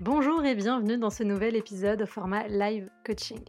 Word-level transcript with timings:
Bonjour 0.00 0.42
et 0.46 0.54
bienvenue 0.54 0.96
dans 0.96 1.10
ce 1.10 1.22
nouvel 1.22 1.56
épisode 1.56 2.00
au 2.00 2.06
format 2.06 2.48
live 2.48 2.88
coaching. 3.04 3.44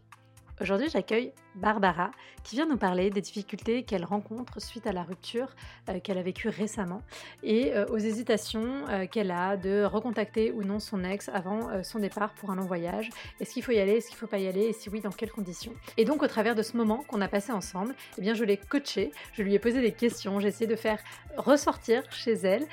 Aujourd'hui, 0.62 0.90
j'accueille 0.90 1.34
Barbara 1.56 2.12
qui 2.44 2.56
vient 2.56 2.68
nous 2.68 2.78
parler 2.78 3.10
des 3.10 3.22
difficultés 3.22 3.82
qu'elle 3.82 4.06
rencontre 4.06 4.62
suite 4.62 4.86
à 4.86 4.92
la 4.92 5.02
rupture 5.02 5.56
euh, 5.90 6.00
qu'elle 6.00 6.20
a 6.20 6.22
vécue 6.22 6.50
récemment 6.50 7.02
et 7.42 7.74
euh, 7.74 7.88
aux 7.88 7.98
hésitations 7.98 8.88
euh, 8.90 9.08
qu'elle 9.08 9.32
a 9.32 9.58
de 9.58 9.84
recontacter 9.84 10.52
ou 10.52 10.64
non 10.64 10.78
son 10.78 11.04
ex 11.04 11.30
avant 11.30 11.84
son 11.84 11.98
départ 11.98 12.34
pour 12.36 12.52
un 12.52 12.56
long 12.56 12.66
voyage. 12.66 13.10
Est-ce 13.40 13.54
qu'il 13.54 13.64
faut 13.64 13.72
y 13.72 13.80
aller, 13.80 13.94
est-ce 13.94 14.08
qu'il 14.10 14.18
ne 14.18 14.20
faut 14.20 14.28
pas 14.28 14.38
y 14.38 14.48
aller? 14.48 14.66
Et 14.66 14.74
si 14.74 14.90
oui, 14.90 15.02
dans 15.02 15.10
quelles 15.10 15.32
conditions? 15.32 15.74
Et 15.98 16.06
donc, 16.06 16.22
au 16.22 16.28
travers 16.28 16.54
de 16.54 16.62
ce 16.62 16.78
moment 16.78 17.04
qu'on 17.08 17.22
a 17.22 17.28
passé 17.28 17.52
ensemble, 17.52 17.96
eh 18.20 18.22
bien, 18.22 18.36
je 18.36 18.44
l'ai 18.44 18.58
coachée, 18.58 19.12
je 19.34 19.42
lui 19.42 19.56
ai 19.56 19.60
posé 19.60 19.82
des 19.82 19.94
questions, 19.94 20.40
j'ai 20.40 20.50
essayé 20.50 20.68
de 20.68 20.76
faire 20.76 21.00
ressortir 21.38 22.04
chez 22.12 22.34
elle 22.34 22.68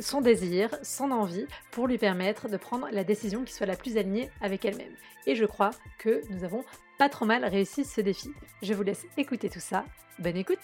son 0.00 0.22
désir, 0.22 0.70
son 0.82 1.12
envie 1.12 1.46
pour 1.70 1.86
lui 1.86 1.98
permettre 1.98 2.48
de 2.48 2.56
prendre 2.56 2.88
la 2.90 3.04
décision 3.04 3.44
qui 3.44 3.52
soit 3.52 3.66
la 3.66 3.76
plus 3.76 3.96
alignée 3.96 4.28
avec 4.40 4.64
elle-même. 4.64 4.94
Et 5.26 5.36
je 5.36 5.44
crois 5.44 5.70
que 5.98 6.20
nous 6.30 6.42
avons 6.42 6.64
pas 7.02 7.08
trop 7.08 7.24
mal 7.24 7.44
réussi 7.44 7.84
ce 7.84 8.00
défi. 8.00 8.30
Je 8.62 8.74
vous 8.74 8.84
laisse 8.84 9.04
écouter 9.16 9.50
tout 9.50 9.58
ça. 9.58 9.84
Bonne 10.20 10.36
écoute 10.36 10.60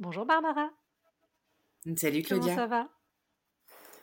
Bonjour 0.00 0.26
Barbara 0.26 0.70
Salut 1.94 2.22
Claudia 2.24 2.52
Comment 2.52 2.56
ça 2.56 2.66
va? 2.66 2.88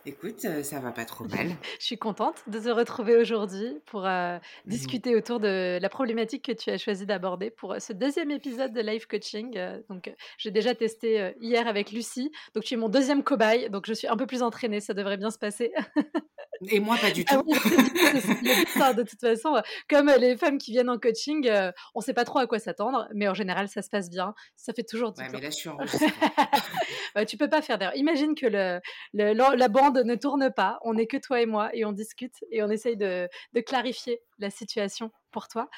Écoute, 0.05 0.45
euh, 0.45 0.63
ça 0.63 0.79
va 0.79 0.91
pas 0.91 1.03
trop 1.05 1.25
mal. 1.25 1.47
je 1.79 1.85
suis 1.85 1.97
contente 1.97 2.41
de 2.47 2.59
te 2.59 2.69
retrouver 2.69 3.17
aujourd'hui 3.17 3.77
pour 3.85 4.05
euh, 4.05 4.37
mmh 4.37 4.69
discuter 4.69 5.15
autour 5.17 5.39
de 5.41 5.77
la 5.79 5.89
problématique 5.89 6.45
que 6.45 6.53
tu 6.53 6.69
as 6.69 6.77
choisi 6.77 7.05
d'aborder 7.05 7.51
pour 7.51 7.73
euh, 7.73 7.79
ce 7.79 7.93
deuxième 7.93 8.31
épisode 8.31 8.73
de 8.73 8.81
Life 8.81 9.05
Coaching. 9.05 9.59
donc, 9.89 10.11
j'ai 10.37 10.49
déjà 10.49 10.73
testé 10.73 11.33
hier 11.41 11.67
avec 11.67 11.91
Lucie. 11.91 12.31
Donc, 12.55 12.63
tu 12.63 12.73
es 12.73 12.77
mon 12.77 12.89
deuxième 12.89 13.21
cobaye. 13.21 13.69
Donc, 13.69 13.85
je 13.85 13.93
suis 13.93 14.07
un 14.07 14.15
peu 14.15 14.25
plus 14.25 14.41
entraînée. 14.41 14.79
Ça 14.79 14.93
devrait 14.93 15.17
bien 15.17 15.29
se 15.29 15.37
passer. 15.37 15.73
Et 16.69 16.79
moi, 16.79 16.97
pas 16.97 17.11
du 17.11 17.25
ah 17.27 17.35
tout. 17.35 17.43
de 17.43 19.03
toute 19.03 19.19
façon, 19.19 19.61
comme 19.89 20.11
les 20.19 20.37
femmes 20.37 20.57
qui 20.57 20.71
viennent 20.71 20.89
en 20.89 20.97
coaching, 20.97 21.49
on 21.95 21.99
ne 21.99 22.03
sait 22.03 22.13
pas 22.13 22.25
trop 22.25 22.39
à 22.39 22.47
quoi 22.47 22.59
s'attendre, 22.59 23.07
mais 23.13 23.27
en 23.27 23.33
général, 23.33 23.67
ça 23.67 23.81
se 23.81 23.89
passe 23.89 24.09
bien. 24.09 24.33
Ça 24.55 24.73
fait 24.73 24.83
toujours 24.83 25.11
du 25.13 25.21
ouais, 25.21 25.29
mais 25.31 25.41
là, 25.41 25.49
je 25.49 25.55
suis 25.55 25.69
en 25.69 25.77
Tu 27.25 27.37
peux 27.37 27.49
pas 27.49 27.61
faire 27.61 27.77
d'erreur. 27.77 27.95
Imagine 27.95 28.35
que 28.35 28.45
le, 28.45 28.79
la 29.13 29.67
bande 29.67 29.97
ne 30.05 30.15
tourne 30.15 30.51
pas. 30.51 30.79
On 30.83 30.93
n'est 30.93 31.07
que 31.07 31.17
toi 31.17 31.41
et 31.41 31.45
moi 31.45 31.69
et 31.73 31.85
on 31.85 31.91
discute 31.91 32.35
et 32.51 32.63
on 32.63 32.69
essaye 32.69 32.97
de, 32.97 33.27
de 33.53 33.61
clarifier 33.61 34.21
la 34.39 34.49
situation 34.49 35.11
pour 35.31 35.47
toi. 35.47 35.69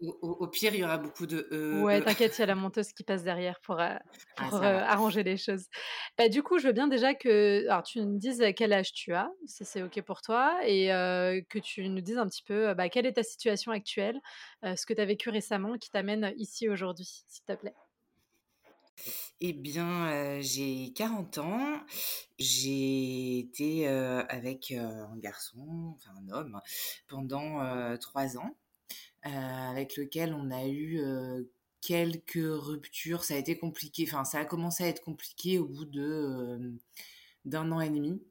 Au, 0.00 0.46
pire, 0.46 0.74
il 0.74 0.80
y 0.80 0.84
aura 0.84 0.96
beaucoup 0.96 1.26
de. 1.26 1.48
Euh, 1.50 1.82
ouais, 1.82 2.00
t'inquiète, 2.02 2.36
il 2.38 2.40
y 2.40 2.44
a 2.44 2.46
la 2.46 2.54
monteuse 2.54 2.92
qui 2.92 3.02
passe 3.02 3.24
derrière 3.24 3.58
pour, 3.60 3.80
euh, 3.80 3.94
ah, 4.36 4.50
euh, 4.52 4.80
arranger 4.80 5.24
les 5.24 5.36
choses. 5.36 5.66
Bah, 6.16 6.28
du 6.28 6.42
coup, 6.42 6.58
je 6.58 6.68
veux 6.68 6.72
bien 6.72 6.86
déjà 6.86 7.14
que 7.14 7.66
alors, 7.68 7.82
tu 7.82 8.00
nous 8.00 8.18
dises 8.18 8.44
quel 8.56 8.72
âge 8.72 8.92
tu 8.92 9.12
as, 9.12 9.28
si 9.46 9.64
c'est 9.64 9.82
OK 9.82 10.00
pour 10.02 10.22
toi, 10.22 10.56
et 10.64 10.88
que 11.48 11.58
tu 11.58 11.88
nous 11.88 12.00
dises 12.00 12.18
un 12.18 12.28
petit 12.28 12.44
peu 12.44 12.74
bah, 12.74 12.88
quelle 12.88 13.06
est 13.06 13.14
ta 13.14 13.24
situation 13.24 13.72
actuelle, 13.72 14.20
ce 14.62 14.86
que 14.86 14.94
tu 14.94 15.00
as 15.00 15.04
vécu 15.04 15.30
récemment 15.30 15.76
qui 15.78 15.90
t'amène 15.90 16.32
ici 16.36 16.68
aujourd'hui, 16.68 17.24
s'il 17.26 17.44
te 17.44 17.54
plaît. 17.54 17.74
Eh 19.40 19.52
bien, 19.52 20.40
j'ai 20.40 20.92
40 20.94 21.38
ans. 21.38 21.80
J'ai 22.38 23.38
été 23.40 23.88
avec 23.88 24.70
un 24.70 25.16
garçon, 25.16 25.94
enfin 25.96 26.12
un 26.22 26.28
homme, 26.30 26.60
pendant 27.08 27.96
trois 27.98 28.38
ans, 28.38 28.56
avec 29.22 29.96
lequel 29.96 30.34
on 30.34 30.50
a 30.50 30.66
eu 30.66 31.00
quelques 31.80 32.34
ruptures. 32.34 33.24
Ça 33.24 33.34
a 33.34 33.36
été 33.38 33.58
compliqué, 33.58 34.04
enfin, 34.06 34.24
ça 34.24 34.38
a 34.40 34.44
commencé 34.44 34.84
à 34.84 34.88
être 34.88 35.02
compliqué 35.02 35.58
au 35.58 35.66
bout 35.66 35.84
de 35.84 36.74
d'un 37.44 37.70
an 37.72 37.80
et 37.80 37.90
demi. 37.90 38.22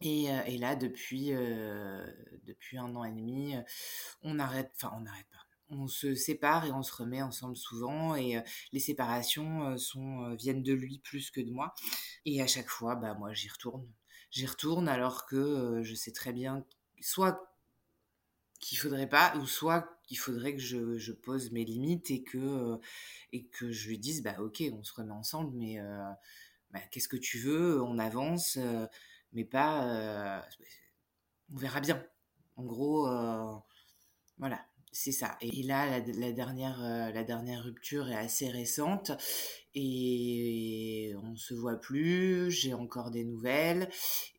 Et, 0.00 0.24
et 0.24 0.58
là, 0.58 0.76
depuis, 0.76 1.30
depuis 2.44 2.78
un 2.78 2.94
an 2.94 3.04
et 3.04 3.12
demi, 3.12 3.54
on 4.22 4.38
arrête, 4.38 4.72
enfin, 4.76 4.92
on 4.96 5.00
n'arrête 5.00 5.26
pas. 5.30 5.38
On 5.70 5.86
se 5.88 6.14
sépare 6.14 6.66
et 6.66 6.72
on 6.72 6.82
se 6.82 6.94
remet 6.94 7.22
ensemble 7.22 7.56
souvent. 7.56 8.14
Et 8.14 8.36
les 8.72 8.80
séparations 8.80 9.76
sont 9.78 10.34
viennent 10.34 10.62
de 10.62 10.74
lui 10.74 10.98
plus 10.98 11.30
que 11.30 11.40
de 11.40 11.50
moi. 11.50 11.74
Et 12.26 12.42
à 12.42 12.46
chaque 12.46 12.68
fois 12.68 12.96
bah 12.96 13.14
moi 13.14 13.32
j'y 13.32 13.48
retourne. 13.48 13.86
J'y 14.30 14.46
retourne 14.46 14.88
alors 14.88 15.26
que 15.26 15.80
je 15.82 15.94
sais 15.94 16.12
très 16.12 16.32
bien 16.32 16.64
soit 17.00 17.53
qu'il 18.64 18.78
faudrait 18.78 19.08
pas 19.08 19.36
ou 19.36 19.46
soit 19.46 20.00
qu'il 20.04 20.18
faudrait 20.18 20.54
que 20.54 20.60
je, 20.60 21.12
pose 21.12 21.52
mes 21.52 21.64
limites 21.64 22.10
et 22.10 22.22
que 22.22 22.78
et 23.32 23.44
que 23.46 23.70
je 23.70 23.88
lui 23.88 23.98
dise 23.98 24.22
bah 24.22 24.36
ok 24.38 24.62
on 24.72 24.82
se 24.82 24.94
remet 24.94 25.12
ensemble 25.12 25.54
mais 25.54 25.78
bah, 26.70 26.80
qu'est-ce 26.90 27.08
que 27.08 27.18
tu 27.18 27.38
veux 27.38 27.82
on 27.82 27.98
avance 27.98 28.58
mais 29.32 29.44
pas 29.44 30.42
on 31.52 31.56
verra 31.56 31.80
bien. 31.80 32.02
En 32.56 32.64
gros 32.64 33.06
voilà 34.38 34.64
c'est 34.94 35.12
ça. 35.12 35.36
Et 35.40 35.62
là, 35.64 35.98
la, 35.98 36.32
dernière, 36.32 36.82
euh, 36.82 37.10
la 37.10 37.24
dernière 37.24 37.64
rupture 37.64 38.08
est 38.08 38.14
assez 38.16 38.48
récente 38.48 39.10
et 39.74 41.12
on 41.20 41.36
se 41.36 41.52
voit 41.52 41.80
plus. 41.80 42.50
J'ai 42.52 42.74
encore 42.74 43.10
des 43.10 43.24
nouvelles 43.24 43.88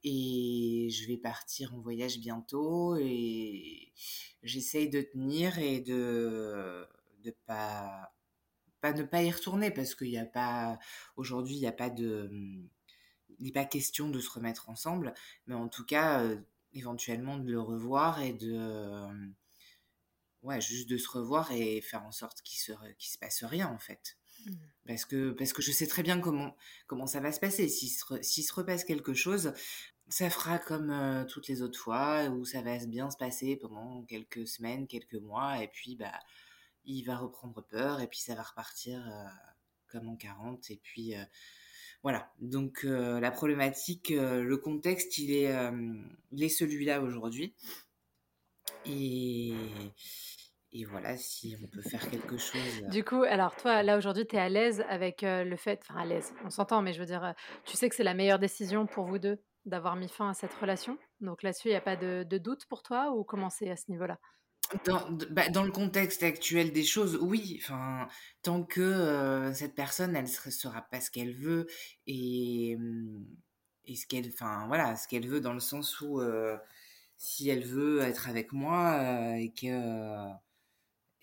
et 0.05 0.87
je 0.89 1.07
vais 1.07 1.17
partir 1.17 1.73
en 1.75 1.81
voyage 1.81 2.19
bientôt 2.19 2.95
et 2.97 3.91
j'essaye 4.43 4.89
de 4.89 5.01
tenir 5.01 5.59
et 5.59 5.81
de 5.81 6.87
de 7.23 7.35
pas 7.45 8.13
pas 8.81 8.93
ne 8.93 9.03
pas 9.03 9.23
y 9.23 9.31
retourner 9.31 9.71
parce 9.71 9.95
qu'il 9.95 10.09
n'y 10.09 10.17
a 10.17 10.25
pas 10.25 10.77
aujourd'hui 11.17 11.55
il 11.55 11.61
n'y 11.61 11.67
a 11.67 11.71
pas 11.71 11.89
de 11.89 12.29
il 13.39 13.45
n'est 13.45 13.51
pas 13.51 13.65
question 13.65 14.09
de 14.09 14.19
se 14.19 14.29
remettre 14.29 14.69
ensemble, 14.69 15.13
mais 15.47 15.55
en 15.55 15.67
tout 15.67 15.85
cas 15.85 16.23
euh, 16.23 16.37
éventuellement 16.73 17.37
de 17.37 17.51
le 17.51 17.59
revoir 17.59 18.21
et 18.21 18.33
de 18.33 19.35
ouais, 20.45 20.61
juste 20.61 20.89
de 20.89 20.97
se 20.97 21.09
revoir 21.09 21.51
et 21.51 21.81
faire 21.81 22.03
en 22.03 22.11
sorte 22.11 22.41
qu'il 22.41 22.59
se, 22.59 22.71
qu'il 22.97 23.11
se 23.11 23.17
passe 23.17 23.43
rien 23.43 23.67
en 23.67 23.79
fait. 23.79 24.17
Mmh. 24.45 24.51
Parce 24.87 25.05
que, 25.05 25.31
parce 25.31 25.53
que 25.53 25.61
je 25.61 25.71
sais 25.71 25.87
très 25.87 26.03
bien 26.03 26.19
comment, 26.19 26.55
comment 26.87 27.07
ça 27.07 27.19
va 27.19 27.31
se 27.31 27.39
passer. 27.39 27.67
S'il 27.67 27.89
se, 27.89 28.21
se 28.21 28.53
repasse 28.53 28.83
quelque 28.83 29.13
chose, 29.13 29.53
ça 30.07 30.29
fera 30.29 30.59
comme 30.59 30.91
euh, 30.91 31.25
toutes 31.25 31.47
les 31.47 31.61
autres 31.61 31.79
fois 31.79 32.25
où 32.25 32.45
ça 32.45 32.61
va 32.61 32.77
bien 32.85 33.09
se 33.09 33.17
passer 33.17 33.55
pendant 33.55 34.03
quelques 34.03 34.47
semaines, 34.47 34.87
quelques 34.87 35.15
mois 35.15 35.63
et 35.63 35.67
puis 35.67 35.95
bah, 35.95 36.19
il 36.85 37.03
va 37.03 37.17
reprendre 37.17 37.63
peur 37.63 38.01
et 38.01 38.07
puis 38.07 38.19
ça 38.19 38.35
va 38.35 38.43
repartir 38.43 39.03
euh, 39.07 39.23
comme 39.87 40.07
en 40.07 40.15
40 40.15 40.69
et 40.69 40.79
puis 40.81 41.15
euh, 41.15 41.23
voilà. 42.03 42.31
Donc 42.39 42.83
la 42.83 43.31
problématique, 43.31 44.09
le 44.11 44.57
contexte, 44.57 45.17
il 45.17 45.31
est, 45.31 45.51
il 46.31 46.43
est 46.43 46.49
celui-là 46.49 47.01
aujourd'hui. 47.01 47.55
Et, 48.85 49.55
et 50.77 50.83
voilà, 50.83 51.15
si 51.15 51.55
on 51.63 51.67
peut 51.67 51.81
faire 51.81 52.09
quelque 52.09 52.37
chose. 52.37 52.83
Euh. 52.83 52.89
Du 52.89 53.05
coup, 53.05 53.23
alors 53.23 53.55
toi, 53.55 53.81
là 53.81 53.97
aujourd'hui, 53.97 54.27
tu 54.27 54.35
es 54.35 54.39
à 54.39 54.49
l'aise 54.49 54.83
avec 54.89 55.23
euh, 55.23 55.45
le 55.45 55.55
fait, 55.55 55.79
enfin 55.81 56.01
à 56.01 56.05
l'aise, 56.05 56.33
on 56.43 56.49
s'entend, 56.49 56.81
mais 56.81 56.91
je 56.91 56.99
veux 56.99 57.05
dire, 57.05 57.23
euh, 57.23 57.31
tu 57.63 57.77
sais 57.77 57.87
que 57.87 57.95
c'est 57.95 58.03
la 58.03 58.13
meilleure 58.13 58.39
décision 58.39 58.85
pour 58.85 59.05
vous 59.05 59.17
deux 59.17 59.41
d'avoir 59.65 59.95
mis 59.95 60.09
fin 60.09 60.29
à 60.29 60.33
cette 60.33 60.53
relation? 60.53 60.97
Donc 61.21 61.43
là-dessus, 61.43 61.69
il 61.69 61.71
n'y 61.71 61.77
a 61.77 61.81
pas 61.81 61.95
de, 61.95 62.25
doute 62.37 62.65
pour 62.65 62.83
toi 62.83 63.11
ou 63.11 63.23
comment 63.23 63.49
c'est 63.49 63.71
à 63.71 63.77
ce 63.77 63.89
niveau-là? 63.89 64.19
Dans, 64.85 65.09
bah, 65.29 65.47
dans, 65.47 65.63
le 65.63 65.71
contexte 65.71 66.23
actuel 66.23 66.73
des 66.73 66.83
choses, 66.83 67.17
oui. 67.21 67.61
Enfin, 67.63 68.07
tant 68.41 68.63
que 68.63 69.51
cette 69.53 69.75
personne, 69.75 70.13
elle 70.15 70.23
ne 70.23 70.51
sera 70.51 70.81
pas 70.81 70.99
ce 70.99 71.09
qu'elle 71.09 71.35
veut 71.35 71.67
et, 72.05 72.75
mmh, 72.77 73.25
et 73.85 73.95
ce 73.95 74.05
qu'elle, 74.07 74.27
enfin 74.27 74.65
voilà, 74.67 74.97
ce 74.97 75.07
qu'elle 75.07 75.27
veut 75.27 75.39
dans 75.39 75.53
le 75.53 75.59
sens 75.59 76.01
où 76.01 76.21
si 77.17 77.49
elle 77.49 77.63
veut 77.63 78.01
être 78.01 78.27
avec 78.27 78.51
moi 78.51 79.37
et 79.37 79.53
que 79.53 80.35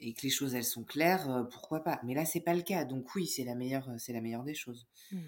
et 0.02 0.12
que 0.14 0.22
les 0.22 0.30
choses 0.30 0.54
elles 0.54 0.64
sont 0.64 0.84
claires, 0.84 1.30
euh, 1.30 1.44
pourquoi 1.44 1.82
pas. 1.82 2.00
Mais 2.04 2.14
là 2.14 2.24
c'est 2.24 2.40
pas 2.40 2.54
le 2.54 2.62
cas, 2.62 2.84
donc 2.84 3.14
oui 3.14 3.26
c'est 3.26 3.44
la 3.44 3.54
meilleure 3.54 3.88
c'est 3.98 4.12
la 4.12 4.20
meilleure 4.20 4.44
des 4.44 4.54
choses. 4.54 4.86
Mmh. 5.10 5.18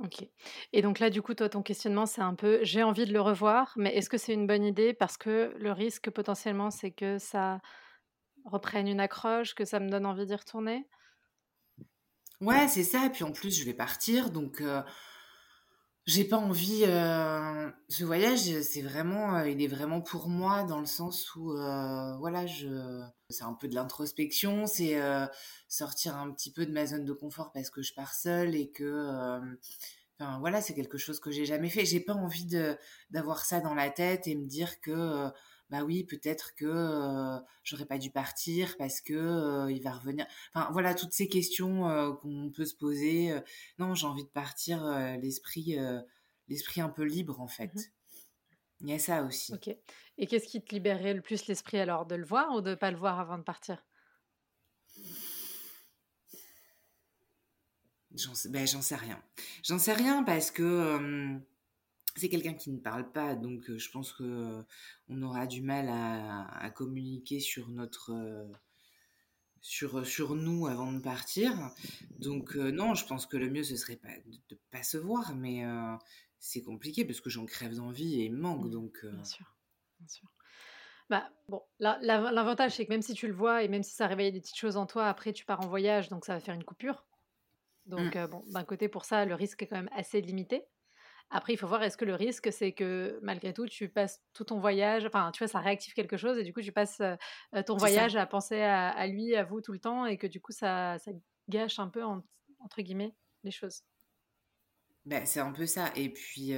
Ok. 0.00 0.26
Et 0.72 0.82
donc 0.82 0.98
là, 0.98 1.08
du 1.08 1.22
coup, 1.22 1.34
toi, 1.34 1.48
ton 1.48 1.62
questionnement, 1.62 2.04
c'est 2.04 2.20
un 2.20 2.34
peu, 2.34 2.58
j'ai 2.62 2.82
envie 2.82 3.06
de 3.06 3.12
le 3.12 3.20
revoir, 3.20 3.72
mais 3.76 3.94
est-ce 3.94 4.10
que 4.10 4.18
c'est 4.18 4.34
une 4.34 4.46
bonne 4.46 4.64
idée? 4.64 4.92
Parce 4.92 5.16
que 5.16 5.54
le 5.56 5.70
risque 5.70 6.10
potentiellement, 6.10 6.72
c'est 6.72 6.90
que 6.90 7.18
ça 7.18 7.60
reprenne 8.44 8.88
une 8.88 8.98
accroche, 8.98 9.54
que 9.54 9.64
ça 9.64 9.78
me 9.78 9.88
donne 9.88 10.04
envie 10.04 10.26
d'y 10.26 10.34
retourner? 10.34 10.88
Ouais, 12.40 12.66
c'est 12.66 12.82
ça. 12.82 13.06
Et 13.06 13.10
puis 13.10 13.22
en 13.22 13.30
plus, 13.30 13.56
je 13.56 13.64
vais 13.64 13.72
partir, 13.72 14.30
donc 14.30 14.60
j'ai 16.06 16.24
pas 16.24 16.36
envie. 16.36 16.84
Euh, 16.84 17.70
ce 17.88 18.04
voyage, 18.04 18.60
c'est 18.62 18.82
vraiment, 18.82 19.36
euh, 19.36 19.48
il 19.48 19.62
est 19.62 19.66
vraiment 19.68 20.00
pour 20.00 20.28
moi 20.28 20.64
dans 20.64 20.80
le 20.80 20.86
sens 20.86 21.34
où, 21.34 21.52
euh, 21.52 22.16
voilà, 22.18 22.46
je, 22.46 23.02
c'est 23.30 23.44
un 23.44 23.54
peu 23.54 23.68
de 23.68 23.74
l'introspection, 23.74 24.66
c'est 24.66 25.00
sortir 25.68 26.16
un 26.16 26.30
petit 26.32 26.52
peu 26.52 26.66
de 26.66 26.72
ma 26.72 26.86
zone 26.86 27.04
de 27.04 27.12
confort 27.12 27.52
parce 27.52 27.70
que 27.70 27.82
je 27.82 27.94
pars 27.94 28.14
seule 28.14 28.54
et 28.54 28.70
que, 28.70 29.40
enfin 30.18 30.38
voilà, 30.40 30.60
c'est 30.60 30.74
quelque 30.74 30.98
chose 30.98 31.20
que 31.20 31.30
j'ai 31.30 31.46
jamais 31.46 31.70
fait. 31.70 31.84
J'ai 31.84 32.00
pas 32.00 32.14
envie 32.14 32.46
de 32.46 32.76
d'avoir 33.10 33.44
ça 33.44 33.60
dans 33.60 33.74
la 33.74 33.90
tête 33.90 34.26
et 34.26 34.34
me 34.34 34.46
dire 34.46 34.80
que 34.80 35.30
bah 35.70 35.82
oui, 35.82 36.04
peut-être 36.04 36.54
que 36.54 36.66
euh, 36.66 37.38
j'aurais 37.62 37.86
pas 37.86 37.98
dû 37.98 38.10
partir 38.10 38.76
parce 38.76 39.00
que 39.00 39.14
euh, 39.14 39.72
il 39.72 39.82
va 39.82 39.92
revenir. 39.92 40.26
Enfin 40.52 40.68
voilà, 40.72 40.94
toutes 40.94 41.12
ces 41.12 41.28
questions 41.28 41.88
euh, 41.88 42.12
qu'on 42.12 42.50
peut 42.54 42.66
se 42.66 42.74
poser. 42.74 43.34
non, 43.78 43.94
j'ai 43.94 44.06
envie 44.06 44.24
de 44.24 44.28
partir 44.28 44.84
l'esprit 45.20 45.76
l'esprit 46.48 46.80
un 46.80 46.90
peu 46.90 47.04
libre 47.04 47.40
en 47.40 47.48
fait. 47.48 47.74
Mmh 47.74 47.80
Il 48.82 48.90
y 48.90 48.92
a 48.92 48.98
ça 48.98 49.22
aussi. 49.22 49.54
Ok. 49.54 49.74
Et 50.18 50.26
qu'est-ce 50.26 50.46
qui 50.46 50.62
te 50.62 50.74
libérait 50.74 51.14
le 51.14 51.22
plus 51.22 51.46
l'esprit 51.46 51.78
alors 51.78 52.06
De 52.06 52.14
le 52.14 52.24
voir 52.24 52.54
ou 52.54 52.60
de 52.60 52.70
ne 52.70 52.74
pas 52.74 52.90
le 52.90 52.98
voir 52.98 53.18
avant 53.18 53.38
de 53.38 53.42
partir? 53.42 53.82
J'en 58.14 58.34
sais, 58.34 58.48
ben, 58.48 58.64
j'en 58.64 58.82
sais 58.82 58.94
rien. 58.94 59.20
J'en 59.64 59.78
sais 59.80 59.94
rien 59.94 60.22
parce 60.22 60.52
que 60.52 61.40
c'est 62.16 62.28
quelqu'un 62.28 62.54
qui 62.54 62.70
ne 62.70 62.78
parle 62.78 63.10
pas, 63.10 63.34
donc 63.34 63.70
je 63.76 63.90
pense 63.90 64.12
que 64.12 64.64
on 65.08 65.22
aura 65.22 65.46
du 65.46 65.62
mal 65.62 65.88
à, 65.88 66.70
communiquer 66.70 67.40
sur 67.40 67.68
notre 67.68 68.12
sur, 69.60 70.06
sur 70.06 70.34
nous 70.36 70.66
avant 70.66 70.92
de 70.92 71.00
partir. 71.00 71.52
Donc 72.18 72.54
non, 72.54 72.94
je 72.94 73.06
pense 73.06 73.26
que 73.26 73.36
le 73.36 73.50
mieux 73.50 73.64
ce 73.64 73.76
serait 73.76 73.96
pas 73.96 74.16
de, 74.26 74.38
ne 74.50 74.56
pas 74.70 74.82
se 74.82 74.96
voir, 74.96 75.34
mais 75.34 75.64
c'est 76.38 76.62
compliqué 76.62 77.04
parce 77.04 77.20
que 77.20 77.30
j'en 77.30 77.46
crève 77.46 77.74
d'envie 77.74 78.22
et 78.22 78.28
manque. 78.28 78.66
Mmh, 78.66 78.70
donc 78.70 79.04
bien 79.04 79.24
sûr, 79.24 79.56
bien 79.98 80.08
sûr. 80.08 80.28
Bah, 81.10 81.30
bon, 81.48 81.62
l'avantage, 81.80 82.76
c'est 82.76 82.86
que 82.86 82.90
même 82.90 83.02
si 83.02 83.12
tu 83.12 83.26
le 83.26 83.34
vois 83.34 83.62
et 83.62 83.68
même 83.68 83.82
si 83.82 83.92
ça 83.94 84.06
réveille 84.06 84.32
des 84.32 84.40
petites 84.40 84.56
choses 84.56 84.76
en 84.76 84.86
toi, 84.86 85.06
après, 85.06 85.32
tu 85.32 85.44
pars 85.44 85.60
en 85.60 85.68
voyage, 85.68 86.08
donc 86.08 86.24
ça 86.24 86.34
va 86.34 86.40
faire 86.40 86.54
une 86.54 86.64
coupure. 86.64 87.04
Donc, 87.86 88.16
mmh. 88.16 88.26
bon, 88.28 88.42
d'un 88.46 88.64
côté, 88.64 88.88
pour 88.88 89.04
ça, 89.04 89.26
le 89.26 89.34
risque 89.34 89.62
est 89.62 89.66
quand 89.66 89.76
même 89.76 89.90
assez 89.92 90.22
limité. 90.22 90.64
Après, 91.30 91.52
il 91.52 91.56
faut 91.56 91.66
voir, 91.66 91.82
est-ce 91.82 91.96
que 91.96 92.04
le 92.04 92.14
risque, 92.14 92.52
c'est 92.52 92.72
que 92.72 93.18
malgré 93.22 93.52
tout, 93.52 93.66
tu 93.66 93.88
passes 93.88 94.22
tout 94.34 94.44
ton 94.44 94.60
voyage, 94.60 95.04
enfin, 95.04 95.30
tu 95.32 95.42
vois, 95.42 95.48
ça 95.48 95.58
réactive 95.58 95.92
quelque 95.94 96.16
chose 96.16 96.38
et 96.38 96.44
du 96.44 96.52
coup, 96.52 96.60
tu 96.60 96.70
passes 96.70 97.02
ton 97.66 97.76
voyage 97.76 98.14
à 98.14 98.24
penser 98.26 98.60
à, 98.60 99.06
lui, 99.06 99.34
à 99.34 99.42
vous 99.42 99.60
tout 99.60 99.72
le 99.72 99.80
temps 99.80 100.06
et 100.06 100.16
que 100.16 100.26
du 100.26 100.40
coup, 100.40 100.52
ça, 100.52 100.98
ça 100.98 101.10
gâche 101.48 101.78
un 101.78 101.88
peu, 101.88 102.04
entre 102.04 102.82
guillemets, 102.82 103.14
les 103.42 103.50
choses? 103.50 103.82
Ben, 105.06 105.26
c'est 105.26 105.40
un 105.40 105.52
peu 105.52 105.66
ça. 105.66 105.90
Et 105.96 106.08
puis, 106.08 106.52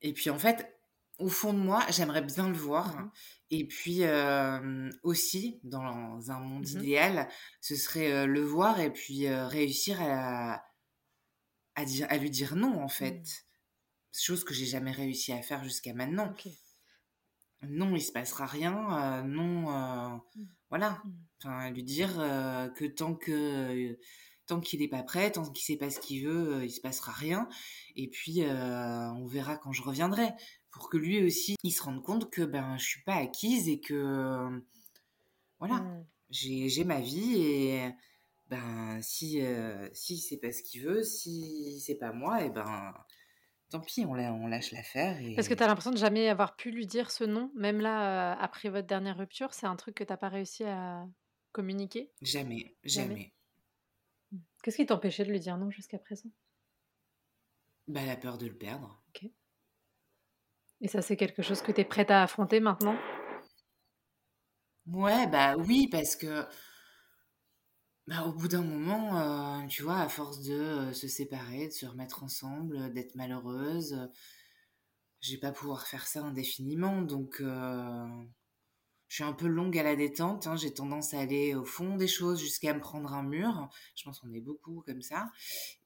et 0.00 0.12
puis 0.12 0.30
en 0.30 0.38
fait, 0.38 0.78
au 1.18 1.28
fond 1.28 1.52
de 1.52 1.58
moi, 1.58 1.84
j'aimerais 1.90 2.22
bien 2.22 2.48
le 2.48 2.56
voir. 2.56 2.96
Mmh 2.96 3.10
Et 3.50 3.66
puis 3.66 4.02
aussi, 5.02 5.60
dans 5.62 6.30
un 6.30 6.40
monde 6.40 6.64
mmh 6.64 6.78
idéal, 6.78 7.28
ce 7.60 7.76
serait 7.76 8.26
le 8.26 8.40
voir 8.42 8.80
et 8.80 8.92
puis 8.92 9.28
réussir 9.28 9.98
à, 10.00 10.62
à, 11.78 11.84
dire, 11.84 12.06
à 12.10 12.16
lui 12.16 12.30
dire 12.30 12.56
non, 12.56 12.80
en 12.80 12.86
mmh. 12.86 12.90
fait. 12.90 13.46
Chose 14.12 14.42
que 14.42 14.54
j'ai 14.54 14.66
jamais 14.66 14.90
réussi 14.90 15.32
à 15.32 15.42
faire 15.42 15.62
jusqu'à 15.62 15.94
maintenant. 15.94 16.34
Non, 17.62 17.94
il 17.94 18.00
se 18.00 18.10
passera 18.10 18.46
rien. 18.46 19.22
non, 19.24 20.20
voilà. 20.70 21.02
Enfin, 21.38 21.70
lui 21.70 21.84
dire 21.84 22.14
que 22.74 22.86
tant 22.86 23.14
que 23.14 23.96
tant 24.46 24.60
qu'il 24.60 24.80
n'est 24.80 24.88
pas 24.88 25.02
prêt, 25.02 25.30
tant 25.30 25.44
qu'il 25.44 25.62
sait 25.62 25.76
pas 25.76 25.90
ce 25.90 26.00
qu'il 26.00 26.26
veut, 26.26 26.64
il 26.64 26.70
se 26.70 26.80
passera 26.80 27.12
rien. 27.12 27.48
Et 27.96 28.08
puis, 28.08 28.42
on 28.42 29.26
verra 29.26 29.56
quand 29.56 29.72
je 29.72 29.82
reviendrai 29.82 30.30
pour 30.70 30.88
que 30.88 30.96
lui 30.96 31.22
aussi 31.24 31.56
il 31.62 31.70
se 31.70 31.82
rende 31.82 32.02
compte 32.02 32.30
que 32.30 32.42
ben 32.42 32.76
je 32.78 32.84
suis 32.84 33.02
pas 33.02 33.16
acquise 33.16 33.68
et 33.68 33.80
que 33.80 34.62
voilà 35.58 35.76
mmh. 35.76 36.06
j'ai 36.30 36.84
ma 36.84 37.00
vie 37.00 37.42
et 37.42 37.90
ben 38.48 39.00
si 39.02 39.40
euh, 39.44 39.88
si 39.92 40.18
c'est 40.18 40.38
pas 40.38 40.52
ce 40.52 40.62
qu'il 40.62 40.82
veut 40.82 41.02
si 41.02 41.80
c'est 41.80 41.96
pas 41.96 42.12
moi 42.12 42.42
et 42.42 42.50
ben 42.50 42.94
tant 43.70 43.80
pis 43.80 44.04
on, 44.06 44.12
on 44.12 44.46
lâche 44.46 44.72
l'affaire 44.72 45.20
et... 45.20 45.34
parce 45.34 45.48
que 45.48 45.54
tu 45.54 45.62
as 45.62 45.66
l'impression 45.66 45.90
de 45.90 45.96
jamais 45.98 46.28
avoir 46.28 46.56
pu 46.56 46.70
lui 46.70 46.86
dire 46.86 47.10
ce 47.10 47.24
nom 47.24 47.50
même 47.54 47.80
là 47.80 48.32
euh, 48.32 48.36
après 48.40 48.68
votre 48.70 48.86
dernière 48.86 49.18
rupture 49.18 49.54
c'est 49.54 49.66
un 49.66 49.76
truc 49.76 49.94
que 49.94 50.04
t'as 50.04 50.16
pas 50.16 50.28
réussi 50.28 50.64
à 50.64 51.06
communiquer? 51.52 52.10
Jamais 52.22 52.76
jamais, 52.84 53.32
mmh. 54.32 54.38
qu'est-ce 54.62 54.76
qui 54.76 54.86
t'empêchait 54.86 55.24
de 55.24 55.30
lui 55.30 55.40
dire 55.40 55.56
non 55.56 55.70
jusqu'à 55.70 55.98
présent? 55.98 56.30
Bah 57.88 58.04
la 58.04 58.16
peur 58.16 58.36
de 58.36 58.46
le 58.46 58.54
perdre. 58.54 59.02
Ok. 59.08 59.30
Et 60.80 60.88
ça, 60.88 61.02
c'est 61.02 61.16
quelque 61.16 61.42
chose 61.42 61.60
que 61.62 61.72
tu 61.72 61.80
es 61.80 61.84
prête 61.84 62.10
à 62.10 62.22
affronter 62.22 62.60
maintenant? 62.60 62.96
Ouais, 64.86 65.26
bah 65.26 65.56
oui, 65.56 65.88
parce 65.90 66.14
que 66.14 66.46
bah, 68.08 68.24
au 68.24 68.32
bout 68.32 68.48
d'un 68.48 68.62
moment, 68.62 69.18
euh, 69.20 69.66
tu 69.66 69.82
vois, 69.82 69.98
à 69.98 70.08
force 70.08 70.40
de 70.40 70.54
euh, 70.54 70.92
se 70.94 71.06
séparer, 71.06 71.68
de 71.68 71.72
se 71.72 71.84
remettre 71.84 72.22
ensemble, 72.22 72.90
d'être 72.94 73.14
malheureuse, 73.16 73.92
euh, 73.92 74.06
je 75.20 75.32
vais 75.32 75.38
pas 75.38 75.52
pouvoir 75.52 75.86
faire 75.86 76.06
ça 76.06 76.22
indéfiniment. 76.22 77.02
Donc, 77.02 77.42
je 77.42 79.14
suis 79.14 79.24
un 79.24 79.34
peu 79.34 79.46
longue 79.46 79.76
à 79.76 79.82
la 79.82 79.94
détente. 79.94 80.46
Hein, 80.46 80.56
j'ai 80.56 80.72
tendance 80.72 81.12
à 81.12 81.20
aller 81.20 81.54
au 81.54 81.66
fond 81.66 81.96
des 81.96 82.06
choses 82.06 82.40
jusqu'à 82.40 82.72
me 82.72 82.80
prendre 82.80 83.12
un 83.12 83.24
mur. 83.24 83.68
Je 83.94 84.04
pense 84.04 84.20
qu'on 84.20 84.32
est 84.32 84.40
beaucoup 84.40 84.82
comme 84.86 85.02
ça. 85.02 85.30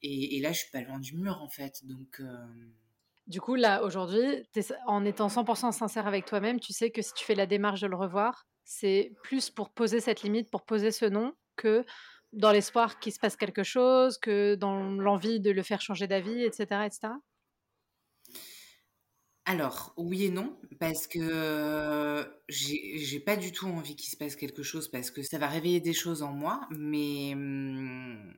Et, 0.01 0.37
et, 0.37 0.39
là, 0.39 0.53
je 0.53 0.59
suis 0.59 0.71
pas 0.71 0.81
loin 0.81 0.99
du 0.99 1.17
mur, 1.17 1.41
en 1.41 1.49
fait. 1.49 1.85
Donc. 1.85 2.21
Du 3.27 3.41
coup, 3.41 3.55
là, 3.55 3.83
aujourd'hui, 3.83 4.47
en 4.85 5.03
étant 5.03 5.27
100% 5.27 5.71
sincère 5.71 6.07
avec 6.07 6.25
toi-même, 6.25 6.59
tu 6.59 6.73
sais 6.73 6.91
que 6.91 7.01
si 7.01 7.13
tu 7.15 7.25
fais 7.25 7.35
la 7.35 7.47
démarche 7.47 7.81
de 7.81 7.87
le 7.87 7.97
revoir, 7.97 8.47
c'est 8.63 9.13
plus 9.23 9.49
pour 9.49 9.71
poser 9.71 9.99
cette 9.99 10.21
limite, 10.21 10.51
pour 10.51 10.63
poser 10.63 10.91
ce 10.91 11.05
nom, 11.05 11.33
que 11.55 11.85
dans 12.33 12.51
l'espoir 12.51 12.99
qu'il 12.99 13.13
se 13.13 13.19
passe 13.19 13.35
quelque 13.35 13.63
chose, 13.63 14.17
que 14.17 14.55
dans 14.55 14.83
l'envie 14.83 15.39
de 15.39 15.51
le 15.51 15.63
faire 15.63 15.81
changer 15.81 16.07
d'avis, 16.07 16.43
etc., 16.43 16.85
etc. 16.85 17.13
Alors, 19.45 19.93
oui 19.97 20.25
et 20.25 20.29
non, 20.29 20.57
parce 20.79 21.05
que 21.07 22.25
j'ai 22.47 23.19
pas 23.19 23.35
du 23.35 23.51
tout 23.51 23.67
envie 23.67 23.95
qu'il 23.95 24.09
se 24.09 24.15
passe 24.17 24.35
quelque 24.35 24.63
chose, 24.63 24.89
parce 24.89 25.11
que 25.11 25.21
ça 25.21 25.37
va 25.37 25.47
réveiller 25.47 25.81
des 25.81 25.93
choses 25.93 26.23
en 26.23 26.31
moi, 26.31 26.61
mais 26.71 27.33
mmh, 27.35 28.33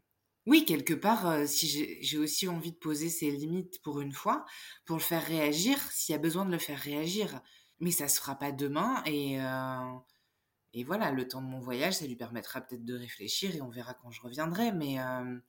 oui, 0.48 0.64
quelque 0.66 0.94
part, 0.94 1.28
euh, 1.28 1.46
si 1.48 1.68
j'ai 2.02 2.18
aussi 2.18 2.48
envie 2.48 2.72
de 2.72 2.78
poser 2.78 3.10
ses 3.10 3.32
limites 3.32 3.82
pour 3.82 4.00
une 4.02 4.12
fois, 4.14 4.46
pour 4.86 4.98
le 4.98 5.02
faire 5.02 5.26
réagir, 5.26 5.80
s'il 5.92 6.14
y 6.14 6.16
a 6.16 6.20
besoin 6.22 6.46
de 6.46 6.52
le 6.52 6.60
faire 6.60 6.80
réagir. 6.80 7.42
Mais 7.80 7.92
ça 7.92 8.08
se 8.08 8.20
fera 8.20 8.36
pas 8.36 8.52
demain 8.52 9.04
et, 9.06 9.42
euh, 9.42 9.98
et 10.76 10.84
voilà, 10.84 11.12
le 11.12 11.28
temps 11.28 11.42
de 11.42 11.48
mon 11.48 11.60
voyage, 11.60 11.96
ça 11.96 12.06
lui 12.06 12.16
permettra 12.16 12.62
peut-être 12.62 12.86
de 12.86 12.96
réfléchir 12.96 13.56
et 13.56 13.62
on 13.62 13.70
verra 13.70 13.96
quand 13.96 14.12
je 14.12 14.22
reviendrai. 14.22 14.72
Mais, 14.72 15.00
euh, 15.00 15.40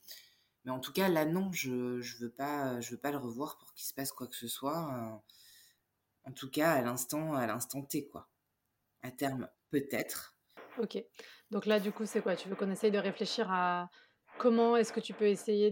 mais 0.65 0.71
en 0.71 0.81
tout 0.81 0.93
cas, 0.93 1.09
là, 1.09 1.27
non, 1.27 1.53
je, 1.53 2.01
je 2.01 2.17
veux 2.19 2.31
pas, 2.31 2.81
je 2.81 2.93
veux 2.93 3.01
pas 3.01 3.11
le 3.11 3.19
revoir 3.19 3.59
pour 3.59 3.75
qu'il 3.75 3.87
se 3.87 3.93
passe 3.93 4.13
quoi 4.13 4.27
que 4.29 4.37
ce 4.37 4.49
soit. 4.49 5.23
en 6.25 6.33
tout 6.33 6.51
cas, 6.51 6.73
à 6.73 6.81
l'instant, 6.81 7.35
à 7.35 7.47
l'instant 7.47 7.83
T, 7.83 8.09
quoi. 8.09 8.31
À 9.03 9.11
terme, 9.11 9.49
peut-être. 9.71 10.39
Ok. 10.79 10.99
Donc 11.51 11.67
là, 11.67 11.81
du 11.81 11.93
coup, 11.93 12.07
c'est 12.07 12.23
quoi? 12.23 12.37
Tu 12.37 12.49
veux 12.49 12.57
qu'on 12.57 12.71
essaye 12.71 12.91
de 12.91 12.99
réfléchir 12.99 13.51
à 13.51 13.91
Comment 14.39 14.77
est-ce 14.77 14.93
que 14.93 15.01
tu 15.01 15.15
peux 15.15 15.29
essayer 15.29 15.71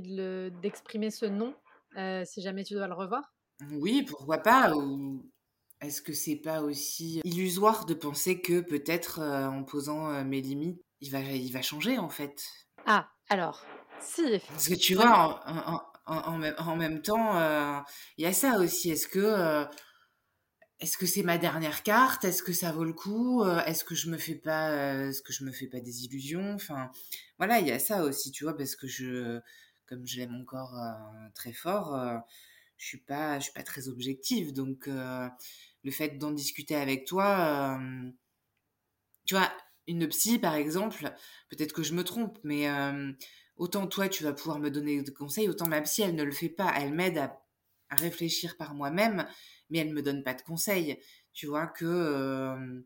d'exprimer 0.62 1.10
ce 1.10 1.26
nom 1.26 1.54
euh, 1.96 2.24
si 2.24 2.40
jamais 2.40 2.64
tu 2.64 2.74
dois 2.74 2.88
le 2.88 2.94
revoir? 2.94 3.34
Oui, 3.72 4.02
pourquoi 4.02 4.38
pas 4.38 4.74
Ou 4.74 5.30
est-ce 5.84 6.02
que 6.02 6.12
c'est 6.12 6.36
pas 6.36 6.62
aussi 6.62 7.20
illusoire 7.24 7.86
de 7.86 7.94
penser 7.94 8.40
que 8.40 8.60
peut-être 8.60 9.20
euh, 9.20 9.46
en 9.46 9.64
posant 9.64 10.10
euh, 10.10 10.24
mes 10.24 10.40
limites, 10.40 10.80
il 11.00 11.10
va, 11.10 11.20
il 11.20 11.52
va 11.52 11.62
changer 11.62 11.98
en 11.98 12.08
fait? 12.08 12.44
Ah, 12.86 13.08
alors, 13.28 13.64
si. 14.00 14.40
Parce 14.48 14.68
que 14.68 14.74
tu 14.74 14.94
vois, 14.94 15.42
en, 16.06 16.38
même, 16.38 16.54
en 16.58 16.76
même, 16.76 17.02
temps, 17.02 17.38
il 18.18 18.24
y 18.24 18.26
a 18.26 18.32
ça 18.32 18.58
aussi. 18.58 18.90
Est-ce 18.90 19.08
que 19.08 19.66
est-ce 20.80 20.98
que 20.98 21.06
c'est 21.06 21.22
ma 21.22 21.38
dernière 21.38 21.82
carte? 21.82 22.24
Est-ce 22.24 22.42
que 22.42 22.52
ça 22.52 22.70
vaut 22.72 22.84
le 22.84 22.92
coup? 22.92 23.42
Euh, 23.42 23.64
Est-ce 23.64 23.84
que 23.84 23.94
je 23.94 24.10
me 24.10 24.18
fais 24.18 24.34
pas 24.34 24.70
euh, 24.70 25.08
Est-ce 25.08 25.22
que 25.22 25.32
je 25.32 25.44
me 25.44 25.52
fais 25.52 25.66
pas 25.66 25.80
des 25.80 26.04
illusions? 26.04 26.52
Enfin, 26.54 26.90
voilà, 27.38 27.60
il 27.60 27.66
y 27.66 27.70
a 27.70 27.78
ça 27.78 28.04
aussi, 28.04 28.32
tu 28.32 28.44
vois, 28.44 28.56
parce 28.56 28.76
que 28.76 28.86
je, 28.86 29.40
comme 29.86 30.06
je 30.06 30.18
l'aime 30.18 30.34
encore 30.34 30.74
euh, 30.76 31.28
très 31.34 31.52
fort, 31.52 31.98
je 32.76 32.86
suis 32.86 32.98
pas, 32.98 33.38
je 33.38 33.44
suis 33.44 33.52
pas 33.52 33.62
très 33.62 33.88
objective. 33.88 34.52
Donc, 34.52 34.90
le 35.84 35.90
fait 35.90 36.18
d'en 36.18 36.32
discuter 36.32 36.74
avec 36.74 37.06
toi, 37.06 37.78
tu 39.26 39.34
vois, 39.34 39.52
une 39.86 40.08
psy 40.08 40.38
par 40.38 40.54
exemple, 40.54 41.12
peut-être 41.50 41.72
que 41.72 41.82
je 41.82 41.94
me 41.94 42.04
trompe, 42.04 42.38
mais 42.42 42.68
autant 43.56 43.86
toi 43.86 44.08
tu 44.08 44.24
vas 44.24 44.32
pouvoir 44.32 44.58
me 44.58 44.70
donner 44.70 45.02
des 45.02 45.12
conseils, 45.12 45.48
autant 45.48 45.68
ma 45.68 45.80
psy 45.82 46.02
elle 46.02 46.14
ne 46.14 46.24
le 46.24 46.32
fait 46.32 46.48
pas. 46.48 46.72
Elle 46.76 46.92
m'aide 46.92 47.18
à 47.18 47.40
réfléchir 47.90 48.56
par 48.56 48.74
moi-même 48.74 49.26
mais 49.70 49.78
elle 49.78 49.92
me 49.92 50.02
donne 50.02 50.22
pas 50.22 50.34
de 50.34 50.42
conseils. 50.42 50.98
Tu 51.32 51.46
vois 51.46 51.66
que 51.66 52.84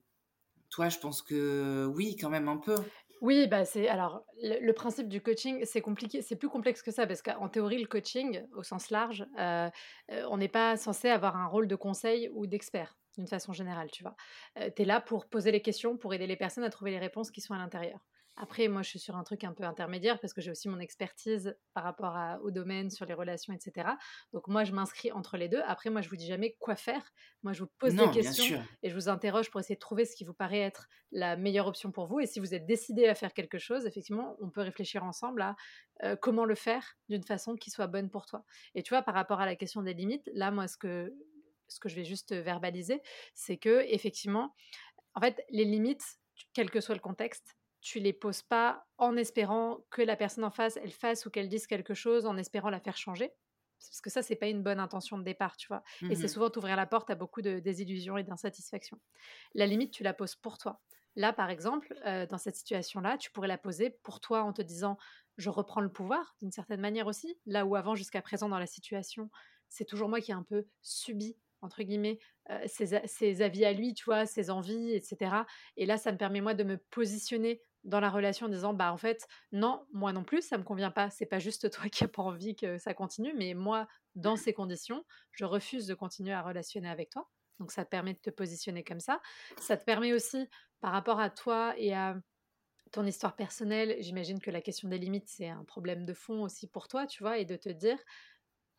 toi, 0.70 0.88
je 0.88 0.98
pense 0.98 1.22
que 1.22 1.86
oui, 1.94 2.16
quand 2.16 2.30
même 2.30 2.48
un 2.48 2.58
peu. 2.58 2.76
Oui, 3.20 3.48
bah 3.48 3.64
c'est 3.64 3.88
alors 3.88 4.24
le, 4.42 4.70
principe 4.72 5.08
du 5.08 5.20
coaching, 5.20 5.64
c'est 5.64 5.80
compliqué, 5.80 6.22
c'est 6.22 6.36
plus 6.36 6.48
complexe 6.48 6.82
que 6.82 6.92
ça 6.92 7.06
parce 7.06 7.20
qu'en 7.20 7.48
théorie, 7.48 7.80
le 7.80 7.88
coaching 7.88 8.46
au 8.54 8.62
sens 8.62 8.90
large, 8.90 9.26
euh, 9.38 9.68
euh, 10.12 10.24
on 10.30 10.36
n'est 10.36 10.48
pas 10.48 10.76
censé 10.76 11.08
avoir 11.08 11.36
un 11.36 11.46
rôle 11.46 11.66
de 11.66 11.74
conseil 11.74 12.30
ou 12.32 12.46
d'expert 12.46 12.96
d'une 13.16 13.26
façon 13.26 13.52
générale, 13.52 13.90
tu 13.90 14.04
vois? 14.04 14.14
Euh, 14.60 14.70
tu 14.74 14.82
es 14.82 14.84
là 14.84 15.00
pour 15.00 15.28
poser 15.28 15.50
les 15.50 15.62
questions, 15.62 15.96
pour 15.96 16.14
aider 16.14 16.28
les 16.28 16.36
personnes 16.36 16.62
à 16.62 16.70
trouver 16.70 16.92
les 16.92 16.98
réponses 17.00 17.32
qui 17.32 17.40
sont 17.40 17.54
à 17.54 17.58
l'intérieur. 17.58 17.98
Après, 18.40 18.68
moi, 18.68 18.82
je 18.82 18.88
suis 18.90 18.98
sur 19.00 19.16
un 19.16 19.24
truc 19.24 19.42
un 19.42 19.52
peu 19.52 19.64
intermédiaire 19.64 20.20
parce 20.20 20.32
que 20.32 20.40
j'ai 20.40 20.50
aussi 20.52 20.68
mon 20.68 20.78
expertise 20.78 21.56
par 21.74 21.82
rapport 21.82 22.16
au 22.42 22.52
domaine, 22.52 22.88
sur 22.88 23.04
les 23.04 23.14
relations, 23.14 23.52
etc. 23.52 23.88
Donc, 24.32 24.46
moi, 24.46 24.62
je 24.62 24.72
m'inscris 24.72 25.10
entre 25.10 25.36
les 25.36 25.48
deux. 25.48 25.60
Après, 25.66 25.90
moi, 25.90 26.02
je 26.02 26.08
vous 26.08 26.16
dis 26.16 26.26
jamais 26.26 26.56
quoi 26.60 26.76
faire. 26.76 27.02
Moi, 27.42 27.52
je 27.52 27.64
vous 27.64 27.70
pose 27.78 27.94
des 27.94 28.10
questions 28.10 28.62
et 28.82 28.90
je 28.90 28.94
vous 28.94 29.08
interroge 29.08 29.50
pour 29.50 29.60
essayer 29.60 29.74
de 29.74 29.80
trouver 29.80 30.04
ce 30.04 30.14
qui 30.14 30.24
vous 30.24 30.34
paraît 30.34 30.60
être 30.60 30.88
la 31.10 31.36
meilleure 31.36 31.66
option 31.66 31.90
pour 31.90 32.06
vous. 32.06 32.20
Et 32.20 32.26
si 32.26 32.38
vous 32.38 32.54
êtes 32.54 32.64
décidé 32.64 33.06
à 33.06 33.14
faire 33.16 33.34
quelque 33.34 33.58
chose, 33.58 33.86
effectivement, 33.86 34.36
on 34.40 34.50
peut 34.50 34.62
réfléchir 34.62 35.02
ensemble 35.02 35.42
à 35.42 35.56
euh, 36.04 36.14
comment 36.14 36.44
le 36.44 36.54
faire 36.54 36.96
d'une 37.08 37.24
façon 37.24 37.56
qui 37.56 37.70
soit 37.70 37.88
bonne 37.88 38.08
pour 38.08 38.26
toi. 38.26 38.44
Et 38.76 38.84
tu 38.84 38.90
vois, 38.90 39.02
par 39.02 39.14
rapport 39.14 39.40
à 39.40 39.46
la 39.46 39.56
question 39.56 39.82
des 39.82 39.94
limites, 39.94 40.30
là, 40.32 40.52
moi, 40.52 40.68
ce 40.68 40.76
que, 40.76 41.12
ce 41.66 41.80
que 41.80 41.88
je 41.88 41.96
vais 41.96 42.04
juste 42.04 42.32
verbaliser, 42.32 43.02
c'est 43.34 43.56
que, 43.56 43.84
effectivement, 43.88 44.54
en 45.14 45.20
fait, 45.20 45.42
les 45.50 45.64
limites, 45.64 46.04
quel 46.52 46.70
que 46.70 46.80
soit 46.80 46.94
le 46.94 47.00
contexte, 47.00 47.57
tu 47.80 48.00
les 48.00 48.12
poses 48.12 48.42
pas 48.42 48.86
en 48.98 49.16
espérant 49.16 49.86
que 49.90 50.02
la 50.02 50.16
personne 50.16 50.44
en 50.44 50.50
face, 50.50 50.76
elle 50.78 50.92
fasse 50.92 51.26
ou 51.26 51.30
qu'elle 51.30 51.48
dise 51.48 51.66
quelque 51.66 51.94
chose, 51.94 52.26
en 52.26 52.36
espérant 52.36 52.70
la 52.70 52.80
faire 52.80 52.96
changer? 52.96 53.32
Parce 53.80 54.00
que 54.00 54.10
ça, 54.10 54.22
c'est 54.22 54.36
pas 54.36 54.48
une 54.48 54.62
bonne 54.62 54.80
intention 54.80 55.18
de 55.18 55.22
départ, 55.22 55.56
tu 55.56 55.68
vois? 55.68 55.84
Et 56.08 56.16
c'est 56.16 56.26
mmh 56.26 56.28
souvent 56.28 56.50
t'ouvrir 56.50 56.74
la 56.76 56.86
porte 56.86 57.10
à 57.10 57.14
beaucoup 57.14 57.42
de 57.42 57.60
désillusions 57.60 58.18
et 58.18 58.24
d'insatisfaction. 58.24 59.00
La 59.54 59.66
limite, 59.66 59.92
tu 59.92 60.02
la 60.02 60.14
poses 60.14 60.34
pour 60.34 60.58
toi. 60.58 60.82
Là, 61.16 61.32
par 61.32 61.50
exemple, 61.50 61.94
euh, 62.06 62.26
dans 62.26 62.38
cette 62.38 62.56
situation-là, 62.56 63.18
tu 63.18 63.30
pourrais 63.30 63.48
la 63.48 63.58
poser 63.58 63.90
pour 63.90 64.20
toi 64.20 64.42
en 64.42 64.52
te 64.52 64.62
disant 64.62 64.98
je 65.36 65.50
reprends 65.50 65.80
le 65.80 65.90
pouvoir 65.92 66.34
d'une 66.40 66.50
certaine 66.50 66.80
manière 66.80 67.06
aussi. 67.06 67.38
Là 67.46 67.64
où 67.66 67.76
avant, 67.76 67.94
jusqu'à 67.94 68.22
présent, 68.22 68.48
dans 68.48 68.58
la 68.58 68.66
situation, 68.66 69.30
c'est 69.68 69.84
toujours 69.84 70.08
moi 70.08 70.20
qui 70.20 70.30
ai 70.30 70.34
un 70.34 70.42
peu 70.42 70.66
subi 70.82 71.36
entre 71.60 71.82
guillemets, 71.82 72.20
euh, 72.50 72.58
ses, 72.66 73.00
ses, 73.06 73.42
avis 73.42 73.64
à 73.64 73.72
lui, 73.72 73.94
tu 73.94 74.04
vois, 74.04 74.26
ses 74.26 74.50
envies, 74.50 74.94
etc. 74.94 75.36
Et 75.76 75.86
là, 75.86 75.98
ça 75.98 76.12
me 76.12 76.18
permet 76.18 76.40
moi 76.40 76.54
de 76.54 76.64
me 76.64 76.78
positionner 76.90 77.62
dans 77.84 78.00
la 78.00 78.10
relation 78.10 78.46
en 78.46 78.48
disant 78.48 78.74
bah 78.74 78.92
en 78.92 78.96
fait 78.96 79.26
non 79.52 79.86
moi 79.92 80.12
non 80.12 80.24
plus 80.24 80.42
ça 80.42 80.58
me 80.58 80.62
convient 80.64 80.90
pas. 80.90 81.10
C'est 81.10 81.26
pas 81.26 81.38
juste 81.38 81.70
toi 81.70 81.88
qui 81.90 82.04
as 82.04 82.08
pas 82.08 82.22
envie 82.22 82.56
que 82.56 82.78
ça 82.78 82.94
continue 82.94 83.32
mais 83.36 83.54
moi 83.54 83.86
dans 84.14 84.36
ces 84.36 84.52
conditions 84.52 85.04
je 85.32 85.44
refuse 85.44 85.86
de 85.86 85.94
continuer 85.94 86.32
à 86.32 86.42
relationner 86.42 86.88
avec 86.88 87.10
toi. 87.10 87.28
Donc 87.58 87.72
ça 87.72 87.84
te 87.84 87.90
permet 87.90 88.14
de 88.14 88.20
te 88.20 88.30
positionner 88.30 88.84
comme 88.84 89.00
ça. 89.00 89.20
Ça 89.58 89.76
te 89.76 89.84
permet 89.84 90.12
aussi 90.12 90.48
par 90.80 90.92
rapport 90.92 91.18
à 91.18 91.30
toi 91.30 91.74
et 91.76 91.94
à 91.94 92.16
ton 92.92 93.04
histoire 93.04 93.36
personnelle 93.36 93.96
j'imagine 94.00 94.40
que 94.40 94.50
la 94.50 94.62
question 94.62 94.88
des 94.88 94.98
limites 94.98 95.28
c'est 95.28 95.48
un 95.48 95.64
problème 95.64 96.06
de 96.06 96.14
fond 96.14 96.42
aussi 96.42 96.66
pour 96.66 96.88
toi 96.88 97.06
tu 97.06 97.22
vois 97.22 97.36
et 97.36 97.44
de 97.44 97.56
te 97.56 97.68
dire 97.68 97.98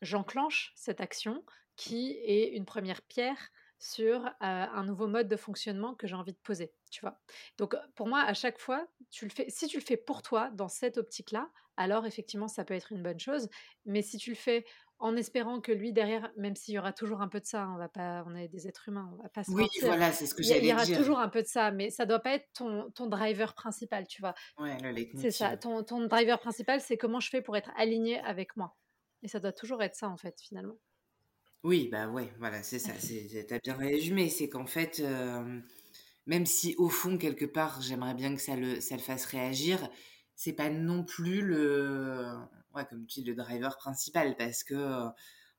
j'enclenche 0.02 0.72
cette 0.76 1.00
action 1.00 1.44
qui 1.76 2.18
est 2.24 2.50
une 2.56 2.66
première 2.66 3.04
pierre 3.04 3.52
sur 3.80 4.30
un 4.42 4.84
nouveau 4.84 5.08
mode 5.08 5.28
de 5.28 5.36
fonctionnement 5.38 5.96
que 5.96 6.06
j'ai 6.06 6.16
envie 6.16 6.34
de 6.34 6.38
poser, 6.38 6.74
tu 6.92 7.02
vois? 7.02 7.22
Donc 7.58 7.76
pour 7.96 8.08
moi, 8.08 8.22
à 8.22 8.34
chaque 8.34 8.60
fois, 8.60 8.88
tu 9.10 9.26
le 9.26 9.32
fais, 9.32 9.50
si 9.50 9.68
tu 9.68 9.78
le 9.78 9.84
fais 9.84 9.98
pour 9.98 10.22
toi 10.22 10.50
dans 10.52 10.68
cette 10.68 10.98
optique-là, 10.98 11.50
alors 11.78 12.06
effectivement, 12.06 12.50
ça 12.50 12.66
peut 12.66 12.74
être 12.74 12.92
une 12.92 13.02
bonne 13.02 13.20
chose. 13.20 13.48
Mais 13.86 14.02
si 14.02 14.18
tu 14.18 14.32
le 14.32 14.36
fais 14.36 14.66
en 15.00 15.16
espérant 15.16 15.62
que 15.62 15.72
lui 15.72 15.94
derrière, 15.94 16.30
même 16.36 16.56
s'il 16.56 16.74
y 16.74 16.78
aura 16.80 16.92
toujours 16.92 17.22
un 17.22 17.30
peu 17.30 17.40
de 17.40 17.46
ça, 17.46 17.64
hein, 17.64 17.72
on 17.74 17.78
va 17.78 17.88
pas, 17.88 18.24
on 18.28 18.36
est 18.36 18.50
des 18.50 18.68
êtres 18.68 18.90
humains, 18.90 19.10
on 19.18 19.24
va 19.24 19.30
pas 19.30 19.46
se 19.46 19.52
oui, 19.52 19.68
voilà, 19.82 20.12
c'est 20.12 20.26
ce 20.26 20.36
que 20.36 20.44
j'allais 20.44 20.60
dire. 20.60 20.78
Il 20.84 20.90
y 20.90 20.94
aura 20.94 21.00
toujours 21.00 21.20
un 21.20 21.30
peu 21.30 21.42
de 21.42 21.48
ça, 21.48 21.72
mais 21.72 21.90
ça 21.90 22.06
doit 22.06 22.20
pas 22.20 22.34
être 22.34 22.50
ton, 22.54 22.92
ton 22.92 23.08
driver 23.08 23.54
principal, 23.56 24.08
tu 24.08 24.22
vois? 24.22 24.36
Ouais, 24.60 24.78
C'est 25.16 25.32
ça, 25.32 25.56
ton, 25.56 25.84
ton 25.84 26.06
driver 26.06 26.38
principal, 26.40 26.82
c'est 26.82 26.98
comment 26.98 27.22
je 27.22 27.30
fais 27.30 27.42
pour 27.42 27.56
être 27.56 27.72
aligné 27.78 28.20
avec 28.20 28.58
moi. 28.58 28.76
Et 29.24 29.30
ça 29.30 29.40
doit 29.40 29.54
toujours 29.54 29.82
être 29.82 29.96
ça 29.96 30.10
en 30.10 30.18
fait, 30.18 30.40
finalement. 30.42 30.76
Oui, 31.64 31.90
bah 31.92 32.08
ouais, 32.08 32.32
voilà, 32.40 32.64
c'est 32.64 32.80
ça. 32.80 32.94
C'est, 33.00 33.46
t'as 33.48 33.60
bien 33.60 33.76
résumé. 33.76 34.30
C'est 34.30 34.48
qu'en 34.50 34.66
fait, 34.66 35.00
euh, 35.02 35.60
même 36.28 36.46
si 36.46 36.76
au 36.78 36.90
fond, 36.90 37.18
quelque 37.18 37.46
part, 37.46 37.82
j'aimerais 37.82 38.14
bien 38.16 38.36
que 38.36 38.42
ça 38.42 38.56
le, 38.56 38.80
ça 38.82 38.96
le 38.96 39.02
fasse 39.02 39.26
réagir, 39.26 39.90
c'est 40.36 40.54
pas 40.54 40.70
non 40.70 41.04
plus 41.04 41.42
le, 41.42 42.34
ouais, 42.76 42.86
comme 42.90 43.06
tu 43.08 43.22
dis, 43.22 43.26
le 43.28 43.36
driver 43.36 43.78
principal. 43.78 44.38
Parce 44.38 44.64
que, 44.64 44.74
euh, 44.76 45.10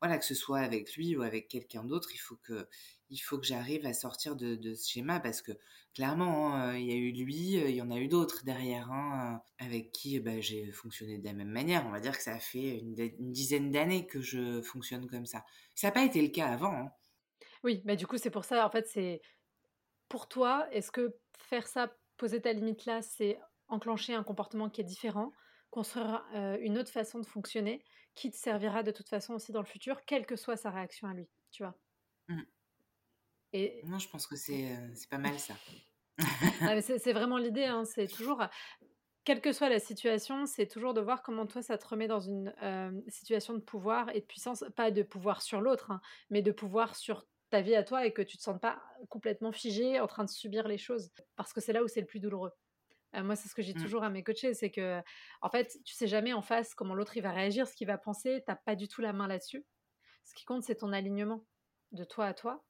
voilà, 0.00 0.18
que 0.18 0.24
ce 0.24 0.34
soit 0.34 0.60
avec 0.60 0.94
lui 0.96 1.16
ou 1.16 1.22
avec 1.22 1.48
quelqu'un 1.48 1.84
d'autre, 1.84 2.10
il 2.14 2.18
faut 2.18 2.36
que, 2.36 2.66
il 3.10 3.18
faut 3.18 3.38
que 3.38 3.46
j'arrive 3.46 3.84
à 3.86 3.92
sortir 3.92 4.36
de, 4.36 4.54
de 4.54 4.74
ce 4.74 4.88
schéma 4.88 5.20
parce 5.20 5.42
que 5.42 5.52
clairement, 5.94 6.54
hein, 6.54 6.76
il 6.76 6.86
y 6.86 6.92
a 6.92 6.96
eu 6.96 7.12
lui, 7.12 7.54
il 7.54 7.74
y 7.74 7.82
en 7.82 7.90
a 7.90 7.98
eu 7.98 8.08
d'autres 8.08 8.44
derrière, 8.44 8.90
hein, 8.90 9.42
avec 9.58 9.92
qui 9.92 10.18
bah, 10.20 10.40
j'ai 10.40 10.70
fonctionné 10.72 11.18
de 11.18 11.24
la 11.24 11.32
même 11.32 11.50
manière. 11.50 11.84
On 11.86 11.90
va 11.90 12.00
dire 12.00 12.16
que 12.16 12.22
ça 12.22 12.38
fait 12.38 12.78
une, 12.78 12.94
dizaine 13.32 13.70
d'années 13.70 14.06
que 14.06 14.20
je 14.20 14.62
fonctionne 14.62 15.08
comme 15.08 15.26
ça. 15.26 15.44
Ça 15.74 15.88
n'a 15.88 15.92
pas 15.92 16.04
été 16.04 16.22
le 16.22 16.28
cas 16.28 16.48
avant. 16.48 16.72
Hein. 16.72 16.92
Oui, 17.64 17.82
mais 17.84 17.96
du 17.96 18.06
coup, 18.06 18.16
c'est 18.16 18.30
pour 18.30 18.44
ça, 18.44 18.66
en 18.66 18.70
fait, 18.70 18.86
c'est 18.86 19.20
pour 20.08 20.28
toi, 20.28 20.66
est-ce 20.72 20.90
que 20.90 21.16
faire 21.38 21.66
ça, 21.66 21.92
poser 22.16 22.40
ta 22.40 22.52
limite 22.52 22.84
là, 22.84 23.02
c'est 23.02 23.38
enclencher 23.68 24.14
un 24.14 24.24
comportement 24.24 24.70
qui 24.70 24.80
est 24.80 24.84
différent, 24.84 25.32
construire 25.70 26.24
euh, 26.34 26.58
une 26.60 26.78
autre 26.78 26.90
façon 26.90 27.18
de 27.18 27.26
fonctionner, 27.26 27.84
qui 28.14 28.30
te 28.30 28.36
servira 28.36 28.82
de 28.82 28.90
toute 28.90 29.08
façon 29.08 29.34
aussi 29.34 29.52
dans 29.52 29.60
le 29.60 29.66
futur, 29.66 30.04
quelle 30.04 30.26
que 30.26 30.36
soit 30.36 30.56
sa 30.56 30.70
réaction 30.70 31.08
à 31.08 31.14
lui, 31.14 31.28
tu 31.52 31.62
vois? 31.62 31.78
Mmh. 32.28 32.42
Et... 33.52 33.80
Non, 33.84 33.98
je 33.98 34.08
pense 34.08 34.26
que 34.26 34.36
c'est 34.36 34.72
euh, 34.72 34.94
pas 35.10 35.18
mal 35.18 35.38
ça. 35.38 35.54
ah, 36.62 36.80
c'est 36.82 37.12
vraiment 37.12 37.38
l'idée, 37.38 37.64
hein, 37.64 37.84
c'est 37.84 38.06
toujours, 38.06 38.42
quelle 39.24 39.40
que 39.40 39.52
soit 39.52 39.68
la 39.68 39.80
situation, 39.80 40.46
c'est 40.46 40.66
toujours 40.66 40.94
de 40.94 41.00
voir 41.00 41.22
comment 41.22 41.46
toi 41.46 41.62
ça 41.62 41.78
te 41.78 41.86
remet 41.86 42.08
dans 42.08 42.20
une 42.20 42.54
euh, 42.62 42.90
situation 43.08 43.54
de 43.54 43.60
pouvoir 43.60 44.08
et 44.10 44.20
de 44.20 44.26
puissance, 44.26 44.64
pas 44.76 44.90
de 44.90 45.02
pouvoir 45.02 45.42
sur 45.42 45.60
l'autre, 45.60 45.90
hein, 45.90 46.00
mais 46.30 46.42
de 46.42 46.52
pouvoir 46.52 46.96
sur 46.96 47.26
ta 47.50 47.60
vie 47.60 47.74
à 47.74 47.82
toi 47.82 48.06
et 48.06 48.12
que 48.12 48.22
tu 48.22 48.38
te 48.38 48.42
sens 48.42 48.58
pas 48.60 48.80
complètement 49.08 49.52
figé 49.52 50.00
en 50.00 50.06
train 50.06 50.24
de 50.24 50.30
subir 50.30 50.68
les 50.68 50.78
choses, 50.78 51.10
parce 51.36 51.52
que 51.52 51.60
c'est 51.60 51.72
là 51.72 51.82
où 51.82 51.88
c'est 51.88 52.00
le 52.00 52.06
plus 52.06 52.20
douloureux. 52.20 52.52
Euh, 53.16 53.24
moi, 53.24 53.34
c'est 53.34 53.48
ce 53.48 53.54
que 53.54 53.62
j'ai 53.62 53.74
mmh. 53.74 53.82
toujours 53.82 54.04
à 54.04 54.10
mes 54.10 54.22
coachés, 54.22 54.54
c'est 54.54 54.70
que, 54.70 55.02
en 55.42 55.50
fait, 55.50 55.78
tu 55.84 55.94
sais 55.94 56.06
jamais 56.06 56.32
en 56.32 56.42
face 56.42 56.74
comment 56.74 56.94
l'autre 56.94 57.16
il 57.16 57.22
va 57.22 57.32
réagir, 57.32 57.66
ce 57.66 57.74
qu'il 57.74 57.88
va 57.88 57.98
penser, 57.98 58.42
t'as 58.46 58.56
pas 58.56 58.76
du 58.76 58.88
tout 58.88 59.00
la 59.00 59.12
main 59.12 59.26
là-dessus. 59.26 59.64
Ce 60.24 60.34
qui 60.34 60.44
compte, 60.44 60.62
c'est 60.62 60.76
ton 60.76 60.92
alignement 60.92 61.44
de 61.92 62.04
toi 62.04 62.26
à 62.26 62.34
toi. 62.34 62.64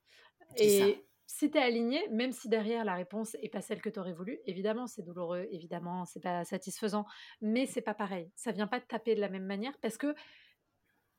Et 0.57 1.05
si 1.27 1.51
tu 1.51 1.59
es 1.59 1.63
aligné, 1.63 2.09
même 2.09 2.33
si 2.33 2.49
derrière 2.49 2.85
la 2.85 2.95
réponse 2.95 3.37
n'est 3.41 3.49
pas 3.49 3.61
celle 3.61 3.81
que 3.81 3.89
tu 3.89 4.01
aurais 4.01 4.13
voulu, 4.13 4.41
évidemment 4.47 4.87
c'est 4.89 5.03
douloureux, 5.03 5.47
évidemment 5.53 6.05
c'est 6.05 6.21
pas 6.21 6.45
satisfaisant, 6.45 7.07
mais 7.41 7.67
c'est 7.67 7.81
pas 7.83 7.95
pareil. 7.95 8.31
Ça 8.35 8.51
vient 8.51 8.67
pas 8.67 8.81
te 8.81 8.87
taper 8.87 9.15
de 9.15 9.21
la 9.21 9.29
même 9.29 9.47
manière 9.47 9.79
parce 9.81 9.97
que 9.97 10.15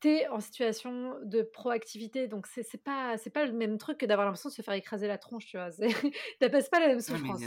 tu 0.02 0.10
es 0.10 0.28
en 0.28 0.42
situation 0.42 1.16
de 1.24 1.44
proactivité, 1.44 2.28
donc 2.28 2.46
c'est 2.48 2.84
pas 2.84 3.18
c'est 3.18 3.30
pas 3.30 3.46
le 3.46 3.54
même 3.54 3.78
truc 3.78 4.00
que 4.00 4.06
d'avoir 4.06 4.26
l'impression 4.26 4.50
de 4.50 4.54
se 4.54 4.62
faire 4.62 4.74
écraser 4.74 5.08
la 5.08 5.18
tronche, 5.18 5.46
tu 5.46 5.58
vois. 5.58 5.70
T'appelles 6.40 6.66
pas 6.70 6.80
la 6.80 6.88
même 6.88 7.02
souffrance. 7.02 7.42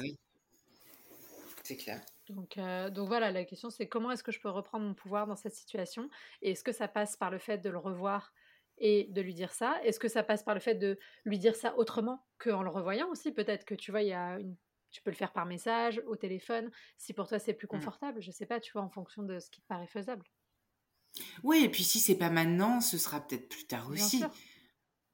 C'est 1.64 1.76
clair. 1.76 2.00
Donc, 2.30 2.56
euh, 2.56 2.88
donc 2.88 3.08
voilà, 3.08 3.30
la 3.30 3.44
question 3.44 3.68
c'est 3.68 3.88
comment 3.88 4.10
est-ce 4.10 4.22
que 4.22 4.32
je 4.32 4.40
peux 4.40 4.48
reprendre 4.48 4.86
mon 4.86 4.94
pouvoir 4.94 5.26
dans 5.26 5.36
cette 5.36 5.54
situation? 5.54 6.08
Et 6.40 6.52
est-ce 6.52 6.64
que 6.64 6.72
ça 6.72 6.88
passe 6.88 7.16
par 7.16 7.30
le 7.30 7.38
fait 7.38 7.58
de 7.58 7.68
le 7.68 7.78
revoir 7.78 8.32
et 8.78 9.08
de 9.10 9.20
lui 9.20 9.34
dire 9.34 9.52
ça? 9.52 9.80
Est-ce 9.84 9.98
que 9.98 10.08
ça 10.08 10.22
passe 10.22 10.42
par 10.42 10.54
le 10.54 10.60
fait 10.60 10.74
de 10.74 10.98
lui 11.24 11.38
dire 11.38 11.56
ça 11.56 11.76
autrement 11.76 12.24
qu'en 12.38 12.62
le 12.62 12.70
revoyant 12.70 13.08
aussi? 13.08 13.32
Peut-être 13.32 13.64
que 13.64 13.74
tu 13.74 13.90
vois, 13.90 14.02
il 14.02 14.08
y 14.08 14.12
a 14.12 14.38
une... 14.38 14.56
tu 14.90 15.02
peux 15.02 15.10
le 15.10 15.16
faire 15.16 15.32
par 15.32 15.46
message, 15.46 16.02
au 16.06 16.16
téléphone, 16.16 16.70
si 16.96 17.12
pour 17.14 17.28
toi 17.28 17.38
c'est 17.38 17.54
plus 17.54 17.66
mmh. 17.66 17.76
confortable, 17.76 18.22
je 18.22 18.30
sais 18.30 18.46
pas, 18.46 18.60
tu 18.60 18.72
vois, 18.72 18.82
en 18.82 18.90
fonction 18.90 19.22
de 19.22 19.38
ce 19.38 19.50
qui 19.50 19.60
te 19.60 19.66
paraît 19.66 19.86
faisable. 19.86 20.24
Oui, 21.42 21.62
et 21.64 21.68
puis 21.68 21.84
si 21.84 22.00
c'est 22.00 22.16
pas 22.16 22.30
maintenant, 22.30 22.80
ce 22.80 22.98
sera 22.98 23.20
peut-être 23.20 23.48
plus 23.48 23.66
tard 23.66 23.88
aussi. 23.90 24.24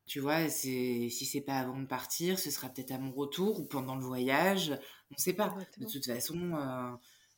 Tu 0.06 0.18
vois, 0.18 0.48
c'est 0.48 1.08
si 1.08 1.24
c'est 1.24 1.40
pas 1.40 1.58
avant 1.58 1.78
de 1.78 1.86
partir, 1.86 2.38
ce 2.38 2.50
sera 2.50 2.68
peut-être 2.68 2.90
à 2.90 2.98
mon 2.98 3.12
retour 3.12 3.60
ou 3.60 3.64
pendant 3.64 3.94
le 3.94 4.04
voyage, 4.04 4.70
on 5.10 5.14
ne 5.14 5.20
sait 5.20 5.34
pas. 5.34 5.56
De 5.76 5.86
toute 5.86 6.04
façon, 6.04 6.54
euh, 6.54 6.90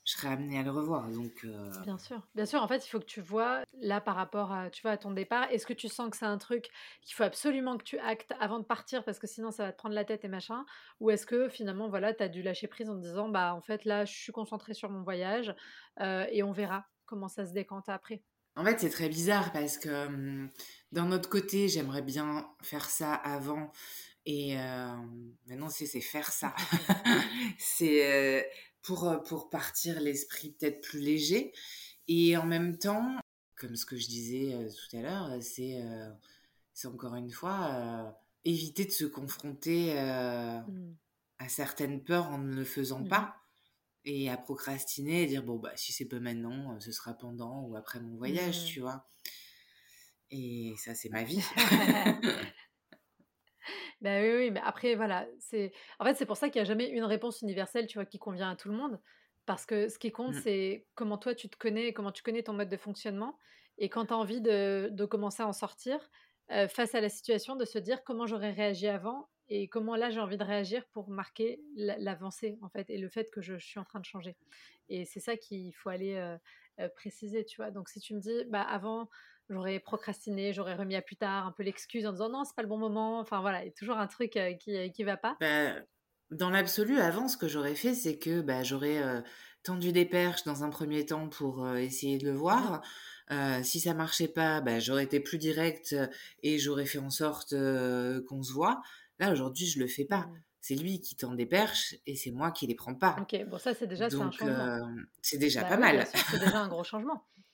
je 0.04 0.12
serais 0.12 0.28
amenée 0.28 0.58
à 0.58 0.62
le 0.62 0.70
revoir. 0.70 1.08
Donc, 1.08 1.44
euh, 1.44 1.70
Bien 1.84 1.96
sûr. 1.96 2.20
Bien 2.34 2.44
sûr, 2.44 2.60
en 2.62 2.66
fait, 2.66 2.84
il 2.84 2.88
faut 2.88 2.98
que 2.98 3.04
tu 3.04 3.20
vois, 3.20 3.62
là, 3.80 4.00
par 4.00 4.16
rapport 4.16 4.52
à, 4.52 4.68
tu 4.68 4.82
vois, 4.82 4.92
à 4.92 4.96
ton 4.96 5.12
départ, 5.12 5.50
est-ce 5.50 5.64
que 5.64 5.72
tu 5.72 5.88
sens 5.88 6.10
que 6.10 6.16
c'est 6.16 6.26
un 6.26 6.38
truc 6.38 6.68
qu'il 7.02 7.14
faut 7.14 7.22
absolument 7.22 7.78
que 7.78 7.84
tu 7.84 7.98
actes 7.98 8.32
avant 8.40 8.58
de 8.58 8.64
partir 8.64 9.04
parce 9.04 9.18
que 9.18 9.26
sinon 9.28 9.50
ça 9.50 9.66
va 9.66 9.72
te 9.72 9.78
prendre 9.78 9.94
la 9.94 10.04
tête 10.04 10.24
et 10.24 10.28
machin? 10.28 10.64
Ou 11.00 11.10
est-ce 11.10 11.24
que 11.24 11.48
finalement, 11.48 11.88
voilà, 11.88 12.12
tu 12.12 12.22
as 12.22 12.28
dû 12.28 12.42
lâcher 12.42 12.66
prise 12.66 12.90
en 12.90 12.96
te 12.96 13.02
disant, 13.02 13.28
bah, 13.28 13.54
en 13.54 13.60
fait, 13.60 13.84
là, 13.84 14.04
je 14.04 14.12
suis 14.12 14.32
concentrée 14.32 14.74
sur 14.74 14.90
mon 14.90 15.02
voyage 15.02 15.54
euh, 16.00 16.26
et 16.30 16.42
on 16.42 16.52
verra 16.52 16.84
comment 17.06 17.28
ça 17.28 17.46
se 17.46 17.52
décante 17.52 17.88
après? 17.88 18.22
En 18.56 18.64
fait, 18.64 18.80
c'est 18.80 18.90
très 18.90 19.08
bizarre 19.08 19.52
parce 19.52 19.78
que 19.78 20.06
hum, 20.06 20.50
d'un 20.90 21.12
autre 21.12 21.28
côté, 21.28 21.68
j'aimerais 21.68 22.02
bien 22.02 22.50
faire 22.60 22.90
ça 22.90 23.14
avant. 23.14 23.70
Et 24.26 24.58
euh, 24.58 24.96
maintenant, 25.46 25.68
c'est 25.68 25.86
faire 26.00 26.30
ça. 26.30 26.54
c'est 27.58 28.48
pour, 28.82 29.08
euh, 29.08 29.18
pour 29.18 29.48
partir 29.48 30.00
l'esprit 30.00 30.50
peut-être 30.50 30.80
plus 30.80 31.00
léger. 31.00 31.52
Et 32.08 32.36
en 32.36 32.44
même 32.44 32.76
temps, 32.78 33.16
comme 33.56 33.76
ce 33.76 33.86
que 33.86 33.96
je 33.96 34.08
disais 34.08 34.54
euh, 34.54 34.68
tout 34.68 34.96
à 34.96 35.02
l'heure, 35.02 35.30
euh, 35.32 35.40
c'est 35.40 35.82
c'est 36.74 36.88
encore 36.88 37.14
une 37.16 37.30
fois 37.30 38.16
éviter 38.44 38.86
de 38.86 38.90
se 38.90 39.04
confronter 39.04 39.94
mmh. 39.94 40.94
à 41.38 41.48
certaines 41.48 42.02
peurs 42.02 42.30
en 42.30 42.38
ne 42.38 42.54
le 42.54 42.64
faisant 42.64 43.00
mmh 43.00 43.08
pas 43.08 43.36
et 44.06 44.30
à 44.30 44.38
procrastiner 44.38 45.22
et 45.22 45.26
dire 45.26 45.44
bon 45.44 45.58
bah 45.58 45.72
si 45.76 45.92
c'est 45.92 46.06
pas 46.06 46.18
maintenant 46.18 46.80
ce 46.80 46.90
sera 46.90 47.12
pendant 47.12 47.60
ou 47.64 47.76
après 47.76 48.00
mon 48.00 48.16
voyage 48.16 48.62
mmh. 48.62 48.66
tu 48.66 48.80
vois 48.80 49.06
et 50.30 50.74
ça 50.78 50.94
c'est 50.94 51.10
ma 51.10 51.24
vie 51.24 51.42
Ben 54.02 54.22
oui, 54.22 54.36
oui, 54.46 54.50
mais 54.50 54.60
après, 54.64 54.94
voilà, 54.96 55.26
c'est 55.38 55.72
en 56.00 56.04
fait, 56.04 56.14
c'est 56.16 56.26
pour 56.26 56.36
ça 56.36 56.50
qu'il 56.50 56.60
n'y 56.60 56.62
a 56.66 56.68
jamais 56.68 56.88
une 56.90 57.04
réponse 57.04 57.40
universelle, 57.42 57.86
tu 57.86 57.98
vois, 57.98 58.04
qui 58.06 58.18
convient 58.18 58.50
à 58.50 58.56
tout 58.56 58.68
le 58.68 58.76
monde. 58.76 59.00
Parce 59.46 59.64
que 59.66 59.88
ce 59.88 59.98
qui 59.98 60.12
compte, 60.12 60.34
Mmh. 60.34 60.42
c'est 60.42 60.88
comment 60.94 61.18
toi 61.18 61.34
tu 61.34 61.48
te 61.48 61.56
connais, 61.56 61.92
comment 61.92 62.12
tu 62.12 62.22
connais 62.22 62.42
ton 62.42 62.52
mode 62.52 62.68
de 62.68 62.76
fonctionnement. 62.76 63.38
Et 63.78 63.88
quand 63.88 64.06
tu 64.06 64.12
as 64.12 64.16
envie 64.16 64.40
de, 64.40 64.88
de 64.92 65.04
commencer 65.04 65.42
à 65.42 65.48
en 65.48 65.52
sortir, 65.52 66.10
euh, 66.50 66.68
face 66.68 66.94
à 66.96 67.00
la 67.00 67.08
situation, 67.08 67.56
de 67.56 67.64
se 67.64 67.78
dire 67.78 68.02
comment 68.04 68.26
j'aurais 68.26 68.50
réagi 68.52 68.88
avant 68.88 69.28
et 69.48 69.68
comment 69.68 69.96
là 69.96 70.10
j'ai 70.10 70.20
envie 70.20 70.36
de 70.38 70.44
réagir 70.44 70.86
pour 70.92 71.10
marquer 71.10 71.60
la- 71.76 71.98
l'avancée 71.98 72.58
en 72.62 72.68
fait 72.70 72.90
et 72.90 72.98
le 72.98 73.08
fait 73.08 73.30
que 73.30 73.40
je, 73.40 73.56
je 73.58 73.66
suis 73.66 73.80
en 73.80 73.84
train 73.84 74.00
de 74.00 74.04
changer. 74.04 74.36
Et 74.88 75.04
c'est 75.04 75.20
ça 75.20 75.36
qu'il 75.36 75.74
faut 75.74 75.88
aller 75.90 76.14
euh, 76.80 76.88
préciser, 76.96 77.44
tu 77.44 77.56
vois. 77.56 77.70
Donc 77.70 77.88
si 77.88 78.00
tu 78.00 78.14
me 78.14 78.20
dis, 78.20 78.44
bah 78.48 78.62
avant 78.62 79.08
j'aurais 79.52 79.78
procrastiné, 79.80 80.52
j'aurais 80.52 80.74
remis 80.74 80.96
à 80.96 81.02
plus 81.02 81.16
tard 81.16 81.46
un 81.46 81.52
peu 81.52 81.62
l'excuse 81.62 82.06
en 82.06 82.12
disant 82.12 82.28
non 82.30 82.44
c'est 82.44 82.54
pas 82.56 82.62
le 82.62 82.68
bon 82.68 82.78
moment, 82.78 83.20
enfin 83.20 83.40
voilà, 83.40 83.62
il 83.62 83.66
y 83.66 83.70
a 83.70 83.72
toujours 83.72 83.98
un 83.98 84.06
truc 84.06 84.36
euh, 84.36 84.54
qui 84.54 84.90
qui 84.92 85.04
va 85.04 85.16
pas. 85.16 85.38
Bah, 85.40 85.74
dans 86.30 86.50
l'absolu, 86.50 86.98
avant, 86.98 87.28
ce 87.28 87.36
que 87.36 87.48
j'aurais 87.48 87.74
fait, 87.74 87.94
c'est 87.94 88.18
que 88.18 88.40
bah, 88.40 88.62
j'aurais 88.62 89.02
euh, 89.02 89.20
tendu 89.62 89.92
des 89.92 90.06
perches 90.06 90.44
dans 90.44 90.64
un 90.64 90.70
premier 90.70 91.04
temps 91.04 91.28
pour 91.28 91.64
euh, 91.64 91.76
essayer 91.76 92.18
de 92.18 92.24
le 92.26 92.32
voir. 92.36 92.82
Euh, 93.30 93.62
si 93.62 93.80
ça 93.80 93.94
marchait 93.94 94.28
pas, 94.28 94.60
bah, 94.60 94.78
j'aurais 94.80 95.04
été 95.04 95.20
plus 95.20 95.38
directe 95.38 95.92
euh, 95.92 96.06
et 96.42 96.58
j'aurais 96.58 96.86
fait 96.86 96.98
en 96.98 97.10
sorte 97.10 97.52
euh, 97.52 98.22
qu'on 98.28 98.42
se 98.42 98.52
voit. 98.52 98.82
Là, 99.18 99.30
aujourd'hui, 99.32 99.66
je 99.66 99.78
le 99.78 99.86
fais 99.88 100.04
pas. 100.04 100.28
Mhm. 100.28 100.42
C'est 100.60 100.74
lui 100.76 101.00
qui 101.00 101.16
tend 101.16 101.34
des 101.34 101.46
perches 101.46 101.96
et 102.06 102.14
c'est 102.16 102.30
moi 102.30 102.50
qui 102.52 102.66
les 102.66 102.74
prends 102.76 102.94
pas. 102.94 103.16
Ok, 103.16 103.34
bon 103.46 103.58
ça 103.58 103.74
c'est 103.74 103.86
déjà 103.86 104.10
c'est 104.10 104.22
un 104.22 104.26
Donc, 104.26 104.32
changement. 104.32 104.70
euh, 104.70 104.78
c'est 105.22 105.38
déjà 105.38 105.62
Bah 105.62 105.68
pas 105.68 105.76
oui, 105.76 105.80
mal. 105.80 106.06
c'est 106.26 106.38
déjà 106.38 106.60
un 106.60 106.68
gros 106.68 106.84
changement. 106.84 107.26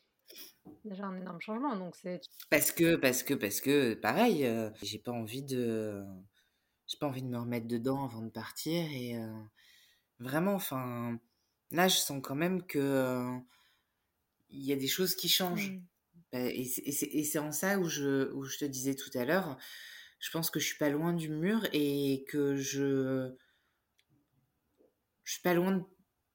Déjà 0.84 1.06
un 1.06 1.16
énorme 1.16 1.40
changement. 1.40 1.76
Donc 1.76 1.94
c'est. 1.96 2.20
Parce 2.50 2.72
que, 2.72 2.96
parce 2.96 3.22
que, 3.22 3.34
parce 3.34 3.60
que, 3.60 3.94
pareil, 3.94 4.44
euh, 4.44 4.70
j'ai 4.82 4.98
pas 4.98 5.12
envie 5.12 5.42
de, 5.42 6.02
j'ai 6.86 6.98
pas 6.98 7.06
envie 7.06 7.22
de 7.22 7.28
me 7.28 7.38
remettre 7.38 7.66
dedans 7.66 8.04
avant 8.04 8.22
de 8.22 8.30
partir 8.30 8.84
et 8.92 9.16
euh, 9.16 9.32
vraiment, 10.18 10.54
enfin, 10.54 11.18
là, 11.70 11.88
je 11.88 11.96
sens 11.96 12.20
quand 12.22 12.34
même 12.34 12.64
que 12.64 12.78
euh, 12.78 13.38
il 14.50 14.64
y 14.64 14.72
a 14.72 14.76
des 14.76 14.88
choses 14.88 15.14
qui 15.14 15.28
changent. 15.28 15.72
Hmm. 15.72 15.82
Bah, 16.32 16.40
Et 16.40 16.64
c'est 16.64 17.38
en 17.38 17.52
ça 17.52 17.78
où 17.78 17.88
je, 17.88 18.30
où 18.32 18.44
je 18.44 18.58
te 18.58 18.64
disais 18.64 18.94
tout 18.94 19.10
à 19.14 19.24
l'heure, 19.24 19.56
je 20.18 20.30
pense 20.30 20.50
que 20.50 20.60
je 20.60 20.66
suis 20.66 20.78
pas 20.78 20.90
loin 20.90 21.12
du 21.12 21.28
mur 21.28 21.66
et 21.72 22.24
que 22.28 22.56
je, 22.56 23.30
je 25.24 25.32
suis 25.32 25.42
pas 25.42 25.54
loin 25.54 25.86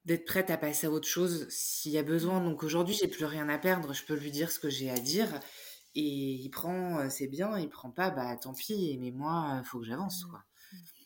d'être 0.04 0.24
prête 0.26 0.50
à 0.50 0.56
passer 0.58 0.86
à 0.86 0.90
autre 0.90 1.08
chose 1.08 1.48
s'il 1.50 1.92
y 1.92 1.98
a 1.98 2.02
besoin. 2.02 2.40
Donc 2.40 2.62
aujourd'hui, 2.62 2.94
j'ai 2.94 3.08
plus 3.08 3.24
rien 3.24 3.48
à 3.48 3.58
perdre, 3.58 3.92
je 3.94 4.04
peux 4.04 4.14
lui 4.16 4.30
dire 4.30 4.50
ce 4.50 4.58
que 4.58 4.70
j'ai 4.70 4.90
à 4.90 4.98
dire. 5.00 5.40
Et 5.94 6.02
il 6.02 6.50
prend, 6.50 7.00
euh, 7.00 7.08
c'est 7.10 7.28
bien, 7.28 7.58
il 7.58 7.68
prend 7.70 7.90
pas, 7.90 8.10
bah 8.10 8.36
tant 8.36 8.54
pis, 8.54 8.98
mais 9.00 9.10
moi, 9.12 9.60
il 9.62 9.66
faut 9.66 9.80
que 9.80 9.86
j'avance, 9.86 10.24
Hmm. 10.24 10.30
quoi. 10.30 10.40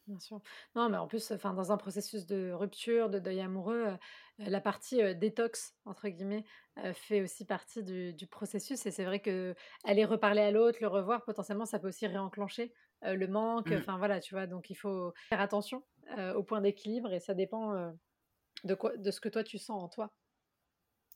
Bien 0.06 0.18
sûr. 0.20 0.40
Non, 0.74 0.88
mais 0.88 0.96
en 0.96 1.06
plus, 1.06 1.30
enfin, 1.32 1.52
dans 1.54 1.70
un 1.72 1.76
processus 1.76 2.26
de 2.26 2.50
rupture, 2.52 3.10
de 3.10 3.18
deuil 3.18 3.40
amoureux, 3.40 3.86
euh, 3.88 3.96
la 4.38 4.60
partie 4.60 5.02
euh, 5.02 5.12
détox, 5.14 5.76
entre 5.84 6.08
guillemets, 6.08 6.44
euh, 6.78 6.94
fait 6.94 7.20
aussi 7.22 7.44
partie 7.44 7.82
du, 7.84 8.14
du 8.14 8.26
processus. 8.26 8.86
Et 8.86 8.90
c'est 8.90 9.04
vrai 9.04 9.20
que 9.20 9.54
aller 9.84 10.04
reparler 10.06 10.40
à 10.40 10.50
l'autre, 10.50 10.78
le 10.80 10.88
revoir, 10.88 11.24
potentiellement, 11.24 11.66
ça 11.66 11.78
peut 11.78 11.88
aussi 11.88 12.06
réenclencher 12.06 12.72
euh, 13.04 13.14
le 13.14 13.28
manque. 13.28 13.70
Mm. 13.70 13.72
Enfin, 13.72 13.98
voilà, 13.98 14.20
tu 14.20 14.34
vois. 14.34 14.46
Donc, 14.46 14.70
il 14.70 14.76
faut 14.76 15.12
faire 15.28 15.40
attention 15.42 15.84
euh, 16.16 16.32
au 16.34 16.42
point 16.42 16.62
d'équilibre 16.62 17.12
et 17.12 17.20
ça 17.20 17.34
dépend 17.34 17.74
euh, 17.74 17.90
de, 18.64 18.74
quoi, 18.74 18.96
de 18.96 19.10
ce 19.10 19.20
que 19.20 19.28
toi, 19.28 19.44
tu 19.44 19.58
sens 19.58 19.82
en 19.82 19.88
toi. 19.88 20.12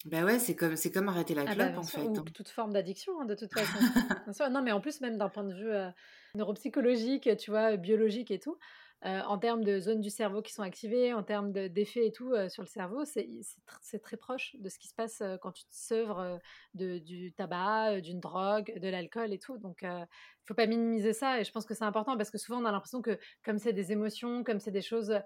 Bah 0.04 0.24
ouais, 0.24 0.38
c'est 0.38 0.54
comme, 0.56 0.76
c'est 0.76 0.90
comme 0.92 1.08
arrêter 1.08 1.34
la 1.34 1.46
Ah 1.46 1.54
bah 1.56 1.72
clope, 1.72 1.76
en 1.78 1.86
sûr, 1.86 2.06
fait. 2.06 2.06
ou 2.06 2.20
hein. 2.20 2.32
toute 2.32 2.48
forme 2.48 2.72
d'addiction 2.72 3.20
hein, 3.20 3.24
de 3.24 3.34
toute 3.34 3.52
façon. 3.52 3.84
Sûr. 4.32 4.48
Non, 4.50 4.62
mais 4.62 4.70
en 4.72 4.80
plus, 4.80 5.00
même 5.00 5.18
d'un 5.18 5.28
point 5.28 5.42
de 5.42 5.52
vue 5.54 5.70
euh, 5.72 5.90
neuropsychologique, 6.36 7.28
tu 7.36 7.50
vois, 7.50 7.76
biologique 7.76 8.30
et 8.30 8.38
tout, 8.38 8.58
euh, 9.04 9.20
en 9.22 9.38
termes 9.38 9.64
de 9.64 9.80
zones 9.80 10.00
du 10.00 10.10
cerveau 10.10 10.40
qui 10.40 10.52
sont 10.52 10.62
activées, 10.62 11.12
en 11.12 11.24
termes 11.24 11.50
de- 11.52 11.66
d'effets 11.66 12.06
et 12.06 12.12
tout 12.12 12.32
euh, 12.32 12.48
sur 12.48 12.62
le 12.62 12.68
cerveau, 12.68 13.04
c'est 13.04 13.28
c'est 13.42 13.58
tr- 13.66 13.78
c'est 13.82 13.98
très 14.00 14.16
proche 14.16 14.54
de 14.60 14.68
ce 14.68 14.78
qui 14.78 14.86
se 14.86 14.94
passe 14.94 15.20
euh, 15.20 15.36
quand 15.38 15.50
tu 15.50 15.64
te 15.64 15.74
sevres 15.74 16.40
de, 16.74 16.98
du 16.98 17.32
tabac, 17.32 18.00
d'une 18.00 18.20
drogue, 18.20 18.72
de 18.78 18.88
l'alcool 18.88 19.32
et 19.32 19.40
tout. 19.40 19.58
Donc, 19.58 19.78
il 19.82 19.88
ne 19.88 20.04
faut 20.46 20.54
pas 20.54 20.66
minimiser 20.68 21.12
ça. 21.12 21.40
Et 21.40 21.44
je 21.44 21.50
pense 21.50 21.64
que 21.66 21.74
c'est 21.74 21.84
important 21.84 22.16
parce 22.16 22.30
que 22.30 22.38
souvent, 22.38 22.62
on 22.62 22.64
a 22.64 22.70
l'impression 22.72 23.02
que 23.02 23.18
comme 23.44 23.58
c'est 23.58 23.72
des 23.72 23.90
émotions, 23.90 24.44
comme 24.44 24.60
c'est 24.60 24.70
des 24.70 24.80
choses 24.82 25.18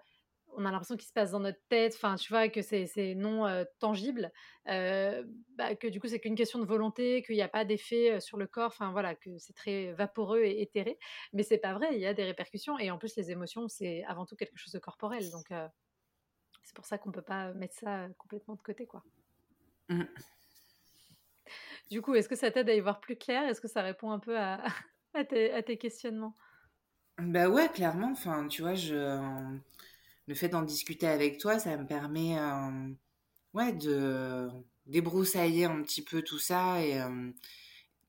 on 0.52 0.64
a 0.64 0.70
l'impression 0.70 0.96
qu'il 0.96 1.06
se 1.06 1.12
passe 1.12 1.32
dans 1.32 1.40
notre 1.40 1.60
tête, 1.68 1.94
enfin, 1.94 2.16
tu 2.16 2.32
vois, 2.32 2.48
que 2.48 2.62
c'est 2.62 3.14
non 3.14 3.46
euh, 3.46 3.64
tangible, 3.78 4.32
euh, 4.68 5.22
bah, 5.54 5.74
que 5.74 5.86
du 5.86 6.00
coup, 6.00 6.08
c'est 6.08 6.18
qu'une 6.18 6.34
question 6.34 6.58
de 6.58 6.64
volonté, 6.64 7.22
qu'il 7.22 7.34
n'y 7.34 7.42
a 7.42 7.48
pas 7.48 7.64
d'effet 7.64 8.20
sur 8.20 8.36
le 8.38 8.46
corps, 8.46 8.68
enfin, 8.68 8.90
voilà, 8.90 9.14
que 9.14 9.38
c'est 9.38 9.52
très 9.52 9.92
vaporeux 9.92 10.42
et 10.42 10.62
éthéré. 10.62 10.98
Mais 11.32 11.42
c'est 11.42 11.58
pas 11.58 11.74
vrai, 11.74 11.88
il 11.92 12.00
y 12.00 12.06
a 12.06 12.14
des 12.14 12.24
répercussions. 12.24 12.78
Et 12.78 12.90
en 12.90 12.98
plus, 12.98 13.16
les 13.16 13.30
émotions, 13.30 13.68
c'est 13.68 14.04
avant 14.04 14.24
tout 14.24 14.36
quelque 14.36 14.56
chose 14.56 14.72
de 14.72 14.78
corporel. 14.78 15.30
Donc, 15.30 15.50
euh, 15.50 15.68
c'est 16.62 16.74
pour 16.74 16.86
ça 16.86 16.98
qu'on 16.98 17.12
peut 17.12 17.22
pas 17.22 17.52
mettre 17.52 17.74
ça 17.74 18.08
complètement 18.18 18.54
de 18.54 18.62
côté, 18.62 18.86
quoi. 18.86 19.02
Mm. 19.88 20.04
Du 21.90 22.02
coup, 22.02 22.14
est-ce 22.14 22.28
que 22.28 22.34
ça 22.34 22.50
t'aide 22.50 22.68
à 22.68 22.74
y 22.74 22.80
voir 22.80 23.00
plus 23.00 23.16
clair? 23.16 23.44
Est-ce 23.44 23.60
que 23.60 23.68
ça 23.68 23.82
répond 23.82 24.10
un 24.10 24.18
peu 24.18 24.36
à, 24.38 24.64
à, 25.14 25.24
tes, 25.24 25.52
à 25.52 25.62
tes 25.62 25.76
questionnements? 25.76 26.34
Bah 27.18 27.48
ouais, 27.48 27.68
clairement, 27.70 28.10
enfin, 28.10 28.46
tu 28.46 28.62
vois, 28.62 28.74
je, 28.74 29.40
le 30.26 30.34
fait 30.34 30.48
d'en 30.48 30.62
discuter 30.62 31.06
avec 31.06 31.38
toi, 31.38 31.58
ça 31.58 31.76
me 31.76 31.86
permet, 31.86 32.38
euh, 32.38 32.90
ouais, 33.54 33.72
de 33.72 34.48
débroussailler 34.86 35.64
un 35.64 35.82
petit 35.82 36.02
peu 36.02 36.22
tout 36.22 36.38
ça 36.38 36.82
et 36.82 37.00
euh, 37.00 37.30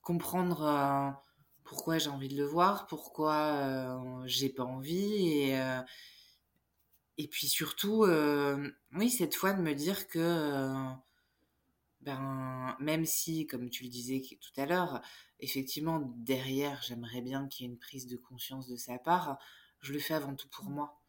comprendre 0.01 0.63
euh, 0.63 1.11
pourquoi 1.63 1.97
j'ai 1.97 2.09
envie 2.09 2.29
de 2.29 2.37
le 2.37 2.45
voir, 2.45 2.87
pourquoi 2.87 4.01
j'ai 4.25 4.49
pas 4.49 4.63
envie 4.63 5.51
et 7.19 7.27
puis 7.27 7.47
surtout, 7.47 8.05
oui, 8.93 9.09
cette 9.09 9.35
fois 9.35 9.53
de 9.53 9.61
me 9.61 9.73
dire 9.73 10.07
que 10.07 10.93
ben 12.01 12.77
même 12.79 13.05
si, 13.05 13.47
comme 13.47 13.69
tu 13.69 13.83
le 13.83 13.89
disais 13.89 14.21
tout 14.39 14.61
à 14.61 14.65
l'heure, 14.65 15.01
effectivement 15.41 15.99
derrière, 16.15 16.81
j'aimerais 16.83 17.21
bien 17.21 17.47
qu'il 17.47 17.65
y 17.65 17.69
ait 17.69 17.73
une 17.73 17.79
prise 17.79 18.07
de 18.07 18.15
conscience 18.15 18.67
de 18.67 18.77
sa 18.77 18.97
part, 18.97 19.37
je 19.81 19.91
le 19.91 19.99
fais 19.99 20.13
avant 20.13 20.35
tout 20.35 20.47
pour 20.47 20.69
moi. 20.69 21.01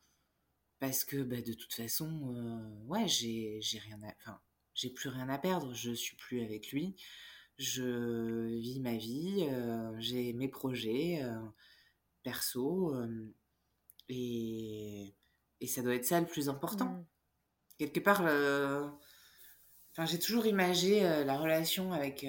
Parce 0.81 1.05
que 1.05 1.17
bah, 1.23 1.41
de 1.41 1.53
toute 1.53 1.73
façon, 1.75 2.35
euh, 2.37 2.87
ouais, 2.87 3.09
j'ai 3.09 3.59
j'ai 3.61 3.79
rien 3.79 4.01
à, 4.03 4.13
enfin, 4.21 4.41
j'ai 4.75 4.91
plus 4.91 5.09
rien 5.09 5.29
à 5.29 5.39
perdre. 5.39 5.75
Je 5.75 5.93
suis 5.93 6.17
plus 6.17 6.43
avec 6.43 6.71
lui. 6.73 6.95
Je 7.59 8.47
vis 8.59 8.81
ma 8.81 8.97
vie. 8.97 9.47
euh, 9.51 9.93
j'ai 9.99 10.33
mes 10.35 10.49
projets 10.49 11.21
euh, 11.23 11.41
perso 12.23 12.95
euh, 12.95 13.35
et 14.09 15.15
et 15.61 15.67
ça 15.67 15.83
doit 15.83 15.95
être 15.97 16.05
ça 16.05 16.21
le 16.21 16.27
plus 16.27 16.49
important. 16.49 16.87
Mm. 16.87 17.07
Quelque 17.79 18.01
part, 18.01 18.21
enfin, 19.93 20.05
j'ai 20.07 20.19
toujours 20.19 20.47
imagé 20.47 21.01
la 21.01 21.39
relation 21.39 21.93
avec 21.93 22.27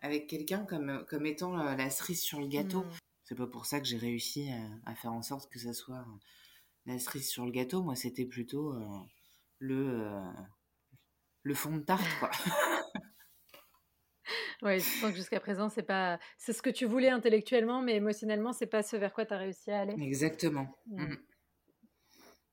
avec 0.00 0.26
quelqu'un 0.28 0.64
comme 0.64 1.04
comme 1.08 1.26
étant 1.26 1.54
la 1.56 1.90
cerise 1.90 2.22
sur 2.22 2.40
le 2.40 2.46
gâteau. 2.46 2.82
Mm. 2.84 2.90
C'est 3.24 3.34
pas 3.34 3.46
pour 3.46 3.66
ça 3.66 3.80
que 3.80 3.86
j'ai 3.86 3.98
réussi 3.98 4.50
à, 4.50 4.90
à 4.90 4.94
faire 4.94 5.12
en 5.12 5.22
sorte 5.22 5.50
que 5.50 5.58
ça 5.58 5.72
soit 5.74 6.04
la 6.86 6.98
cerise 6.98 7.28
sur 7.28 7.44
le 7.44 7.50
gâteau, 7.50 7.82
moi, 7.82 7.96
c'était 7.96 8.24
plutôt 8.24 8.72
euh, 8.72 8.86
le, 9.58 10.06
euh, 10.06 10.32
le 11.42 11.54
fond 11.54 11.76
de 11.76 11.82
tarte, 11.82 12.06
quoi. 12.18 12.30
Ouais, 14.62 14.78
tu 14.78 14.88
sens 14.88 15.10
que 15.10 15.16
jusqu'à 15.16 15.38
présent, 15.38 15.68
c'est 15.68 15.82
pas, 15.82 16.18
c'est 16.38 16.54
ce 16.54 16.62
que 16.62 16.70
tu 16.70 16.86
voulais 16.86 17.10
intellectuellement, 17.10 17.82
mais 17.82 17.96
émotionnellement, 17.96 18.52
c'est 18.54 18.66
pas 18.66 18.82
ce 18.82 18.96
vers 18.96 19.12
quoi 19.12 19.26
tu 19.26 19.34
as 19.34 19.38
réussi 19.38 19.70
à 19.70 19.80
aller. 19.80 19.94
Exactement. 20.02 20.66
Mm. 20.86 21.14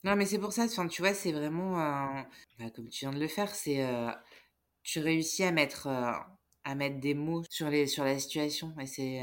Non, 0.04 0.16
mais 0.18 0.26
c'est 0.26 0.38
pour 0.38 0.52
ça, 0.52 0.66
enfin, 0.66 0.88
tu 0.88 1.02
vois, 1.02 1.14
c'est 1.14 1.32
vraiment, 1.32 1.80
euh, 1.80 2.22
bah, 2.60 2.70
comme 2.76 2.90
tu 2.90 3.06
viens 3.06 3.14
de 3.14 3.20
le 3.20 3.30
faire, 3.30 3.56
c'est, 3.56 3.86
euh, 3.86 4.12
tu 4.84 5.00
réussis 5.00 5.44
à 5.44 5.52
mettre, 5.52 5.88
à 5.88 6.76
mettre 6.76 7.00
des 7.00 7.14
mots 7.14 7.44
sur 7.50 7.70
les, 7.70 7.88
sur 7.88 8.04
la 8.04 8.20
situation, 8.20 8.76
et 8.80 8.86
c'est, 8.86 9.22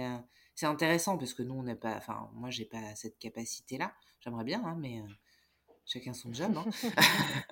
c'est 0.55 0.67
intéressant 0.67 1.19
parce 1.19 1.35
que 1.35 1.43
nous, 1.43 1.55
on 1.55 1.63
n'a 1.63 1.77
pas, 1.77 1.97
enfin, 1.97 2.31
moi, 2.33 2.49
j'ai 2.49 2.65
pas 2.65 2.95
cette 2.97 3.19
capacité-là. 3.19 3.95
J'aimerais 4.21 4.45
bien, 4.45 4.63
hein, 4.65 4.77
mais 4.79 5.01
euh, 5.01 5.05
chacun 5.87 6.13
son 6.13 6.33
job. 6.33 6.53
Hein. 6.57 6.67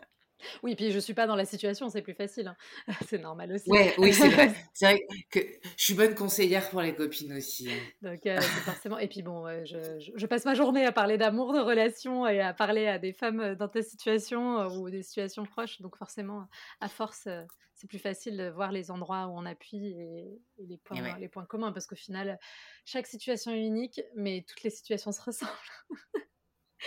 Oui, 0.62 0.76
puis 0.76 0.92
je 0.92 0.98
suis 1.00 1.14
pas 1.14 1.26
dans 1.26 1.34
la 1.34 1.44
situation, 1.44 1.88
c'est 1.88 2.02
plus 2.02 2.14
facile. 2.14 2.48
hein. 2.48 2.56
C'est 3.08 3.18
normal 3.18 3.52
aussi. 3.52 3.70
Ouais, 3.70 3.92
oui, 3.98 4.12
c'est 4.14 4.28
vrai. 4.28 4.52
Vrai 4.80 5.00
que 5.30 5.40
je 5.76 5.84
suis 5.84 5.94
bonne 5.94 6.14
conseillère 6.14 6.70
pour 6.70 6.80
les 6.80 6.94
copines 6.94 7.32
aussi. 7.32 7.68
hein. 7.68 7.74
Donc, 8.02 8.24
euh, 8.26 8.40
forcément. 8.40 8.98
Et 8.98 9.08
puis 9.08 9.22
bon, 9.22 9.46
je, 9.64 9.98
je- 9.98 10.12
je 10.14 10.26
passe 10.26 10.44
ma 10.44 10.54
journée 10.54 10.84
à 10.86 10.92
parler 10.92 11.18
d'amour, 11.18 11.52
de 11.52 11.58
relations 11.58 12.26
et 12.26 12.40
à 12.40 12.54
parler 12.54 12.86
à 12.86 12.98
des 13.00 13.12
femmes 13.12 13.40
euh, 13.40 13.54
dans 13.56 13.68
ta 13.68 13.82
situation 13.82 14.66
ou 14.78 14.88
des 14.90 15.02
situations 15.02 15.44
proches. 15.44 15.80
Donc, 15.80 15.96
forcément, 15.96 16.46
à 16.80 16.88
force, 16.88 17.28
c'est 17.74 17.88
plus 17.88 17.98
facile 17.98 18.36
de 18.36 18.48
voir 18.48 18.70
les 18.72 18.90
endroits 18.92 19.26
où 19.26 19.30
on 19.36 19.44
appuie 19.44 19.88
et, 19.88 20.40
et 20.58 20.66
les, 20.66 20.78
points, 20.78 20.98
Et 20.98 21.02
ouais. 21.02 21.18
les 21.18 21.28
points 21.28 21.44
communs 21.46 21.72
parce 21.72 21.86
qu'au 21.86 21.96
final, 21.96 22.38
chaque 22.84 23.06
situation 23.08 23.50
est 23.52 23.64
unique, 23.66 24.00
mais 24.14 24.44
toutes 24.48 24.62
les 24.62 24.70
situations 24.70 25.10
se 25.12 25.20
ressemblent. 25.22 25.50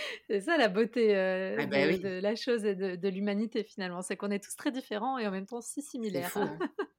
C'est 0.28 0.40
ça 0.40 0.56
la 0.56 0.68
beauté 0.68 1.16
euh, 1.16 1.62
Ah 1.62 1.66
bah 1.66 1.86
de, 1.86 1.88
oui. 1.88 1.98
de 2.00 2.20
la 2.20 2.34
chose 2.36 2.64
et 2.64 2.74
de, 2.74 2.96
de 2.96 3.08
l'humanité 3.08 3.64
finalement, 3.64 4.02
c'est 4.02 4.16
qu'on 4.16 4.30
est 4.30 4.42
tous 4.42 4.56
très 4.56 4.70
différents 4.70 5.18
et 5.18 5.26
en 5.26 5.30
même 5.30 5.46
temps 5.46 5.60
si 5.60 5.82
similaires. 5.82 6.36
fou. 6.36 6.38
hein. 6.38 6.62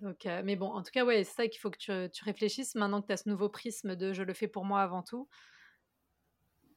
Donc, 0.00 0.26
euh, 0.26 0.42
mais 0.44 0.56
bon, 0.56 0.66
en 0.66 0.82
tout 0.82 0.90
cas, 0.90 1.04
ouais, 1.04 1.22
c'est 1.24 1.34
ça 1.34 1.48
qu'il 1.48 1.60
faut 1.60 1.70
que 1.70 1.78
tu, 1.78 1.92
tu 2.12 2.24
réfléchisses 2.24 2.74
maintenant 2.74 3.00
que 3.02 3.06
tu 3.06 3.12
as 3.12 3.18
ce 3.18 3.28
nouveau 3.28 3.48
prisme 3.48 3.94
de 3.94 4.12
je 4.12 4.22
le 4.22 4.34
fais 4.34 4.48
pour 4.48 4.64
moi 4.64 4.82
avant 4.82 5.02
tout. 5.02 5.28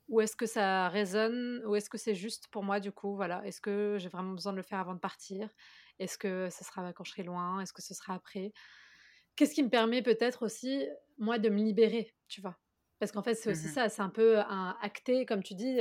Ou 0.07 0.21
est-ce 0.21 0.35
que 0.35 0.45
ça 0.45 0.87
résonne? 0.89 1.63
Ou 1.65 1.75
est-ce 1.75 1.89
que 1.89 1.97
c'est 1.97 2.13
juste 2.15 2.47
pour 2.49 2.63
moi 2.63 2.79
du 2.79 2.91
coup, 2.91 3.15
voilà? 3.15 3.43
Est-ce 3.45 3.59
que 3.61 3.97
j'ai 3.99 4.09
vraiment 4.09 4.33
besoin 4.33 4.51
de 4.51 4.57
le 4.57 4.63
faire 4.63 4.79
avant 4.79 4.93
de 4.93 4.99
partir? 4.99 5.49
Est-ce 5.99 6.17
que 6.17 6.49
ce 6.51 6.63
sera 6.63 6.93
quand 6.93 7.03
je 7.03 7.11
serai 7.11 7.23
loin? 7.23 7.59
Est-ce 7.61 7.73
que 7.73 7.81
ce 7.81 7.93
sera 7.95 8.13
après? 8.15 8.53
Qu'est-ce 9.35 9.55
qui 9.55 9.63
me 9.63 9.69
permet 9.69 10.03
peut-être 10.03 10.45
aussi, 10.45 10.85
moi, 11.19 11.39
de 11.39 11.49
me 11.49 11.57
libérer, 11.63 12.15
tu 12.29 12.41
vois? 12.41 12.57
Parce 13.05 13.11
qu'en 13.13 13.23
fait, 13.23 13.35
c'est 13.35 13.49
aussi 13.51 13.67
Mmh 13.67 13.69
ça, 13.69 13.89
c'est 13.89 14.01
un 14.01 14.09
peu 14.09 14.39
un 14.39 14.77
acter, 14.81 15.25
comme 15.25 15.43
tu 15.43 15.55
dis, 15.55 15.77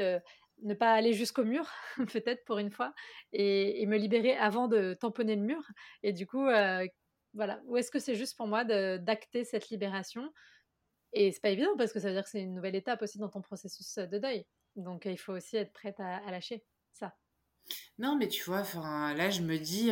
ne 0.63 0.75
pas 0.75 0.93
aller 0.95 1.13
jusqu'au 1.13 1.45
mur, 1.45 1.71
peut-être 2.13 2.45
pour 2.45 2.59
une 2.59 2.71
fois 2.71 2.95
et 3.33 3.83
et 3.83 3.87
me 3.87 3.97
libérer 3.99 4.37
avant 4.37 4.69
de 4.69 4.95
tamponner 4.95 5.37
le 5.37 5.43
mur 5.43 5.63
et 6.03 6.13
du 6.13 6.27
coup, 6.27 6.45
voilà. 7.35 7.61
Ou 7.67 7.77
est-ce 7.77 7.91
que 7.91 7.99
c'est 7.99 8.15
juste 8.15 8.37
pour 8.37 8.47
moi 8.47 8.65
d'acter 8.65 9.45
cette 9.45 9.69
libération? 9.71 10.33
Et 11.13 11.33
c'est 11.33 11.41
pas 11.43 11.51
évident 11.51 11.77
parce 11.79 11.93
que 11.93 12.01
ça 12.01 12.09
veut 12.09 12.15
dire 12.15 12.25
que 12.25 12.31
c'est 12.31 12.43
une 12.43 12.55
nouvelle 12.55 12.77
étape 12.77 13.03
aussi 13.03 13.19
dans 13.19 13.29
ton 13.31 13.43
processus, 13.43 13.97
de 13.99 14.19
deuil. 14.19 14.47
Donc, 14.77 15.07
il 15.07 15.19
faut 15.19 15.33
aussi 15.35 15.57
être 15.57 15.73
prête 15.73 16.01
à 16.01 16.17
à 16.19 16.31
lâcher 16.31 16.67
ça. 16.93 17.15
Non, 17.99 18.17
mais 18.17 18.29
tu 18.29 18.43
vois, 18.45 18.63
là, 19.15 19.31
je 19.31 19.43
me 19.43 19.59
dis, 19.59 19.91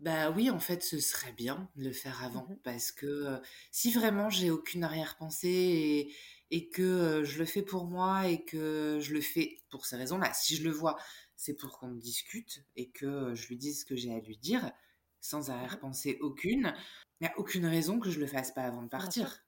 bah 0.00 0.30
oui, 0.30 0.50
en 0.50 0.58
fait, 0.60 0.82
ce 0.82 0.98
serait 0.98 1.32
bien 1.32 1.70
de 1.76 1.84
le 1.84 1.92
faire 1.92 2.22
Mmh 2.24 2.40
avant 2.40 2.58
parce 2.64 2.90
que, 2.92 3.40
si 3.70 3.92
vraiment 3.92 4.30
j'ai 4.30 4.50
aucune 4.50 4.84
arrière-pensée 4.84 5.48
et 5.48 6.14
et 6.52 6.68
que, 6.68 7.22
je 7.24 7.38
le 7.38 7.44
fais 7.44 7.62
pour 7.62 7.84
moi 7.84 8.26
et 8.28 8.44
que 8.44 8.98
je 9.00 9.12
le 9.14 9.20
fais 9.20 9.58
pour 9.70 9.86
ces 9.86 9.96
raisons-là, 9.96 10.32
si 10.34 10.56
je 10.56 10.64
le 10.64 10.70
vois, 10.72 10.96
c'est 11.36 11.54
pour 11.54 11.78
qu'on 11.78 11.92
discute 11.92 12.64
et 12.76 12.90
que, 12.90 13.34
je 13.36 13.46
lui 13.48 13.56
dise 13.56 13.80
ce 13.82 13.84
que 13.84 13.94
j'ai 13.96 14.12
à 14.12 14.18
lui 14.20 14.36
dire, 14.36 14.72
sans 15.20 15.50
Mmh 15.58 15.66
mh. 15.70 15.80
arrière-pensée 15.80 16.18
aucune. 16.20 16.74
Il 17.20 17.24
y 17.26 17.28
a 17.28 17.38
aucune 17.38 17.66
raison 17.66 18.00
que 18.00 18.10
je 18.10 18.18
le 18.18 18.26
fasse 18.26 18.52
pas 18.52 18.62
avant 18.62 18.82
de 18.82 18.88
Bien 18.96 19.10
sûr. 19.10 19.30
partir, 19.30 19.44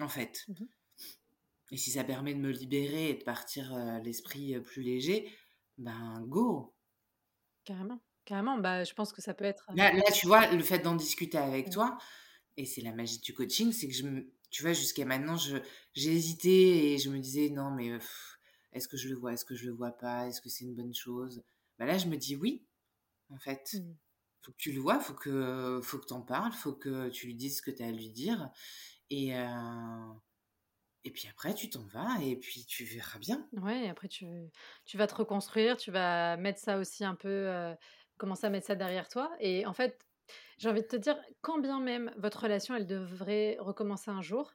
en 0.00 0.08
fait. 0.08 0.48
Mmh 0.48 0.54
mh. 0.60 0.66
Et 1.72 1.76
si 1.76 1.90
ça 1.90 2.04
permet 2.04 2.34
de 2.34 2.38
me 2.40 2.50
libérer 2.50 3.10
et 3.10 3.14
de 3.14 3.24
partir, 3.24 3.74
l'esprit, 4.04 4.58
plus 4.60 4.82
léger, 4.82 5.32
ben 5.78 6.22
go! 6.26 6.72
Carrément, 7.66 8.00
carrément. 8.26 8.58
Bah, 8.58 8.84
je 8.84 8.92
pense 8.94 9.12
que 9.12 9.22
ça 9.22 9.34
peut 9.34 9.44
être, 9.46 9.70
Là 9.74 9.92
là, 9.92 10.02
tu 10.14 10.26
vois, 10.26 10.46
le 10.52 10.62
fait 10.62 10.78
d'en 10.78 10.94
discuter 10.94 11.38
avec 11.38 11.70
toi 11.70 11.98
et 12.56 12.66
c'est 12.66 12.82
la 12.82 12.92
magie 12.92 13.20
du 13.20 13.34
coaching, 13.34 13.72
c'est 13.72 13.88
que 13.88 13.94
je 13.94 14.04
me 14.04 14.32
tu 14.50 14.62
vois, 14.62 14.72
jusqu'à 14.74 15.04
maintenant, 15.04 15.36
je 15.36 15.58
j'ai 15.94 16.12
hésité 16.14 16.94
et 16.94 16.98
je 16.98 17.10
me 17.10 17.18
disais: 17.20 17.50
«Non 17.50 17.70
mais 17.72 17.90
est-ce 18.72 18.88
que 18.88 18.96
je 18.96 19.08
le 19.08 19.16
vois? 19.16 19.32
Est-ce 19.34 19.44
que 19.44 19.56
je 19.56 19.66
le 19.66 19.72
vois 19.74 19.92
pas? 19.92 20.28
Est-ce 20.28 20.40
que 20.40 20.48
c'est 20.50 20.64
une 20.64 20.74
bonne 20.76 20.94
chose?» 20.94 21.44
bah, 21.78 21.86
là, 21.86 21.98
je 21.98 22.06
me 22.08 22.16
dis: 22.16 22.36
«Oui, 22.36 22.66
en 23.30 23.38
fait, 23.38 23.68
Mmh. 23.72 23.96
faut 24.42 24.52
que 24.52 24.58
tu 24.58 24.72
le 24.72 24.80
vois, 24.80 25.00
faut 25.00 25.14
que 25.14 25.80
faut 25.84 25.98
que 26.00 26.06
tu 26.06 26.14
en 26.14 26.22
parles, 26.22 26.52
faut 26.54 26.74
que 26.74 27.08
tu 27.10 27.26
lui 27.28 27.36
dises 27.36 27.58
ce 27.58 27.62
que 27.62 27.70
tu 27.72 27.82
as 27.84 27.88
à 27.88 27.92
lui 27.92 28.10
dire 28.10 28.50
et 29.10 29.32
et 31.04 31.10
puis 31.10 31.26
après 31.28 31.54
tu 31.54 31.70
t'en 31.70 31.86
vas 31.86 32.22
et 32.22 32.36
puis 32.36 32.66
tu 32.66 32.84
verras 32.84 33.18
bien». 33.18 33.48
Et 33.64 33.88
après 33.88 34.08
tu 34.08 34.50
tu 34.84 34.98
vas 34.98 35.06
te 35.06 35.14
reconstruire, 35.14 35.76
tu 35.76 35.90
vas 35.90 36.36
mettre 36.36 36.58
ça 36.60 36.78
aussi 36.78 37.04
un 37.04 37.14
peu, 37.14 37.28
commencer 38.18 38.46
à 38.46 38.50
mettre 38.50 38.66
ça 38.66 38.74
derrière 38.76 39.08
toi 39.08 39.30
et 39.40 39.66
en 39.66 39.72
fait, 39.72 39.98
j'ai 40.58 40.68
envie 40.70 40.82
de 40.82 40.86
te 40.88 40.96
dire, 40.96 41.18
quand 41.42 41.58
bien 41.58 41.80
même 41.80 42.12
votre 42.16 42.42
relation, 42.42 42.74
elle 42.76 42.86
devrait 42.86 43.56
recommencer 43.60 44.10
un 44.10 44.22
jour, 44.22 44.52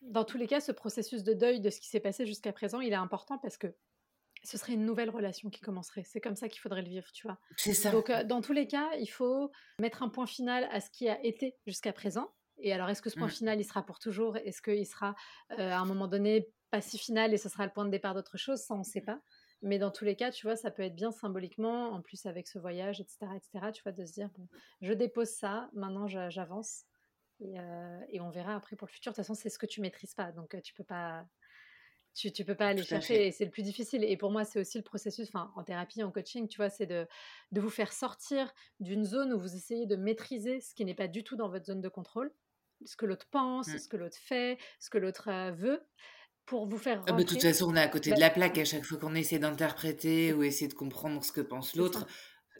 dans 0.00 0.24
tous 0.24 0.38
les 0.38 0.46
cas, 0.46 0.60
ce 0.60 0.72
processus 0.72 1.24
de 1.24 1.32
deuil 1.34 1.60
de 1.60 1.70
ce 1.70 1.80
qui 1.80 1.88
s'est 1.88 2.00
passé 2.00 2.26
jusqu'à 2.26 2.52
présent, 2.52 2.80
il 2.80 2.92
est 2.92 2.96
important 2.96 3.38
parce 3.38 3.56
que 3.58 3.74
ce 4.44 4.58
serait 4.58 4.74
une 4.74 4.84
nouvelle 4.86 5.10
relation 5.10 5.50
qui 5.50 5.60
commencerait. 5.60 6.04
C'est 6.04 6.20
comme 6.20 6.36
ça 6.36 6.48
qu'il 6.48 6.60
faudrait 6.60 6.82
le 6.82 6.88
vivre, 6.88 7.10
tu 7.12 7.26
vois? 7.26 7.38
C'est 7.56 7.74
ça. 7.74 7.92
Donc 7.92 8.10
heu, 8.10 8.24
dans 8.24 8.40
tous 8.40 8.52
les 8.52 8.66
cas, 8.68 8.90
il 8.98 9.08
faut 9.08 9.50
mettre 9.80 10.02
un 10.02 10.08
point 10.08 10.26
final 10.26 10.68
à 10.70 10.80
ce 10.80 10.90
qui 10.90 11.08
a 11.08 11.22
été 11.24 11.56
jusqu'à 11.66 11.92
présent 11.92 12.34
et 12.60 12.72
alors 12.72 12.88
est-ce 12.90 13.02
que 13.02 13.10
ce 13.10 13.16
point 13.16 13.28
Mmh. 13.28 13.30
final, 13.30 13.60
il 13.60 13.64
sera 13.64 13.84
pour 13.86 13.98
toujours? 14.00 14.36
Est-ce 14.36 14.62
qu'il 14.62 14.86
sera, 14.86 15.14
heu, 15.52 15.60
à 15.60 15.78
un 15.78 15.84
moment 15.86 16.08
donné, 16.08 16.52
pas 16.70 16.80
si 16.80 16.98
final 16.98 17.32
et 17.34 17.38
ce 17.38 17.48
sera 17.48 17.66
le 17.66 17.72
point 17.72 17.84
de 17.84 17.90
départ 17.90 18.14
d'autre 18.14 18.36
chose? 18.36 18.60
Ça, 18.60 18.74
on 18.74 18.82
sait 18.84 19.00
pas. 19.02 19.20
Mais 19.62 19.78
dans 19.78 19.90
tous 19.90 20.04
les 20.04 20.16
cas, 20.16 20.30
tu 20.30 20.46
vois, 20.46 20.56
ça 20.56 20.70
peut 20.70 20.82
être 20.82 20.94
bien 20.94 21.10
symboliquement, 21.12 21.90
en 21.92 22.00
plus 22.02 22.26
avec 22.26 22.46
ce 22.46 22.58
voyage 22.58 23.00
et 23.00 23.06
cetera 23.08 23.36
et 23.36 23.40
cetera, 23.40 23.72
tu 23.72 23.82
vois, 23.82 23.92
de 23.92 24.04
se 24.06 24.12
dire: 24.12 24.30
«Bon, 24.38 24.48
je 24.80 24.92
dépose 24.92 25.28
ça, 25.30 25.70
maintenant 25.74 26.06
j'avance 26.08 26.84
et 27.40 27.58
heu 27.60 28.00
et 28.10 28.20
on 28.20 28.30
verra 28.30 28.54
après 28.56 28.76
pour 28.76 28.86
le 28.88 28.92
futur». 28.92 29.12
De 29.12 29.16
toute 29.16 29.24
façon, 29.24 29.34
c'est 29.34 29.50
ce 29.50 29.58
que 29.58 29.66
tu 29.66 29.80
maîtrises 29.80 30.14
pas, 30.14 30.32
donc 30.32 30.54
heu, 30.54 30.62
tu 30.62 30.74
peux 30.74 30.84
pas 30.84 31.26
tu 32.14 32.32
tu 32.32 32.44
peux 32.44 32.54
pas 32.56 32.68
aller 32.68 32.82
chercher 32.82 33.30
c'est 33.32 33.44
le 33.44 33.50
plus 33.50 33.62
difficile 33.62 34.02
et 34.04 34.16
pour 34.16 34.30
moi, 34.32 34.44
c'est 34.44 34.60
aussi 34.60 34.78
le 34.78 34.84
processus, 34.84 35.28
enfin, 35.28 35.52
en 35.56 35.62
thérapie, 35.64 36.02
en 36.02 36.10
coaching, 36.12 36.48
tu 36.48 36.56
vois, 36.56 36.70
c'est 36.70 36.86
de 36.86 37.06
de 37.52 37.60
vous 37.60 37.70
faire 37.70 37.92
sortir 37.92 38.52
d'une 38.80 39.04
zone 39.04 39.32
où 39.32 39.38
vous 39.38 39.54
essayez 39.54 39.86
de 39.86 39.96
maîtriser 39.96 40.60
ce 40.60 40.74
qui 40.74 40.84
n'est 40.84 40.94
pas 40.94 41.08
du 41.08 41.22
tout 41.24 41.36
dans 41.36 41.48
votre 41.48 41.66
zone 41.66 41.80
de 41.80 41.88
contrôle, 41.88 42.34
ce 42.84 42.96
que 42.96 43.06
l'autre 43.06 43.28
pense, 43.30 43.66
Mmh. 43.66 43.78
ce 43.78 43.88
que 43.88 43.96
l'autre 43.96 44.16
fait, 44.18 44.58
ce 44.80 44.90
que 44.90 44.98
l'autre, 44.98 45.28
heu, 45.30 45.52
veut, 45.52 45.86
pour 46.48 46.66
vous 46.68 46.78
faire 46.78 47.04
Ah 47.06 47.12
bah, 47.12 47.22
de 47.24 47.28
toute 47.28 47.42
façon, 47.42 47.66
on 47.70 47.74
est 47.76 47.80
à 47.80 47.88
côté 47.88 48.12
bah, 48.12 48.14
de 48.14 48.20
la 48.20 48.30
c'est 48.30 48.38
ça. 48.38 48.38
plaque 48.38 48.56
à 48.58 48.64
chaque 48.64 48.84
fois 48.84 48.98
qu'on 48.98 49.14
essaie 49.16 49.38
d'interpréter 49.40 50.32
ou 50.32 50.42
essayer 50.44 50.68
de 50.68 50.74
comprendre 50.74 51.24
ce 51.24 51.32
que 51.32 51.40
pense 51.40 51.74
l'autre. 51.76 52.06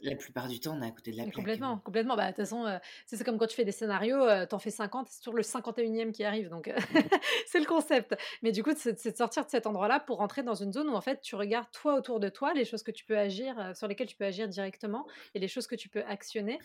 La 0.01 0.15
plupart 0.17 0.47
du 0.49 0.59
temps, 0.59 0.77
on 0.77 0.81
est 0.81 0.87
à 0.87 0.91
côté 0.91 1.11
de 1.11 1.17
la 1.17 1.27
plaque, 1.27 1.51
complètement, 1.51 1.79
complètement. 1.79 2.15
Bah, 2.15 2.25
de 2.27 2.29
toute 2.29 2.37
façon, 2.45 2.65
sais, 3.05 3.17
c'est 3.17 3.23
comme 3.25 3.37
quand 3.37 3.47
tu 3.47 3.55
fais 3.55 3.65
des 3.65 3.73
scénarios, 3.73 4.23
heu, 4.25 4.47
tu 4.47 4.55
en 4.55 4.59
fais 4.59 4.69
50, 4.71 5.07
c'est 5.09 5.19
toujours 5.19 5.35
le 5.35 5.43
51e 5.43 6.11
qui 6.13 6.23
arrive, 6.23 6.47
donc 6.49 6.69
heu, 6.69 6.75
c'est 7.45 7.59
le 7.59 7.65
concept. 7.65 8.15
Mais 8.41 8.51
du 8.53 8.63
coup, 8.63 8.71
c'est 8.75 8.93
de 9.11 9.15
sortir 9.17 9.45
de 9.45 9.49
cet 9.49 9.67
endroit-là 9.67 9.99
pour 9.99 10.17
rentrer 10.19 10.43
dans 10.43 10.55
une 10.55 10.71
zone 10.71 10.87
où 10.89 10.93
en 10.95 11.01
fait, 11.01 11.19
tu 11.21 11.35
regardes 11.35 11.69
toi 11.71 11.95
autour 11.95 12.19
de 12.21 12.29
toi, 12.29 12.53
les 12.53 12.63
choses 12.65 12.83
que 12.83 12.91
tu 12.91 13.03
peux 13.05 13.17
agir, 13.17 13.59
heu, 13.59 13.73
sur 13.73 13.87
lesquelles 13.87 14.07
tu 14.07 14.15
peux 14.15 14.25
agir 14.25 14.47
directement 14.47 15.07
et 15.33 15.39
les 15.39 15.47
choses 15.49 15.67
que 15.67 15.75
tu 15.75 15.89
peux 15.89 16.03
actionner, 16.05 16.61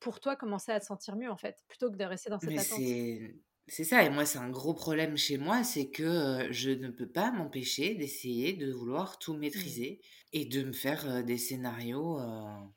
pour 0.00 0.20
toi 0.20 0.36
commencer 0.36 0.72
à 0.72 0.80
te 0.80 0.84
sentir 0.84 1.16
mieux 1.16 1.30
en 1.30 1.36
fait, 1.36 1.62
plutôt 1.68 1.90
que 1.90 1.96
de 1.96 2.04
rester 2.04 2.30
dans 2.30 2.40
cette 2.40 2.56
Mais 2.56 2.58
attente. 2.58 2.96
C'est 3.70 3.84
ça 3.84 4.04
et 4.04 4.10
moi, 4.10 4.26
c'est 4.26 4.38
un 4.38 4.50
gros 4.50 4.74
problème 4.74 5.16
chez 5.16 5.38
moi, 5.38 5.64
c'est 5.64 5.90
que, 5.90 6.48
je 6.52 6.70
ne 6.70 6.88
peux 6.90 7.08
pas 7.10 7.30
m'empêcher 7.32 7.94
d'essayer 7.94 8.52
de 8.54 8.70
vouloir 8.72 9.18
tout 9.18 9.34
Mmh. 9.54 9.80
maîtriser 9.80 10.00
et 10.32 10.44
de 10.46 10.62
me 10.64 10.72
faire, 10.72 11.24
des 11.24 11.38
scénarios, 11.38 12.18
heu, 12.20 12.68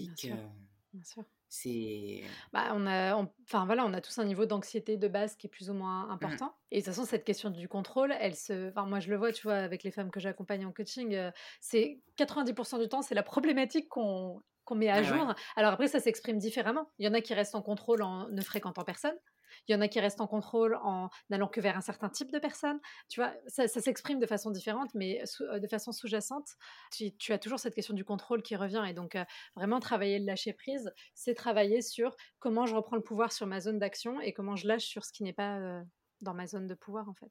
Bien 0.00 0.16
catastrophiques, 0.16 0.26
sûr, 0.26 0.38
bien 0.92 1.04
sûr. 1.04 1.24
c'est 1.48 2.38
Bah, 2.52 2.70
on 2.74 2.86
a 2.86 3.14
enfin 3.44 3.66
voilà, 3.66 3.84
on 3.86 3.92
a 3.94 4.00
tous 4.00 4.18
un 4.18 4.24
niveau 4.24 4.46
d'anxiété 4.46 4.96
de 4.96 5.08
base 5.08 5.36
qui 5.36 5.46
est 5.46 5.50
plus 5.50 5.70
ou 5.70 5.74
moins 5.74 6.10
mmh, 6.20 6.38
important 6.40 6.54
et 6.70 6.76
de 6.80 6.84
toute 6.84 6.94
façon 6.94 7.04
cette 7.04 7.24
question 7.24 7.50
du 7.50 7.68
contrôle, 7.68 8.12
elle 8.20 8.34
se 8.36 8.68
enfin 8.70 8.86
moi 8.86 9.00
je 9.00 9.10
le 9.10 9.16
vois, 9.16 9.32
tu 9.32 9.42
vois, 9.42 9.56
avec 9.56 9.82
les 9.82 9.90
femmes 9.90 10.10
que 10.10 10.20
j'accompagne 10.20 10.64
en 10.66 10.72
coaching, 10.72 11.16
c'est 11.60 12.02
90 12.16 12.78
du 12.78 12.88
temps, 12.88 13.02
c'est 13.02 13.14
la 13.14 13.22
problématique 13.22 13.88
qu'on 13.88 14.42
qu'on 14.68 14.76
met 14.76 14.90
à 14.90 15.02
ouais, 15.02 15.10
ouais. 15.10 15.24
jour. 15.24 15.34
Alors 15.56 15.72
après 15.72 15.88
ça 15.88 16.00
s'exprime 16.00 16.38
différemment. 16.38 16.90
Il 16.98 17.06
y 17.06 17.08
en 17.08 17.14
a 17.14 17.20
qui 17.22 17.34
restent 17.34 17.54
en 17.56 17.62
contrôle 17.62 18.02
en 18.02 18.28
ne 18.28 18.42
fréquentant 18.42 18.84
personne. 18.84 19.16
Il 19.66 19.72
y 19.72 19.74
en 19.74 19.80
a 19.80 19.88
qui 19.88 19.98
restent 20.00 20.20
en 20.20 20.26
contrôle 20.26 20.76
en 20.82 21.08
n'allant 21.30 21.48
que 21.48 21.60
vers 21.60 21.76
un 21.76 21.80
certain 21.80 22.08
type 22.10 22.30
de 22.32 22.38
personne. 22.38 22.80
Tu 23.08 23.20
vois? 23.20 23.32
Ça 23.46 23.66
ça 23.68 23.80
s'exprime 23.80 24.18
de 24.20 24.26
façon 24.26 24.50
différente 24.50 24.90
mais 24.94 25.24
sous 25.26 25.44
heu, 25.44 25.60
de 25.60 25.66
façon 25.68 25.92
sous-jacente, 25.92 26.48
tu 26.92 27.16
tu 27.16 27.32
as 27.32 27.38
toujours 27.38 27.58
cette 27.60 27.74
question 27.74 27.94
du 27.94 28.04
contrôle 28.04 28.42
qui 28.42 28.56
revient 28.56 28.84
et 28.88 28.92
donc 28.94 29.16
heu, 29.16 29.24
vraiment 29.56 29.80
travailler 29.80 30.18
le 30.18 30.26
lâcher 30.26 30.52
prise, 30.52 30.92
c'est 31.14 31.34
travailler 31.34 31.82
sur 31.82 32.14
comment 32.38 32.66
je 32.66 32.74
reprends 32.76 32.96
le 32.96 33.02
pouvoir 33.02 33.32
sur 33.32 33.46
ma 33.46 33.60
zone 33.60 33.78
d'action 33.78 34.20
et 34.20 34.32
comment 34.32 34.56
je 34.56 34.66
lâche 34.68 34.84
sur 34.86 35.04
ce 35.04 35.12
qui 35.12 35.22
n'est 35.22 35.32
pas, 35.32 35.58
heu, 35.60 35.82
dans 36.20 36.34
ma 36.34 36.46
zone 36.46 36.66
de 36.66 36.74
pouvoir, 36.74 37.08
en 37.08 37.14
fait 37.14 37.30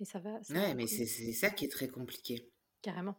et 0.00 0.04
ça 0.06 0.18
va 0.20 0.42
ça 0.44 0.58
va 0.60 0.60
Ouais, 0.60 0.74
mais 0.74 0.86
c'est 0.86 1.06
ça 1.06 1.48
qui 1.50 1.64
est 1.64 1.68
très 1.72 1.88
compliqué 1.88 2.52
Carrément, 2.82 3.14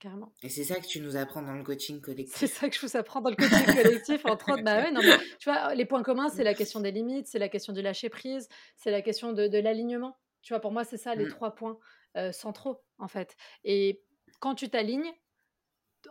carrément. 0.00 0.32
et 0.42 0.48
c'est 0.48 0.64
ça 0.64 0.80
que 0.80 0.86
tu 0.86 1.00
nous 1.00 1.16
apprends 1.16 1.42
dans 1.42 1.54
le 1.54 1.62
coaching 1.62 1.96
C'est 1.96 2.02
collectif. 2.02 2.52
ça 2.52 2.68
que 2.68 2.74
je 2.76 2.80
vous 2.86 2.96
apprends 2.96 3.20
dans 3.20 3.30
le 3.30 3.36
coaching 3.36 3.66
collectif, 3.66 4.26
entre 4.26 4.50
autres. 4.52 4.62
Bah, 4.62 4.76
ouais, 4.82 4.90
non, 4.92 5.02
mais 5.02 5.16
tu 5.38 5.50
vois, 5.50 5.74
les 5.74 5.84
points 5.84 6.02
communs, 6.02 6.28
c'est 6.28 6.44
la 6.44 6.54
question 6.54 6.80
des 6.80 6.90
limites, 6.92 7.26
c'est 7.28 7.38
la 7.38 7.48
question 7.48 7.72
du 7.72 7.82
lâcher 7.82 8.08
prise, 8.08 8.48
c'est 8.76 8.90
la 8.90 9.02
question 9.02 9.32
de 9.32 9.46
de 9.48 9.58
l'alignement. 9.58 10.18
Tu 10.42 10.52
vois, 10.52 10.60
pour 10.60 10.72
moi, 10.72 10.84
c'est 10.84 10.96
ça 10.96 11.14
les 11.14 11.26
Mmh. 11.26 11.28
3 11.28 11.54
points, 11.54 11.78
heu, 12.16 12.32
centraux, 12.32 12.82
en 12.98 13.08
fait 13.08 13.36
et 13.64 14.02
quand 14.40 14.54
tu 14.54 14.70
t'alignes, 14.70 15.12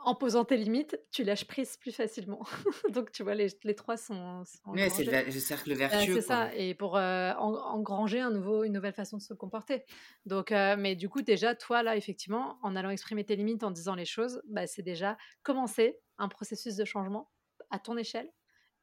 en 0.03 0.15
posant 0.15 0.45
tes 0.45 0.57
limites, 0.57 0.99
tu 1.11 1.23
lâches 1.23 1.45
prise 1.47 1.77
plus 1.77 1.91
facilement. 1.91 2.41
Donc 2.89 3.11
tu 3.11 3.23
vois, 3.23 3.35
les 3.35 3.47
les 3.63 3.75
3 3.75 3.97
sont 3.97 4.43
sont 4.45 4.73
Ouais, 4.73 4.89
c'est 4.89 5.03
le 5.03 5.39
cercle 5.39 5.73
vertueux, 5.75 6.17
c'est 6.17 6.21
ça 6.21 6.53
et 6.55 6.75
pour, 6.75 6.95
en 6.95 7.53
engranger 7.55 8.19
un 8.19 8.31
nouveau 8.31 8.63
une 8.63 8.73
nouvelle 8.73 8.93
façon 8.93 9.17
de 9.17 9.21
se 9.21 9.33
comporter. 9.33 9.85
Donc 10.25 10.51
heu, 10.51 10.75
mais 10.77 10.95
du 10.95 11.09
coup 11.09 11.21
déjà 11.21 11.55
toi 11.55 11.83
là 11.83 11.95
effectivement, 11.97 12.59
en 12.63 12.75
allant 12.75 12.89
exprimer 12.91 13.25
tes 13.25 13.35
limites, 13.35 13.63
en 13.63 13.71
disant 13.71 13.95
les 13.95 14.05
choses, 14.05 14.41
bah, 14.47 14.67
c'est 14.67 14.83
déjà 14.83 15.17
commencer 15.43 15.99
un 16.17 16.27
processus 16.29 16.75
de 16.75 16.85
changement 16.85 17.31
à 17.71 17.79
ton 17.79 17.97
échelle 17.97 18.29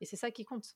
et 0.01 0.07
c'est 0.07 0.17
ça 0.17 0.31
qui 0.31 0.45
compte. 0.45 0.75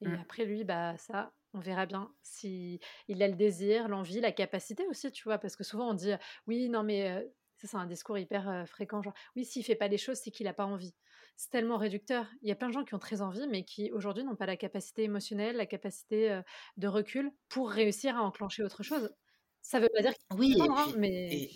Et 0.00 0.14
Mmh. 0.14 0.18
après 0.18 0.44
lui, 0.44 0.64
bah, 0.64 0.96
ça, 0.98 1.34
on 1.54 1.60
verra 1.60 1.86
bien 1.86 2.14
si 2.22 2.80
il 3.08 3.22
a 3.22 3.28
le 3.28 3.34
désir, 3.36 3.88
l'envie, 3.88 4.20
la 4.20 4.32
capacité 4.32 4.86
aussi, 4.88 5.12
tu 5.12 5.24
vois? 5.24 5.38
Parce 5.38 5.56
que 5.56 5.64
souvent 5.64 5.90
on 5.90 5.94
dit: 5.94 6.12
«Oui, 6.46 6.68
non 6.68 6.82
mais» 6.84 7.10
heu, 7.24 7.34
ça 7.62 7.68
c'est 7.68 7.76
un 7.76 7.86
discours 7.86 8.18
hyper, 8.18 8.64
fréquent, 8.68 9.02
genre: 9.02 9.14
«Oui, 9.36 9.44
s'il 9.44 9.64
fait 9.64 9.74
pas 9.76 9.88
les 9.88 9.98
choses, 9.98 10.18
c'est 10.18 10.30
qu'il 10.30 10.46
a 10.48 10.54
pas 10.54 10.66
envie». 10.66 10.94
C'est 11.36 11.50
tellement 11.50 11.78
réducteur. 11.78 12.26
Il 12.42 12.48
y 12.48 12.52
a 12.52 12.56
plein 12.56 12.68
de 12.68 12.72
gens 12.74 12.84
qui 12.84 12.94
ont 12.94 12.98
très 12.98 13.22
envie, 13.22 13.46
mais 13.48 13.64
qui 13.64 13.90
aujourd'hui 13.92 14.24
n'ont 14.24 14.36
pas 14.36 14.46
la 14.46 14.56
capacité 14.56 15.02
émotionnelle, 15.04 15.56
la 15.56 15.66
capacité, 15.66 16.40
de 16.76 16.88
recul 16.88 17.32
pour 17.48 17.70
réussir 17.70 18.16
à 18.16 18.22
enclencher 18.22 18.62
autre 18.62 18.82
chose. 18.82 19.14
Ça 19.62 19.80
veut 19.80 19.88
pas 19.94 20.02
dire 20.02 20.12
qu'il 20.14 20.26
Oui 20.30 20.54
et 20.64 20.68
hein, 20.68 20.92
puis 20.92 20.96
mais 20.96 21.30
et 21.30 21.50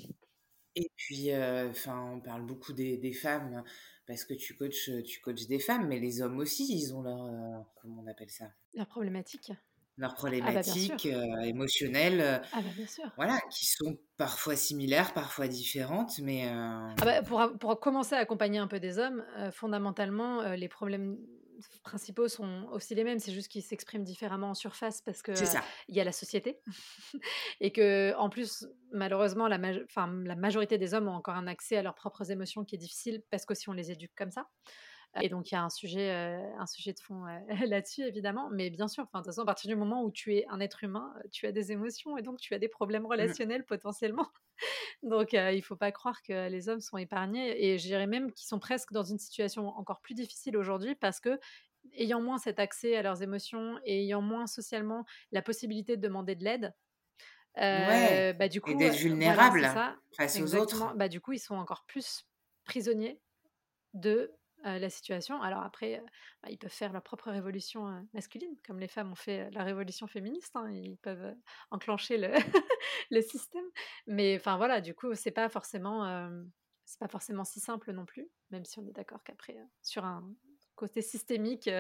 et 0.77 0.91
puis, 0.97 1.31
enfin, 1.35 2.13
on 2.15 2.21
parle 2.21 2.47
beaucoup 2.47 2.73
des 2.75 2.99
des 2.99 3.13
femmes 3.15 3.65
parce 4.07 4.25
que 4.25 4.35
tu 4.35 4.57
coaches, 4.57 4.91
tu 5.05 5.21
coaches 5.21 5.47
des 5.47 5.59
femmes, 5.61 5.89
mais 5.89 5.99
les 6.01 6.23
hommes 6.23 6.39
aussi, 6.39 6.67
ils 6.71 6.95
ont 6.95 7.03
leur, 7.03 7.75
comment 7.77 8.03
on 8.03 8.07
appelle 8.07 8.31
ça? 8.31 8.53
la 8.75 8.87
problématique. 8.87 9.51
Leurs 9.97 10.15
Ah 10.41 10.53
bah, 10.53 10.63
problématiques, 10.65 11.07
émotionnelles, 11.45 12.21
heu, 12.21 12.41
Ah 12.53 12.63
bah, 12.63 12.73
bien 12.73 12.87
sûr. 12.87 13.11
voilà, 13.17 13.39
qui 13.53 13.67
sont 13.67 13.99
parfois 14.19 14.57
similaires, 14.57 15.15
parfois 15.15 15.49
différentes, 15.49 16.19
mais 16.21 16.47
heu 16.49 16.93
Ah 17.01 17.05
bah, 17.05 17.23
pour 17.23 17.59
pour 17.59 17.79
commencer 17.81 18.15
à 18.15 18.19
accompagner 18.19 18.59
un 18.59 18.67
peu 18.69 18.81
des 18.81 18.99
hommes, 18.99 19.25
heu, 19.39 19.51
fondamentalement, 19.51 20.43
heu, 20.43 20.55
les 20.55 20.69
problèmes 20.69 21.19
principaux 21.83 22.29
sont 22.29 22.69
aussi 22.73 22.95
les 22.95 23.05
mêmes, 23.05 23.19
c'est 23.19 23.33
juste 23.33 23.49
qu'ils 23.51 23.63
s'expriment 23.63 24.05
différemment 24.05 24.51
en 24.51 24.55
surface 24.55 25.01
parce 25.03 25.23
que, 25.23 25.57
il 25.89 25.97
y 25.97 26.01
a 26.01 26.05
la 26.05 26.13
société 26.13 26.61
et 27.61 27.73
qu'en 27.73 28.29
plus, 28.31 28.67
malheureusement, 28.93 29.47
la 29.49 29.59
la 29.59 30.37
majorité 30.37 30.79
des 30.79 30.95
hommes 30.95 31.09
ont 31.09 31.15
encore 31.15 31.35
un 31.37 31.47
accès 31.47 31.77
à 31.77 31.83
leurs 31.83 31.95
propres 31.95 32.31
émotions 32.31 32.65
qui 32.65 32.75
est 32.77 32.79
difficile 32.79 33.23
parce 33.31 33.45
qu'aussi 33.47 33.69
on 33.69 33.73
les 33.75 33.91
éduque 33.91 34.13
comme 34.17 34.31
ça. 34.31 34.49
Et 35.23 35.29
donc 35.29 35.51
il 35.51 35.55
y 35.55 35.59
a 35.59 35.63
un 35.65 35.71
sujet, 35.71 36.11
heu, 36.13 36.43
un 36.59 36.67
sujet 36.67 36.93
de 36.93 37.01
fond, 37.01 37.27
heu, 37.27 37.39
là-dessus 37.67 38.03
évidemment. 38.05 38.51
Mais 38.51 38.71
bien 38.71 38.89
sûr, 38.89 39.05
de 39.05 39.11
toute 39.13 39.25
façon 39.25 39.43
à 39.43 39.47
partir 39.47 39.69
du 39.69 39.77
moment 39.77 40.03
où 40.05 40.11
tu 40.11 40.35
es 40.37 40.47
un 40.49 40.61
être 40.61 40.85
humain, 40.85 41.15
heu, 41.25 41.29
tu 41.33 41.47
as 41.47 41.53
des 41.53 41.73
émotions 41.73 42.17
et 42.19 42.23
donc 42.23 42.39
tu 42.41 42.55
as 42.55 42.59
des 42.59 42.69
problèmes 42.69 43.07
Mmh. 43.19 43.37
relationnels 43.37 43.65
potentiellement. 43.65 44.29
Donc 45.03 45.33
il 45.35 45.63
faut 45.63 45.77
pas 45.77 45.93
croire 45.93 46.23
que 46.23 46.49
les 46.49 46.69
hommes 46.69 46.81
sont 46.81 46.99
épargnés 46.99 47.67
et 47.67 47.79
je 47.79 47.85
dirais 47.87 48.07
même 48.07 48.33
qu'ils 48.33 48.49
sont 48.49 48.59
presque 48.61 48.93
dans 48.93 49.05
une 49.05 49.19
situation 49.19 49.69
encore 49.69 50.01
plus 50.01 50.15
difficile 50.15 50.57
aujourd'hui 50.57 50.95
parce 50.97 51.21
qu'ayant 51.21 52.21
moins 52.23 52.39
cet 52.39 52.59
accès 52.61 52.97
à 52.97 53.03
leurs 53.03 53.23
émotions 53.23 53.79
et 53.85 54.03
ayant 54.05 54.23
moins 54.23 54.47
socialement 54.47 55.05
la 55.33 55.43
possibilité 55.43 55.97
de 55.97 56.03
demander 56.03 56.35
de 56.37 56.45
l'aide, 56.45 56.75
Ouais 57.73 58.27
bah, 58.39 58.49
du 58.49 58.61
et 58.67 58.75
coup, 58.75 58.87
heu, 58.87 58.95
d'être 58.95 58.97
voilà, 59.23 59.55
vulnérable 59.55 59.67
ça, 59.67 59.97
face 60.13 60.41
aux 60.41 60.55
autres. 60.55 60.93
Bah, 60.97 61.09
du 61.09 61.21
coup, 61.21 61.33
ils 61.33 61.39
sont 61.39 61.57
encore 61.57 61.85
plus 61.87 62.25
prisonniers 62.65 63.21
de, 63.95 64.33
heu, 64.67 64.79
la 64.79 64.91
situation. 64.91 65.41
Alors 65.43 65.63
après, 65.63 66.03
bah, 66.43 66.49
ils 66.51 66.59
peuvent 66.59 66.71
faire 66.73 66.93
leur 66.93 67.03
propre 67.03 67.31
révolution, 67.31 67.89
heu, 67.89 68.03
masculine, 68.15 68.57
comme 68.67 68.79
les 68.81 68.89
femmes 68.89 69.13
ont 69.13 69.15
fait, 69.15 69.47
heu, 69.47 69.51
la 69.53 69.65
révolution 69.65 70.07
féministe, 70.07 70.57
hein. 70.57 70.71
Ils 70.71 70.99
peuvent, 70.99 71.35
enclencher 71.71 72.19
le 72.19 72.29
le 73.11 73.21
système. 73.23 73.65
Mais 74.07 74.37
enfin 74.37 74.57
voilà, 74.57 74.81
du 74.81 74.95
coup, 74.95 75.15
c'est 75.15 75.31
pas 75.31 75.49
forcément, 75.49 76.31
c'est 76.85 76.99
pas 77.01 77.09
forcément 77.09 77.45
si 77.45 77.61
simple 77.61 77.93
non 77.93 78.05
plus, 78.07 78.29
même 78.51 78.65
si 78.65 78.79
on 78.79 78.87
est 78.87 78.93
d'accord 78.93 79.23
qu'après, 79.25 79.57
sur 79.83 80.05
un 80.05 80.33
côté 80.77 81.03
systémique, 81.03 81.71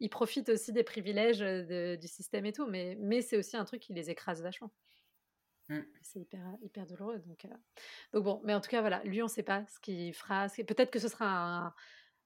ils 0.00 0.08
profitent 0.10 0.48
aussi 0.50 0.72
des 0.72 0.84
privilèges, 0.84 1.38
de 1.40 1.96
du 2.00 2.08
système 2.08 2.46
et 2.46 2.52
tout, 2.52 2.66
mais 2.66 2.96
mais 3.00 3.22
c'est 3.22 3.36
aussi 3.38 3.56
un 3.56 3.64
truc 3.64 3.80
qui 3.82 3.92
les 3.94 4.10
écrase 4.10 4.42
vachement. 4.42 4.72
Mmh. 5.68 5.82
C'est 6.02 6.18
hyper, 6.20 6.56
hyper 6.62 6.86
douloureux 6.86 7.20
donc 7.20 7.46
donc 8.12 8.24
bon, 8.24 8.40
mais 8.44 8.54
en 8.54 8.60
tout 8.60 8.70
cas 8.70 8.80
voilà, 8.80 9.02
lui 9.04 9.22
on 9.22 9.28
sait 9.28 9.42
pas 9.44 9.64
ce 9.66 9.78
qu'il 9.80 10.12
fera, 10.14 10.48
peut-être 10.48 10.90
que 10.90 10.98
ce 10.98 11.08
sera 11.08 11.26
un 11.66 11.74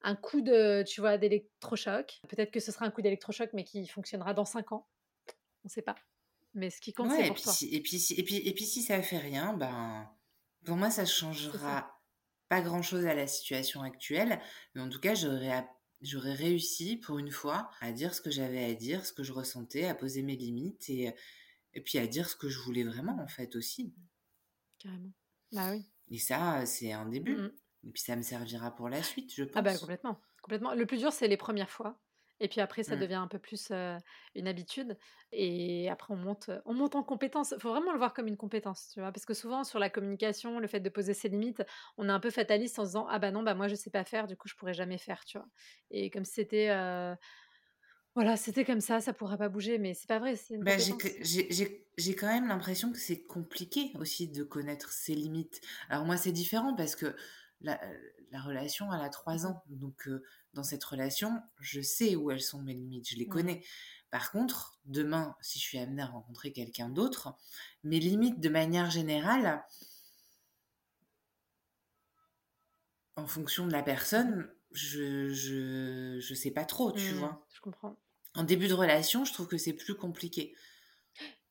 un 0.06 0.16
coup 0.16 0.42
de 0.42 0.84
tu 0.88 1.02
vois, 1.02 1.18
d'électrochoc. 1.18 2.22
Peut-être 2.30 2.52
que 2.52 2.60
ce 2.60 2.72
sera 2.72 2.86
un 2.86 2.92
coup 2.92 3.02
d'électrochoc, 3.02 3.50
mais 3.54 3.64
qui 3.64 3.86
fonctionnera 3.88 4.34
dans 4.34 4.46
5 4.46 4.72
ans. 4.72 4.88
On 5.64 5.68
ne 5.68 5.70
sait 5.70 5.82
pas. 5.82 5.96
Mais 6.54 6.70
ce 6.70 6.80
qui 6.82 6.94
compte, 6.94 7.12
Ouais 7.12 7.26
et 7.28 7.30
pour 7.30 7.34
puis 7.34 7.42
toi. 7.42 7.58
si 7.58 7.74
et 7.74 7.82
puis 7.82 7.98
si 7.98 8.14
et 8.14 8.22
puis 8.24 8.36
et 8.38 8.54
puis 8.54 8.64
si 8.64 8.82
ça 8.82 9.02
fait 9.02 9.18
rien, 9.18 9.52
ben, 9.54 10.10
pour 10.64 10.76
moi 10.76 10.90
ça 10.90 11.04
changera 11.04 12.00
pas 12.48 12.62
grand-chose 12.62 13.06
à 13.06 13.14
la 13.14 13.26
situation 13.26 13.82
actuelle, 13.82 14.40
mais 14.74 14.80
en 14.82 14.88
tout 14.88 15.00
cas 15.00 15.14
j'aurais 15.14 15.68
j'aurais 16.00 16.32
réussi 16.34 16.96
pour 16.96 17.18
une 17.18 17.30
fois 17.30 17.70
à 17.80 17.92
dire 17.92 18.14
ce 18.14 18.20
que 18.22 18.30
j'avais 18.30 18.64
à 18.64 18.74
dire, 18.74 19.04
ce 19.06 19.12
que 19.12 19.22
je 19.24 19.32
ressentais, 19.32 19.84
à 19.86 19.94
poser 19.94 20.22
mes 20.22 20.36
limites 20.36 20.88
et 20.88 21.14
et 21.74 21.82
puis 21.82 21.98
à 21.98 22.06
dire 22.08 22.28
ce 22.30 22.36
que 22.36 22.48
je 22.50 22.58
voulais 22.60 22.84
vraiment 22.84 23.18
en 23.22 23.28
fait 23.28 23.56
aussi 23.56 23.94
Carrément. 24.78 25.12
Bah 25.52 25.70
oui. 25.72 25.86
et 26.08 26.18
ça, 26.18 26.66
c'est 26.66 26.92
un 26.92 27.06
Mmh 27.24 27.34
début 27.34 27.46
mh. 27.46 27.50
Et 27.86 27.90
puis 27.92 28.02
ça 28.02 28.16
me 28.16 28.22
servira 28.22 28.74
pour 28.74 28.88
la 28.90 29.02
suite, 29.02 29.34
je 29.34 29.44
Ah 29.54 29.62
bah 29.62 29.74
pense. 29.74 29.78
complètement, 29.78 30.20
complètement. 30.42 30.74
Le 30.74 30.86
plus 30.86 30.98
dur, 30.98 31.12
c'est 31.12 31.28
les 31.28 31.36
premières 31.36 31.70
fois 31.70 32.00
et 32.38 32.48
puis 32.48 32.60
après 32.60 32.82
ça 32.82 32.96
Mmh. 32.96 32.98
devient 32.98 33.14
un 33.14 33.28
peu 33.28 33.38
plus, 33.38 33.70
heu, 33.70 33.96
une 34.34 34.46
habitude 34.46 34.98
et 35.32 35.88
après 35.88 36.12
on 36.12 36.18
monte, 36.18 36.50
on 36.66 36.74
monte 36.74 36.94
en 36.94 37.02
compétence. 37.02 37.54
Faut 37.58 37.70
vraiment 37.70 37.92
le 37.92 37.98
voir 37.98 38.12
comme 38.12 38.26
une 38.26 38.36
compétence, 38.36 38.90
tu 38.92 39.00
vois? 39.00 39.10
Parce 39.10 39.24
que 39.24 39.32
souvent 39.32 39.64
sur 39.64 39.78
la 39.78 39.88
communication, 39.88 40.58
le 40.60 40.66
fait 40.66 40.80
de 40.80 40.90
poser 40.90 41.14
ses 41.14 41.30
limites, 41.30 41.62
on 41.96 42.08
est 42.10 42.12
un 42.12 42.20
peu 42.20 42.28
fataliste 42.30 42.78
en 42.78 42.82
se 42.84 42.88
disant: 42.90 43.06
«Ah 43.08 43.18
bah 43.18 43.30
non, 43.30 43.42
bah 43.42 43.54
moi 43.54 43.68
je 43.68 43.74
sais 43.74 43.88
pas 43.90 44.04
faire, 44.04 44.26
du 44.26 44.36
coup 44.36 44.48
je 44.48 44.54
pourrais 44.54 44.74
jamais 44.74 44.98
faire», 44.98 45.24
tu 45.24 45.38
vois? 45.38 45.46
Et 45.90 46.10
comme 46.10 46.26
si 46.26 46.34
c'était, 46.34 46.68
heu, 46.70 47.14
voilà, 48.14 48.36
c'était 48.36 48.64
comme 48.64 48.80
ça, 48.80 49.00
ça 49.00 49.12
pourra 49.12 49.36
pas 49.38 49.48
bouger, 49.48 49.78
mais 49.78 49.94
c'est 49.94 50.08
pas 50.08 50.18
vrai, 50.18 50.34
Bah, 50.60 50.78
j'ai 50.78 52.14
quand 52.14 52.26
même 52.26 52.48
l'impression 52.48 52.90
que 52.92 52.98
c'est 52.98 53.22
compliqué 53.24 53.92
aussi 53.98 54.28
de 54.28 54.42
connaître 54.42 54.90
ses 54.92 55.14
limites. 55.14 55.60
Alors 55.88 56.04
moi, 56.06 56.16
c'est 56.16 56.32
différent 56.32 56.74
parce 56.74 56.96
que 56.96 57.14
la, 57.60 57.82
heu, 57.90 58.12
la 58.30 58.40
relation, 58.40 58.92
elle 58.92 59.00
a 59.00 59.08
3 59.08 59.46
mh. 59.46 59.46
ans. 59.46 59.62
Donc, 59.68 60.06
heu, 60.08 60.22
dans 60.54 60.62
cette 60.62 60.84
relation, 60.84 61.40
je 61.60 61.80
sais 61.80 62.16
où 62.16 62.30
elles 62.30 62.42
sont 62.42 62.62
mes 62.62 62.74
limites, 62.74 63.08
je 63.10 63.16
les 63.16 63.28
connais. 63.28 63.64
Par 64.10 64.30
contre, 64.30 64.78
demain, 64.84 65.36
si 65.40 65.58
je 65.58 65.64
suis 65.64 65.78
amenée 65.78 66.02
à 66.02 66.06
rencontrer 66.06 66.52
quelqu'un 66.52 66.88
d'autre, 66.88 67.34
mes 67.84 67.98
limites 68.00 68.40
de 68.40 68.48
manière 68.48 68.90
générale, 68.90 69.64
en 73.16 73.26
fonction 73.26 73.66
de 73.66 73.72
la 73.72 73.82
personne, 73.82 74.50
je 74.72 75.28
je 75.30 76.18
je 76.20 76.34
sais 76.34 76.50
pas 76.50 76.64
trop, 76.64 76.92
tu 76.92 77.14
Mmh. 77.14 77.14
vois? 77.14 77.46
Je 77.48 77.60
comprends. 77.60 77.96
En 78.34 78.44
début 78.44 78.68
de 78.68 78.74
relation, 78.74 79.24
je 79.24 79.32
trouve 79.34 79.48
que 79.48 79.58
c'est 79.58 79.74
plus 79.74 79.96
compliqué. 79.96 80.54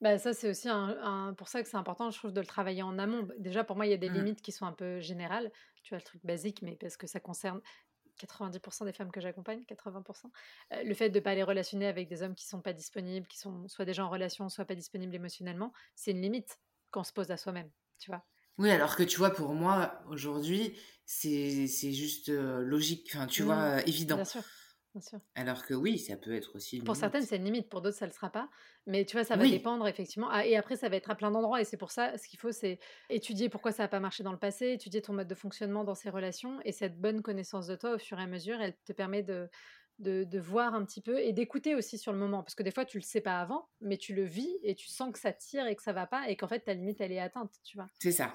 Bah, 0.02 0.18
ça, 0.18 0.34
c'est 0.34 0.50
aussi 0.50 0.70
un 0.70 0.98
un 1.02 1.34
pour 1.34 1.48
ça 1.48 1.64
que 1.64 1.70
c'est 1.70 1.78
important, 1.78 2.12
je 2.12 2.18
trouve, 2.20 2.34
de 2.34 2.42
le 2.42 2.46
travailler 2.48 2.84
en 2.84 2.98
amont. 3.00 3.24
Bah, 3.24 3.34
déjà, 3.40 3.64
pour 3.64 3.76
moi, 3.76 3.86
il 3.86 3.90
y 3.92 3.94
a 3.94 3.98
des 3.98 4.10
Mmh. 4.10 4.10
limites 4.10 4.42
qui 4.42 4.52
sont 4.52 4.66
un 4.66 4.74
peu 4.74 5.00
générales. 5.00 5.52
Tu 5.86 5.92
vois, 5.94 6.00
le 6.00 6.04
truc 6.04 6.26
basique, 6.26 6.64
mais 6.64 6.76
parce 6.78 6.98
que 6.98 7.06
ça 7.06 7.20
concerne 7.20 7.62
90 8.18 8.86
des 8.86 8.92
femmes 8.94 9.12
que 9.12 9.22
j'accompagne, 9.22 9.64
80 9.66 10.04
heu, 10.74 10.84
le 10.84 10.94
fait 10.96 11.12
de 11.12 11.20
pas 11.20 11.36
les 11.36 11.44
relationner 11.44 11.86
avec 11.88 12.08
des 12.10 12.24
hommes 12.24 12.34
qui 12.36 12.48
sont 12.48 12.62
pas 12.62 12.74
disponibles, 12.74 13.28
qui 13.28 13.38
sont 13.38 13.68
soit 13.68 13.86
déjà 13.86 14.04
en 14.04 14.10
relation, 14.10 14.50
soit 14.50 14.66
pas 14.66 14.74
disponibles 14.76 15.14
émotionnellement, 15.16 15.74
c'est 15.96 16.10
une 16.12 16.22
limite 16.24 16.58
qu'on 16.92 17.04
se 17.04 17.14
pose 17.14 17.30
à 17.30 17.38
soi-même, 17.38 17.72
tu 18.00 18.10
vois? 18.10 18.26
Oui, 18.58 18.70
alors 18.72 18.96
que 18.96 19.04
tu 19.04 19.18
vois, 19.18 19.32
pour 19.32 19.54
moi, 19.54 20.02
aujourd'hui, 20.08 20.78
c'est 21.06 21.68
juste, 21.92 22.30
heu, 22.30 22.62
logique, 22.64 23.10
enfin, 23.14 23.28
tu 23.28 23.44
Mmh. 23.44 23.44
vois, 23.44 23.80
heu, 23.80 23.84
évident. 23.90 24.22
Bien 24.22 24.26
sûr, 24.26 24.44
bien 24.96 25.02
sûr. 25.02 25.20
Alors 25.36 25.66
que 25.66 25.74
oui, 25.74 25.98
ça 25.98 26.18
peut 26.18 26.34
être 26.34 26.56
aussi 26.56 26.78
une 26.78 26.84
Pour 26.84 26.96
certaines, 26.96 27.24
c'est 27.26 27.38
une 27.38 27.46
limite, 27.46 27.68
pour 27.70 27.82
d'autres, 27.82 27.98
ça 27.98 28.06
ne 28.06 28.12
le 28.12 28.14
sera 28.14 28.30
pas. 28.30 28.50
Mais 28.86 29.06
tu 29.06 29.16
vois, 29.18 29.24
ça 29.24 29.38
va 29.38 29.48
Oui, 29.48 29.48
dépendre 29.48 29.88
effectivement. 29.88 30.28
Ah, 30.30 30.46
et 30.46 30.56
après, 30.56 30.76
ça 30.76 30.88
va 30.90 30.98
être 30.98 31.10
à 31.10 31.16
plein 31.16 31.32
d'endroits. 31.32 31.60
Et 31.62 31.64
c'est 31.66 31.78
pour 31.78 31.90
ça, 31.92 32.18
ce 32.18 32.28
qu'il 32.28 32.38
faut, 32.40 32.52
c'est 32.52 32.80
étudier 33.10 33.50
pourquoi 33.50 33.72
ça 33.72 33.84
n'a 33.84 33.88
pas 33.88 34.00
marché 34.00 34.24
dans 34.24 34.32
le 34.32 34.38
passé, 34.38 34.74
étudier 34.74 35.02
ton 35.02 35.14
mode 35.14 35.28
de 35.28 35.34
fonctionnement 35.36 35.84
dans 35.84 35.96
ces 35.96 36.10
relations. 36.12 36.60
Et 36.64 36.72
cette 36.72 37.00
bonne 37.00 37.22
connaissance 37.24 37.66
de 37.68 37.76
toi, 37.76 37.96
au 37.96 37.98
fur 37.98 38.20
et 38.20 38.24
à 38.24 38.28
mesure, 38.28 38.62
elle 38.62 38.76
te 38.86 38.94
permet 38.94 39.24
de, 39.24 39.50
de, 40.00 40.26
de 40.26 40.40
voir 40.40 40.76
un 40.76 40.86
petit 40.86 41.02
peu 41.02 41.20
et 41.20 41.34
d'écouter 41.34 41.74
aussi 41.76 41.98
sur 41.98 42.12
le 42.12 42.20
moment. 42.20 42.44
Parce 42.44 42.56
que 42.56 42.64
des 42.64 42.72
fois, 42.72 42.86
tu 42.86 42.98
le 43.00 43.04
sais 43.04 43.22
pas 43.22 43.40
avant, 43.40 43.70
mais 43.82 43.98
tu 43.98 44.14
le 44.14 44.24
vis 44.26 44.58
et 44.64 44.76
tu 44.76 44.88
sens 44.90 45.12
que 45.12 45.20
ça 45.20 45.34
tire 45.34 45.66
et 45.66 45.76
que 45.76 45.82
ça 45.82 45.94
va 45.94 46.06
pas 46.08 46.30
et 46.30 46.36
qu'en 46.36 46.48
fait, 46.48 46.60
ta 46.62 46.74
limite, 46.76 47.02
elle 47.02 47.14
est 47.14 47.20
atteinte, 47.20 47.54
tu 47.64 47.78
vois. 47.78 47.90
c'est 48.00 48.12
ça. 48.12 48.34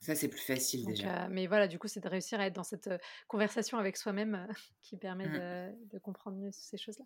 Ça, 0.00 0.14
c'est 0.14 0.28
plus 0.28 0.40
facile 0.40 0.84
Donc, 0.84 0.94
déjà. 0.94 1.28
mais 1.28 1.46
voilà, 1.46 1.68
du 1.68 1.78
coup, 1.78 1.86
c'est 1.86 2.00
de 2.00 2.08
réussir 2.08 2.40
à 2.40 2.46
être 2.46 2.54
dans 2.54 2.64
cette, 2.64 2.88
conversation 3.28 3.78
avec 3.78 3.96
soi-même, 3.96 4.46
qui 4.82 4.96
permet 4.96 5.26
Mmh. 5.26 5.32
de 5.38 5.86
de 5.94 5.98
comprendre 5.98 6.38
mieux 6.38 6.50
ces 6.52 6.78
choses-là. 6.78 7.04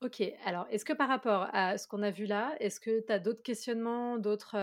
OK, 0.00 0.22
alors 0.44 0.66
est-ce 0.70 0.84
que 0.84 0.92
par 0.92 1.08
rapport 1.08 1.48
à 1.52 1.78
ce 1.78 1.86
qu'on 1.86 2.02
a 2.02 2.10
vu 2.10 2.26
là, 2.26 2.54
est-ce 2.60 2.80
que 2.80 3.00
tu 3.06 3.12
as 3.12 3.18
d'autres 3.18 3.42
questionnements, 3.42 4.18
d'autres, 4.18 4.56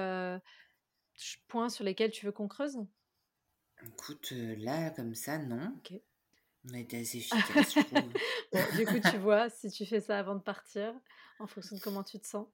points 1.47 1.69
sur 1.69 1.83
lesquels 1.83 2.11
tu 2.11 2.25
veux 2.25 2.31
qu'on 2.31 2.47
creuse? 2.47 2.77
Écoute, 3.85 4.31
là, 4.31 4.89
comme 4.91 5.15
ça, 5.15 5.37
non. 5.39 5.73
OK. 5.77 5.99
On 6.69 6.73
a 6.75 6.79
été 6.79 6.99
assez 6.99 7.17
efficace, 7.19 7.73
je 7.73 7.79
trouve. 7.95 8.13
Bon, 8.51 8.59
du 8.77 8.85
coup, 8.85 9.09
tu 9.09 9.17
vois, 9.17 9.49
si 9.49 9.69
tu 9.71 9.85
fais 9.85 9.99
ça 9.99 10.19
avant 10.19 10.35
de 10.35 10.41
partir, 10.41 10.93
en 11.39 11.47
fonction 11.47 11.75
de 11.75 11.81
comment 11.81 12.03
tu 12.03 12.19
te 12.19 12.27
sens, 12.27 12.47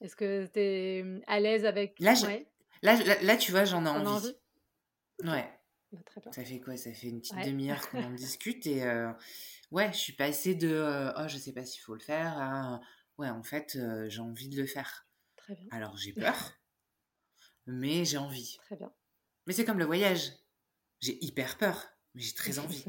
est-ce 0.00 0.16
que 0.16 0.46
tu 0.46 0.58
es, 0.60 1.02
mmh, 1.02 1.20
à 1.26 1.40
l'aise 1.40 1.64
avec 1.66 1.98
Là, 2.00 2.14
je 2.14 2.26
ouais, 2.26 2.46
là 2.82 2.96
là 3.02 3.20
là, 3.22 3.36
tu 3.36 3.50
vois, 3.52 3.64
j'en 3.64 3.84
ai 3.86 3.88
envie. 3.88 4.16
envie? 4.16 4.36
Ouais. 5.24 5.52
bah, 5.92 6.02
très 6.04 6.20
bien. 6.20 6.34
Ça 6.34 6.44
fait 6.44 6.60
quoi? 6.60 6.76
Ça 6.76 6.92
fait 6.94 7.08
une 7.08 7.20
petite 7.20 7.40
Ouais, 7.40 7.44
demi 7.44 7.70
heure 7.70 7.90
qu'on 7.90 8.02
en 8.02 8.12
discute 8.12 8.66
et 8.66 8.84
heu, 8.86 9.12
ouais, 9.72 9.92
je 9.92 9.98
suis 9.98 10.14
passée 10.14 10.54
de, 10.56 10.68
heu: 10.68 11.12
«Oh, 11.18 11.28
je 11.28 11.38
sais 11.38 11.52
pas 11.54 11.64
s'il 11.66 11.82
faut 11.82 11.94
le 11.94 12.00
faire» 12.00 12.38
à, 12.38 12.80
«Ouais, 13.18 13.30
en 13.30 13.42
fait, 13.44 13.76
heu, 13.76 14.08
j'ai 14.10 14.20
envie 14.20 14.48
de 14.50 14.60
le 14.60 14.66
faire». 14.68 15.08
très 15.36 15.54
bien, 15.54 15.70
Alors 15.70 15.96
j'ai 15.98 16.12
peur, 16.14 16.54
mais 17.66 18.04
j'ai 18.04 18.18
envie. 18.18 18.58
très 18.66 18.76
bien. 18.76 18.92
Mais 19.46 19.54
c'est 19.54 19.64
comme 19.64 19.78
le 19.80 19.84
voyage. 19.86 20.32
J'ai 21.00 21.24
hyper 21.24 21.58
peur, 21.58 21.88
mais 22.14 22.22
j'ai 22.22 22.34
très 22.34 22.58
envie, 22.60 22.88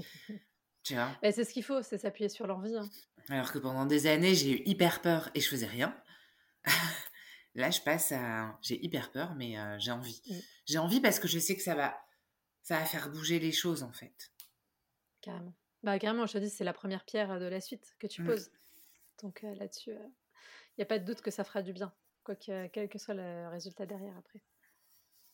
tu 0.84 0.96
vois? 0.96 1.22
Bah, 1.22 1.32
c'est 1.32 1.44
ce 1.44 1.54
qu'il 1.54 1.64
faut, 1.64 1.82
c'est 1.84 1.98
s'appuyer 2.00 2.30
sur 2.30 2.48
l'envie, 2.48 2.76
hein. 2.76 2.92
Alors 3.30 3.54
que 3.54 3.58
pendant 3.58 3.86
des 3.86 4.06
années, 4.08 4.36
j'ai 4.36 4.52
eu 4.52 4.62
hyper 4.66 5.02
peur 5.02 5.30
et 5.34 5.40
je 5.40 5.48
faisais 5.48 5.66
rien. 5.66 5.96
Là, 7.58 7.72
je 7.72 7.82
passe 7.82 8.14
à 8.14 8.58
j'ai 8.62 8.82
hyper 8.86 9.12
peur, 9.12 9.36
mais 9.36 9.58
heu, 9.60 9.78
j'ai 9.80 9.92
envie. 9.92 10.22
Mmh. 10.26 10.44
J'ai 10.66 10.78
envie 10.80 11.02
parce 11.02 11.20
que 11.20 11.28
je 11.28 11.40
sais 11.40 11.56
que 11.58 11.64
ça 11.64 11.76
va 11.76 11.98
ça 12.64 12.80
va 12.80 12.86
faire 12.86 13.10
bouger 13.12 13.40
les 13.40 13.54
choses, 13.54 13.84
en 13.84 13.94
fait. 13.94 14.32
Carrément. 15.22 15.54
Bah, 15.84 16.00
carrément, 16.00 16.26
je 16.26 16.34
te 16.34 16.38
dis, 16.40 16.50
c'est 16.50 16.64
la 16.64 16.74
première 16.74 17.06
pierre, 17.06 17.40
de 17.40 17.46
la 17.46 17.62
suite 17.62 17.96
que 18.00 18.08
tu 18.08 18.20
Mmh. 18.20 18.22
poses. 18.22 18.52
Donc 19.24 19.44
heu, 19.44 19.54
là-dessus, 19.56 19.92
il 19.92 20.80
y 20.80 20.84
a 20.84 20.88
pas 20.88 21.00
de 21.00 21.06
doute 21.06 21.22
que 21.22 21.32
ça 21.32 21.46
fera 21.46 21.64
du 21.64 21.74
bien, 21.74 21.94
quoi 22.24 22.36
que 22.36 22.68
quel 22.70 22.90
que 22.90 23.00
soit 23.00 23.16
le 23.16 23.50
résultat 23.50 23.88
derrière 23.88 24.18
après. 24.18 24.44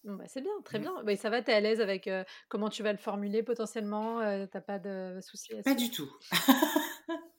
Bon, 0.03 0.15
bah, 0.15 0.25
c'est 0.27 0.41
bien, 0.41 0.51
très 0.65 0.77
Mmh. 0.77 0.79
bien. 0.79 1.03
Bah, 1.03 1.15
ça 1.17 1.29
va, 1.29 1.41
tu 1.43 1.51
es 1.51 1.53
à 1.53 1.59
l'aise 1.61 1.81
avec, 1.81 2.09
comment 2.49 2.69
tu 2.69 2.83
vas 2.83 2.91
le 2.93 2.97
formuler 2.99 3.43
potentiellement, 3.43 4.19
tu 4.47 4.61
pas 4.61 4.79
de 4.79 5.19
soucis 5.21 5.53
Pas 5.63 5.65
là-dessus? 5.65 5.75
du 5.75 5.91
tout. 5.91 6.09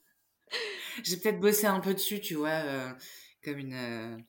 J'ai 1.03 1.17
peut-être 1.17 1.39
bossé 1.39 1.67
un 1.67 1.79
peu 1.79 1.93
dessus, 1.93 2.19
tu 2.21 2.35
vois, 2.35 2.95
comme 3.43 3.59
une, 3.59 4.25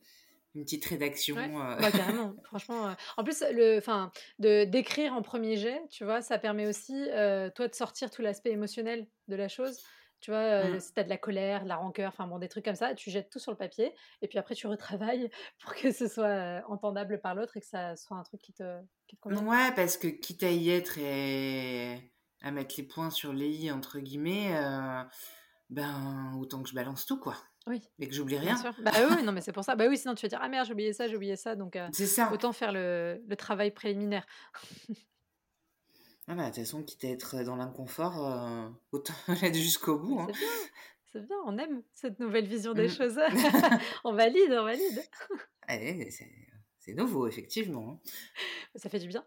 une 0.56 0.64
petite 0.64 0.84
rédaction. 0.86 1.36
bah, 1.36 1.90
carrément, 1.92 2.34
franchement. 2.44 2.94
en 3.16 3.24
plus, 3.24 3.44
le, 3.52 3.78
enfin, 3.78 4.10
de 4.38 4.64
d'écrire 4.64 5.12
en 5.12 5.22
premier 5.22 5.56
jet, 5.56 5.80
tu 5.90 6.04
vois, 6.04 6.22
ça 6.22 6.38
permet 6.38 6.66
aussi, 6.66 7.06
toi, 7.54 7.68
de 7.68 7.74
sortir 7.74 8.10
tout 8.10 8.22
l'aspect 8.22 8.50
émotionnel 8.50 9.06
de 9.28 9.36
la 9.36 9.48
chose. 9.48 9.78
Tu 10.20 10.30
vois, 10.30 10.64
mmh. 10.64 10.80
si 10.80 10.94
tu 10.94 11.00
as 11.00 11.04
de 11.04 11.10
la 11.10 11.18
colère, 11.18 11.64
de 11.64 11.68
la 11.68 11.76
rancœur, 11.76 12.08
enfin 12.08 12.26
bon, 12.26 12.38
des 12.38 12.48
trucs 12.48 12.64
comme 12.64 12.74
ça, 12.74 12.94
tu 12.94 13.10
jettes 13.10 13.28
tout 13.30 13.38
sur 13.38 13.52
le 13.52 13.58
papier 13.58 13.92
et 14.22 14.28
puis 14.28 14.38
après 14.38 14.54
tu 14.54 14.66
retravailles 14.66 15.30
pour 15.60 15.74
que 15.74 15.92
ce 15.92 16.08
soit 16.08 16.62
entendable 16.68 17.20
par 17.20 17.34
l'autre 17.34 17.58
et 17.58 17.60
que 17.60 17.66
ça 17.66 17.96
soit 17.96 18.16
un 18.16 18.22
truc 18.22 18.40
qui 18.40 18.54
te, 18.54 18.80
qui 19.06 19.18
Ouais, 19.24 19.72
parce 19.76 19.98
que 19.98 20.08
quitte 20.08 20.42
à 20.42 20.50
y 20.50 20.70
être 20.70 20.98
et 20.98 22.12
à 22.42 22.50
mettre 22.50 22.74
les 22.78 22.84
points 22.84 23.10
sur 23.10 23.32
les 23.32 23.48
i, 23.48 23.70
entre 23.70 23.98
guillemets, 23.98 24.54
ben 25.70 26.34
autant 26.38 26.62
que 26.62 26.68
je 26.68 26.74
balance 26.74 27.06
tout, 27.06 27.18
quoi. 27.18 27.36
Oui. 27.66 27.83
Et 27.98 28.09
que 28.09 28.14
j'oublie 28.14 28.38
rien. 28.38 28.57
Sûr. 28.57 28.72
Bah 28.81 28.92
oui, 29.11 29.22
non, 29.24 29.33
mais 29.33 29.40
c'est 29.40 29.52
pour 29.52 29.64
ça. 29.64 29.74
Bah 29.74 29.87
oui, 29.88 29.98
sinon 29.98 30.14
tu 30.14 30.22
vas 30.22 30.29
dire 30.29 30.38
Ah 30.40 30.48
merde, 30.48 30.66
j'ai 30.66 30.72
oublié 30.72 30.92
ça, 30.92 31.09
j'ai 31.09 31.16
oublié 31.16 31.37
ça. 31.37 31.57
Donc, 31.57 31.79
ça. 31.92 32.33
autant 32.33 32.52
faire 32.52 32.72
le, 32.72 33.20
le 33.26 33.37
travail 33.37 33.72
préliminaire. 33.72 34.24
Ah 36.29 36.35
bah, 36.35 36.42
de 36.42 36.46
toute 36.48 36.64
façon, 36.64 36.83
quitte 36.83 37.05
à 37.05 37.09
être 37.09 37.44
dans 37.44 37.55
l'inconfort, 37.55 38.26
euh, 38.26 38.68
autant 38.90 39.14
aller 39.42 39.55
jusqu'au 39.55 39.98
bout. 39.98 40.18
Hein. 40.18 40.26
C'est 41.12 41.20
bien, 41.20 41.29
bien, 41.29 41.37
on 41.46 41.59
aime 41.59 41.83
cette 41.94 42.18
nouvelle 42.18 42.46
vision 42.46 42.72
des 42.74 42.88
mmh. 42.88 42.90
choses. 42.90 43.20
on 44.05 44.12
valide, 44.12 44.50
on 44.50 44.64
valide. 44.64 45.05
Allez, 45.68 46.11
c'est 46.11 46.94
nouveau, 46.94 47.29
effectivement. 47.29 48.00
Hein. 48.05 48.11
Ça 48.74 48.88
fait 48.88 48.98
du 48.98 49.07
bien. 49.07 49.24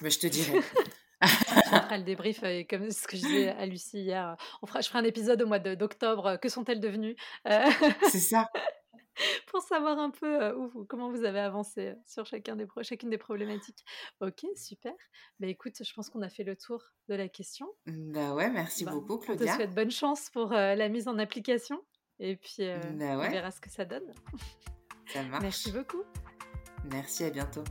Bah, 0.00 0.08
je 0.08 0.18
te 0.18 0.26
dirai. 0.28 0.60
on 1.22 1.80
fera 1.80 1.98
le 1.98 2.04
débrief, 2.04 2.42
euh, 2.42 2.62
comme 2.68 2.90
ce 2.90 3.06
que 3.06 3.16
je 3.16 3.22
disais 3.22 3.48
à 3.48 3.66
Lucie 3.66 4.00
hier. 4.00 4.36
On 4.62 4.66
fera, 4.66 4.80
je 4.80 4.88
ferai 4.88 4.98
un 4.98 5.04
épisode 5.04 5.40
au 5.42 5.46
mois 5.46 5.58
d'octobre. 5.58 6.38
Que 6.40 6.48
sont-elles 6.48 6.80
devenues 6.80 7.16
C'est 7.44 8.18
ça. 8.18 8.48
pour 9.46 9.60
savoir 9.60 9.98
un 9.98 10.10
peu 10.10 10.54
où, 10.54 10.84
comment 10.86 11.10
vous 11.10 11.24
avez 11.24 11.40
avancé 11.40 11.94
sur 12.06 12.24
chacun 12.24 12.56
des 12.56 12.66
chacune 12.82 13.10
des 13.10 13.18
problématiques. 13.18 13.84
Ok, 14.20 14.46
super. 14.56 14.94
Bah 15.38 15.48
écoute, 15.48 15.74
je 15.80 15.92
pense 15.92 16.08
qu'on 16.08 16.22
a 16.22 16.30
fait 16.30 16.44
le 16.44 16.56
tour 16.56 16.82
de 17.08 17.14
la 17.14 17.28
question. 17.28 17.68
Bah 17.86 18.34
ouais, 18.34 18.50
merci 18.50 18.84
bah, 18.84 18.92
beaucoup 18.92 19.18
Claudia. 19.18 19.44
On 19.44 19.48
te 19.50 19.54
souhaite 19.54 19.74
bonne 19.74 19.90
chance 19.90 20.30
pour 20.30 20.52
la 20.52 20.88
mise 20.88 21.08
en 21.08 21.18
application 21.18 21.78
et 22.18 22.36
puis 22.36 22.66
bah 22.94 23.18
on 23.18 23.30
verra 23.30 23.50
ce 23.50 23.60
que 23.60 23.70
ça 23.70 23.84
donne. 23.84 24.14
Ça 25.08 25.22
marche. 25.30 25.42
Merci 25.42 25.72
beaucoup. 25.72 26.04
Merci, 26.90 27.24
à 27.24 27.30
bientôt. 27.30 27.64